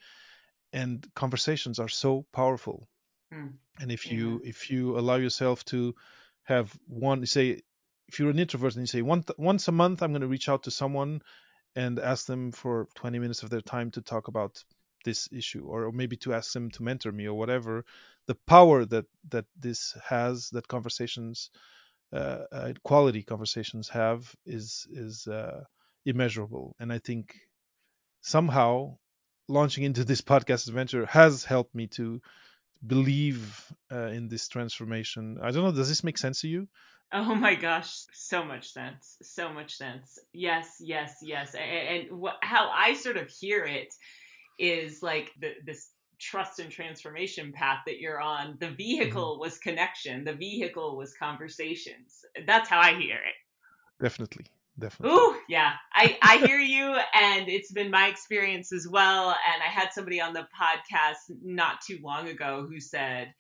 and 0.73 1.07
conversations 1.15 1.79
are 1.79 1.89
so 1.89 2.27
powerful 2.33 2.89
Mm. 3.33 3.53
and 3.79 3.93
if 3.93 4.11
you 4.11 4.41
if 4.45 4.71
you 4.71 4.99
allow 4.99 5.15
yourself 5.15 5.65
to 5.65 5.95
have 6.43 6.77
one 6.89 7.25
say 7.27 7.61
if 8.09 8.19
you're 8.19 8.31
an 8.31 8.41
introvert 8.41 8.75
and 8.75 8.83
you 8.83 8.87
say 8.87 9.03
one, 9.03 9.25
once 9.39 9.69
a 9.69 9.73
month 9.73 10.03
i'm 10.03 10.11
going 10.11 10.21
to 10.21 10.27
reach 10.27 10.49
out 10.49 10.65
to 10.65 10.71
someone 10.71 11.23
and 11.77 12.01
ask 12.01 12.27
them 12.27 12.51
for 12.51 12.89
20 12.97 13.21
minutes 13.21 13.45
of 13.45 13.51
their 13.51 13.61
time 13.61 13.91
to 13.93 14.03
talk 14.03 14.27
about 14.27 14.65
this 15.05 15.29
issue 15.33 15.65
or 15.67 15.93
maybe 15.93 16.17
to 16.17 16.35
ask 16.35 16.53
them 16.53 16.71
to 16.71 16.83
mentor 16.83 17.13
me 17.13 17.27
or 17.27 17.35
whatever 17.39 17.85
the 18.27 18.35
power 18.35 18.85
that 18.85 19.07
that 19.29 19.47
this 19.59 19.97
has 20.05 20.51
that 20.51 20.67
conversations 20.67 21.51
quality 22.83 23.23
conversations 23.23 23.89
have 23.89 24.35
is 24.45 24.87
is 24.91 25.27
uh, 25.27 25.63
immeasurable 26.05 26.75
and 26.81 26.93
i 26.93 26.99
think 26.99 27.35
somehow 28.23 28.97
launching 29.49 29.85
into 29.85 30.05
this 30.05 30.21
podcast 30.33 30.69
adventure 30.69 31.07
has 31.07 31.45
helped 31.45 31.75
me 31.75 31.87
to 31.87 32.21
believe 32.87 33.73
uh, 33.93 34.07
in 34.07 34.29
this 34.29 34.49
transformation 34.49 35.39
i 35.43 35.51
don't 35.51 35.65
know 35.65 35.73
does 35.73 35.89
this 35.89 36.05
make 36.05 36.19
sense 36.19 36.41
to 36.41 36.49
you 36.49 36.67
Oh 37.13 37.35
my 37.35 37.57
gosh, 37.57 38.05
so 38.13 38.45
much 38.45 38.73
sense. 38.73 39.17
So 39.23 39.53
much 39.53 39.75
sense. 39.75 40.19
Yes, 40.33 40.77
yes, 40.79 41.17
yes. 41.23 41.55
And, 41.55 42.11
and 42.11 42.21
what, 42.21 42.37
how 42.41 42.71
I 42.71 42.95
sort 42.95 43.17
of 43.17 43.29
hear 43.29 43.65
it 43.65 43.93
is 44.61 45.03
like 45.03 45.33
the, 45.41 45.55
this 45.65 45.91
trust 46.21 46.59
and 46.59 46.71
transformation 46.71 47.53
path 47.53 47.79
that 47.87 47.99
you're 47.99 48.21
on. 48.21 48.57
The 48.61 48.67
Mhm. 48.67 48.77
vehicle 48.77 49.39
was 49.39 49.59
connection, 49.59 50.25
the 50.25 50.35
vehicle 50.35 50.97
was 50.97 51.15
conversations. 51.15 52.25
That's 52.47 52.69
how 52.69 52.81
I 52.81 52.95
hear 52.95 53.17
it. 53.17 53.35
definitely 54.03 54.47
definitely 54.79 55.15
Ooh, 55.15 55.37
yeah. 55.49 55.73
I, 55.93 56.19
I 56.23 56.39
hear 56.39 56.59
you, 56.59 56.97
and 57.15 57.49
it's 57.51 57.71
been 57.71 57.91
my 57.91 58.07
experience 58.09 58.73
as 58.73 58.89
well. 58.89 59.29
And 59.31 59.63
I 59.63 59.67
had 59.67 59.93
somebody 59.93 60.23
on 60.23 60.33
the 60.33 60.49
podcast 60.59 61.17
not 61.43 61.83
too 61.83 61.99
long 62.03 62.29
ago 62.29 62.67
who 62.67 62.81
said, 62.81 63.35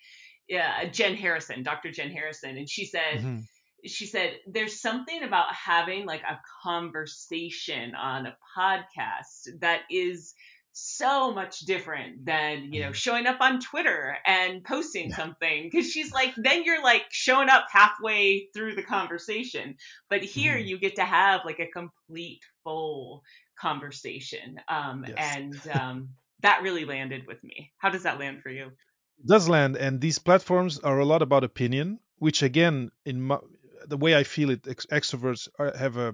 yeah, 0.49 0.85
Jen 0.91 1.14
Harrison, 1.16 1.62
Dr. 1.62 1.91
Jen 1.93 2.11
Harrison, 2.11 2.59
and 2.59 2.68
she 2.68 2.85
said, 2.85 3.20
Mhm. 3.20 3.45
she 3.87 4.05
said 4.05 4.39
there's 4.47 4.81
something 4.83 5.22
about 5.22 5.55
having 5.55 6.05
like 6.05 6.22
a 6.24 6.39
conversation 6.62 7.95
on 7.95 8.26
a 8.26 8.37
podcast 8.59 9.49
that 9.61 9.83
is 9.91 10.35
so 10.73 11.33
much 11.33 11.61
different 11.61 12.25
than 12.25 12.73
you 12.73 12.81
know 12.81 12.93
Mhm. 12.93 12.93
showing 12.93 13.27
up 13.27 13.41
on 13.41 13.59
twitter 13.61 14.16
and 14.27 14.64
posting 14.64 15.09
Yeah. 15.09 15.14
something 15.14 15.68
because 15.71 15.91
she's 15.91 16.12
like 16.12 16.33
then 16.37 16.62
you're 16.64 16.83
like 16.83 17.03
showing 17.11 17.49
up 17.49 17.66
halfway 17.71 18.49
through 18.55 18.75
the 18.75 18.83
conversation 18.83 19.77
but 20.09 20.23
here 20.23 20.57
Mhm. 20.57 20.59
you 20.59 20.79
get 20.79 20.97
to 20.97 21.05
have 21.05 21.41
like 21.45 21.59
a 21.59 21.66
complete 21.66 22.41
full 22.64 23.23
conversation 23.59 24.57
um, 24.68 25.05
Yes. 25.05 25.18
and 25.18 25.66
um, 25.68 26.11
that 26.43 26.62
really 26.62 26.85
landed 26.85 27.27
with 27.27 27.43
me 27.43 27.73
how 27.79 27.91
does 27.91 28.05
that 28.05 28.18
land 28.18 28.41
for 28.43 28.51
you 28.51 28.71
It 29.18 29.27
does 29.29 29.49
land, 29.49 29.77
and 29.77 30.01
these 30.01 30.18
platforms 30.18 30.79
are 30.81 30.99
a 30.99 31.05
lot 31.05 31.23
about 31.23 31.45
opinion, 31.45 32.01
which 32.16 32.43
again, 32.43 32.91
in 33.05 33.23
my, 33.23 33.39
the 33.87 33.97
way 33.97 34.16
I 34.16 34.25
feel 34.25 34.51
it, 34.51 34.66
ex- 34.66 34.87
extroverts 34.87 35.49
are, 35.59 35.77
have 35.77 35.97
a 35.97 36.09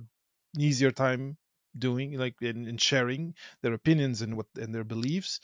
an 0.55 0.61
easier 0.61 0.91
time 0.91 1.37
doing, 1.79 2.19
like 2.19 2.41
in, 2.43 2.67
in 2.67 2.77
sharing 2.79 3.35
their 3.63 3.75
opinions 3.75 4.23
and 4.23 4.37
what 4.37 4.47
and 4.61 4.75
their 4.75 4.85
beliefs, 4.85 5.41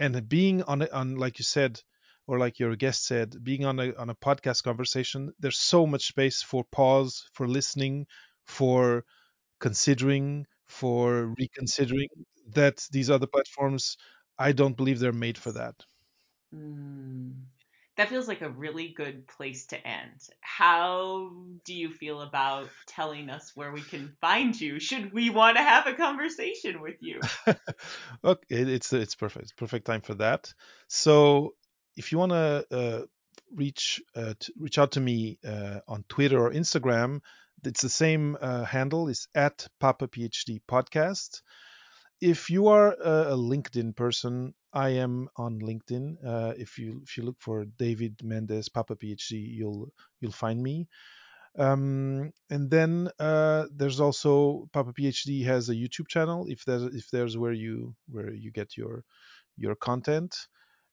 and 0.00 0.28
being 0.28 0.62
on 0.64 0.82
on 0.90 1.16
like 1.16 1.38
you 1.38 1.44
said, 1.44 1.80
or 2.26 2.38
like 2.38 2.58
your 2.58 2.76
guest 2.76 3.06
said, 3.06 3.42
being 3.44 3.64
on 3.64 3.78
a 3.80 3.94
on 3.94 4.10
a 4.10 4.14
podcast 4.14 4.62
conversation. 4.64 5.32
There's 5.40 5.58
so 5.58 5.86
much 5.86 6.06
space 6.08 6.42
for 6.42 6.64
pause, 6.64 7.28
for 7.34 7.48
listening, 7.48 8.06
for 8.46 9.04
considering, 9.60 10.46
for 10.68 11.34
reconsidering. 11.38 12.08
That 12.54 12.86
these 12.92 13.10
other 13.10 13.26
platforms, 13.28 13.96
I 14.38 14.52
don't 14.52 14.76
believe 14.76 14.98
they're 14.98 15.12
made 15.12 15.38
for 15.38 15.52
that. 15.52 15.76
Mm. 16.54 17.34
That 18.00 18.08
feels 18.08 18.26
like 18.26 18.40
a 18.40 18.48
really 18.48 18.94
good 18.96 19.28
place 19.28 19.66
to 19.66 19.76
end. 19.86 20.26
How 20.40 21.32
do 21.66 21.74
you 21.74 21.90
feel 21.90 22.22
about 22.22 22.70
telling 22.86 23.28
us 23.28 23.52
where 23.54 23.72
we 23.72 23.82
can 23.82 24.16
find 24.22 24.58
you? 24.58 24.80
Should 24.80 25.12
we 25.12 25.28
want 25.28 25.58
to 25.58 25.62
have 25.62 25.86
a 25.86 25.92
conversation 25.92 26.80
with 26.80 26.94
you? 27.00 27.20
okay, 28.24 28.56
it's 28.56 28.94
it's 28.94 29.14
perfect. 29.14 29.42
It's 29.42 29.52
perfect 29.52 29.84
time 29.84 30.00
for 30.00 30.14
that. 30.14 30.50
So 30.88 31.56
if 31.94 32.10
you 32.10 32.16
want 32.16 32.32
to 32.32 32.66
uh, 32.70 33.02
reach 33.54 34.00
uh, 34.16 34.32
to 34.40 34.52
reach 34.58 34.78
out 34.78 34.92
to 34.92 35.00
me 35.00 35.38
uh, 35.46 35.80
on 35.86 36.06
Twitter 36.08 36.40
or 36.40 36.52
Instagram, 36.52 37.20
it's 37.64 37.82
the 37.82 37.90
same 37.90 38.38
uh, 38.40 38.64
handle. 38.64 39.08
It's 39.08 39.28
at 39.34 39.68
Papa 39.78 40.08
PhD 40.08 40.62
Podcast. 40.66 41.42
If 42.20 42.50
you 42.50 42.68
are 42.68 42.92
a, 42.92 43.34
LinkedIn 43.34 43.96
person, 43.96 44.54
I 44.72 44.90
am 44.90 45.28
on 45.36 45.60
LinkedIn. 45.60 46.16
Uh, 46.24 46.52
if 46.56 46.78
you 46.78 47.00
if 47.02 47.16
you 47.16 47.22
look 47.22 47.36
for 47.40 47.64
David 47.64 48.20
Mendes 48.22 48.68
Papa 48.68 48.94
PhD, 48.96 49.32
you'll 49.32 49.90
you'll 50.20 50.32
find 50.32 50.62
me. 50.62 50.86
Um, 51.58 52.32
and 52.50 52.70
then 52.70 53.10
uh, 53.18 53.66
there's 53.74 54.00
also 54.00 54.68
Papa 54.72 54.92
PhD 54.92 55.44
has 55.46 55.68
a 55.68 55.74
YouTube 55.74 56.08
channel. 56.08 56.46
If 56.48 56.64
there's 56.64 56.82
if 56.94 57.10
there's 57.10 57.36
where 57.38 57.52
you 57.52 57.94
where 58.08 58.32
you 58.32 58.50
get 58.50 58.76
your 58.76 59.02
your 59.56 59.74
content, 59.74 60.36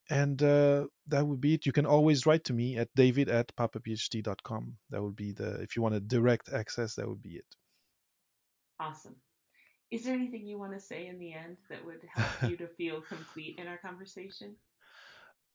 and 0.10 0.42
uh, 0.42 0.88
that 1.08 1.28
would 1.28 1.42
be 1.42 1.56
it. 1.56 1.66
You 1.66 1.74
can 1.74 1.86
always 1.86 2.26
write 2.26 2.46
to 2.46 2.54
me 2.54 2.78
at 2.78 2.90
david 2.96 3.30
at 3.30 3.54
papaphd.com. 3.56 4.78
That 4.90 5.04
would 5.04 5.16
be 5.16 5.34
the 5.34 5.62
if 5.62 5.76
you 5.76 5.82
want 5.82 5.96
a 5.96 6.00
direct 6.00 6.50
access, 6.54 6.96
that 6.96 7.08
would 7.08 7.22
be 7.22 7.36
it. 7.36 7.46
Awesome. 8.80 9.16
Is 9.90 10.04
there 10.04 10.14
anything 10.14 10.46
you 10.46 10.60
want 10.60 10.74
to 10.74 10.80
say 10.80 11.08
in 11.08 11.18
the 11.20 11.34
end 11.34 11.58
that 11.70 11.86
would 11.86 12.02
help 12.14 12.30
you 12.50 12.58
to 12.58 12.68
feel 12.68 13.02
complete 13.02 13.58
in 13.58 13.68
our 13.68 13.78
conversation? 13.78 14.56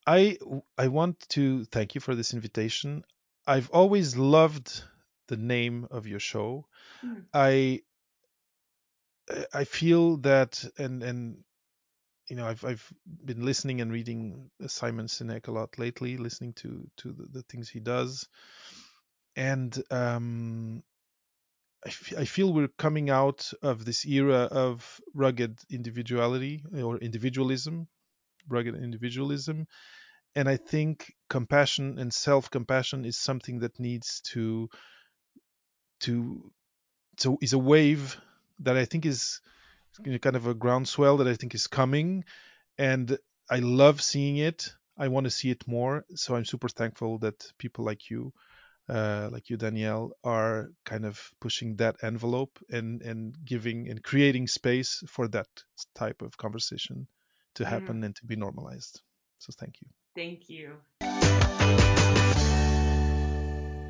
I 0.06 0.38
I 0.76 0.88
want 0.88 1.20
to 1.30 1.64
thank 1.66 1.94
you 1.94 2.00
for 2.00 2.14
this 2.14 2.34
invitation. 2.34 3.04
I've 3.46 3.70
always 3.70 4.16
loved 4.16 4.82
the 5.28 5.36
name 5.36 5.86
of 5.90 6.06
your 6.06 6.20
show. 6.20 6.66
Mm. 7.04 7.24
I 7.32 7.82
I 9.52 9.64
feel 9.64 10.16
that 10.18 10.64
and 10.78 11.02
and 11.02 11.44
you 12.28 12.36
know 12.36 12.46
I've 12.46 12.64
I've 12.64 12.92
been 13.24 13.44
listening 13.44 13.80
and 13.80 13.92
reading 13.92 14.50
Simon 14.66 15.06
Sinek 15.06 15.48
a 15.48 15.52
lot 15.52 15.78
lately, 15.78 16.16
listening 16.16 16.54
to 16.54 16.88
to 16.98 17.12
the, 17.12 17.26
the 17.30 17.42
things 17.42 17.68
he 17.68 17.80
does, 17.80 18.28
and 19.36 19.80
um, 19.90 20.82
I, 21.84 21.88
f- 21.88 22.12
I 22.16 22.24
feel 22.24 22.52
we're 22.52 22.68
coming 22.68 23.10
out 23.10 23.52
of 23.62 23.84
this 23.84 24.04
era 24.06 24.48
of 24.50 25.00
rugged 25.14 25.58
individuality 25.70 26.64
eh, 26.76 26.82
or 26.82 26.98
individualism, 26.98 27.88
rugged 28.48 28.76
individualism, 28.76 29.66
and 30.34 30.48
I 30.48 30.56
think 30.56 31.14
compassion 31.28 31.98
and 31.98 32.12
self-compassion 32.12 33.04
is 33.04 33.18
something 33.18 33.60
that 33.60 33.78
needs 33.80 34.20
to 34.32 34.68
to 36.00 36.52
so 37.18 37.38
is 37.40 37.52
a 37.52 37.58
wave 37.58 38.16
that 38.60 38.76
I 38.76 38.84
think 38.84 39.06
is 39.06 39.40
kind 40.04 40.36
of 40.36 40.46
a 40.46 40.54
groundswell 40.54 41.18
that 41.18 41.28
I 41.28 41.34
think 41.34 41.54
is 41.54 41.66
coming, 41.66 42.24
and 42.78 43.18
I 43.50 43.58
love 43.58 44.02
seeing 44.02 44.38
it. 44.38 44.72
I 44.96 45.08
want 45.08 45.24
to 45.24 45.30
see 45.30 45.50
it 45.50 45.66
more, 45.66 46.04
so 46.14 46.36
I'm 46.36 46.44
super 46.44 46.68
thankful 46.68 47.18
that 47.18 47.52
people 47.58 47.84
like 47.84 48.10
you 48.10 48.32
uh, 48.88 49.28
like 49.32 49.50
you, 49.50 49.56
Danielle, 49.56 50.12
are 50.24 50.70
kind 50.84 51.04
of 51.04 51.32
pushing 51.40 51.76
that 51.76 51.96
envelope 52.02 52.58
and 52.70 53.02
and 53.02 53.36
giving 53.44 53.88
and 53.88 54.02
creating 54.02 54.46
space 54.48 55.02
for 55.08 55.28
that 55.28 55.48
type 55.94 56.22
of 56.22 56.36
conversation 56.36 57.06
to 57.54 57.64
happen 57.64 58.00
Mm. 58.00 58.06
and 58.06 58.16
to 58.16 58.26
be 58.26 58.36
normalized. 58.36 59.02
So 59.38 59.52
thank 59.58 59.80
you. 59.82 59.88
Thank 60.14 60.48
you. 60.48 60.76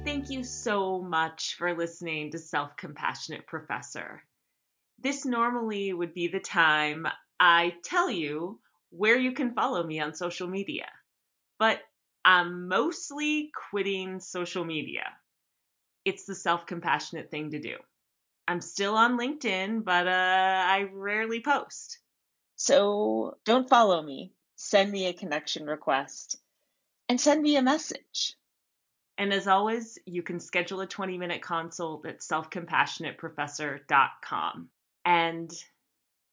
Thank 0.05 0.31
you 0.31 0.45
so 0.45 1.01
much 1.03 1.55
for 1.59 1.75
listening 1.77 2.31
to 2.33 2.39
Self 2.39 2.77
Compassionate 2.77 3.47
Professor. 3.47 4.23
This 4.99 5.25
normally 5.25 5.93
would 5.93 6.15
be 6.15 6.29
the 6.29 6.41
time 6.41 7.07
I 7.41 7.75
tell 7.85 8.11
you 8.11 8.61
where 8.91 9.19
you 9.19 9.33
can 9.33 9.55
follow 9.55 9.83
me 9.83 10.01
on 10.01 10.15
social 10.15 10.49
media, 10.49 10.87
but 11.59 11.81
I'm 12.25 12.69
mostly 12.69 13.51
quitting 13.71 14.21
social 14.21 14.65
media. 14.65 15.07
It's 16.05 16.25
the 16.25 16.35
self 16.35 16.67
compassionate 16.67 17.31
thing 17.31 17.51
to 17.51 17.61
do. 17.61 17.77
I'm 18.49 18.61
still 18.61 18.97
on 18.97 19.19
LinkedIn, 19.19 19.85
but 19.85 20.07
uh, 20.07 20.11
I 20.11 20.89
rarely 20.93 21.41
post. 21.41 21.99
So 22.57 23.39
don't 23.45 23.69
follow 23.69 24.03
me. 24.03 24.33
Send 24.57 24.93
me 24.93 25.07
a 25.07 25.13
connection 25.13 25.67
request 25.67 26.39
and 27.09 27.21
send 27.21 27.43
me 27.43 27.57
a 27.57 27.63
message. 27.63 28.37
And 29.19 29.31
as 29.33 29.47
always, 29.47 29.99
you 30.07 30.23
can 30.23 30.41
schedule 30.41 30.81
a 30.81 30.87
20 30.87 31.19
minute 31.19 31.43
consult 31.43 32.07
at 32.07 32.21
selfcompassionateprofessor.com. 32.21 34.69
And 35.05 35.53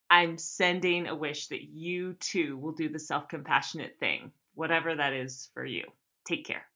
I'm 0.09 0.37
sending 0.37 1.07
a 1.07 1.15
wish 1.15 1.47
that 1.47 1.63
you 1.63 2.13
too 2.13 2.55
will 2.57 2.71
do 2.71 2.87
the 2.89 2.99
self 2.99 3.27
compassionate 3.27 3.99
thing, 3.99 4.31
whatever 4.53 4.95
that 4.95 5.13
is 5.13 5.49
for 5.53 5.65
you. 5.65 5.83
Take 6.27 6.45
care. 6.45 6.69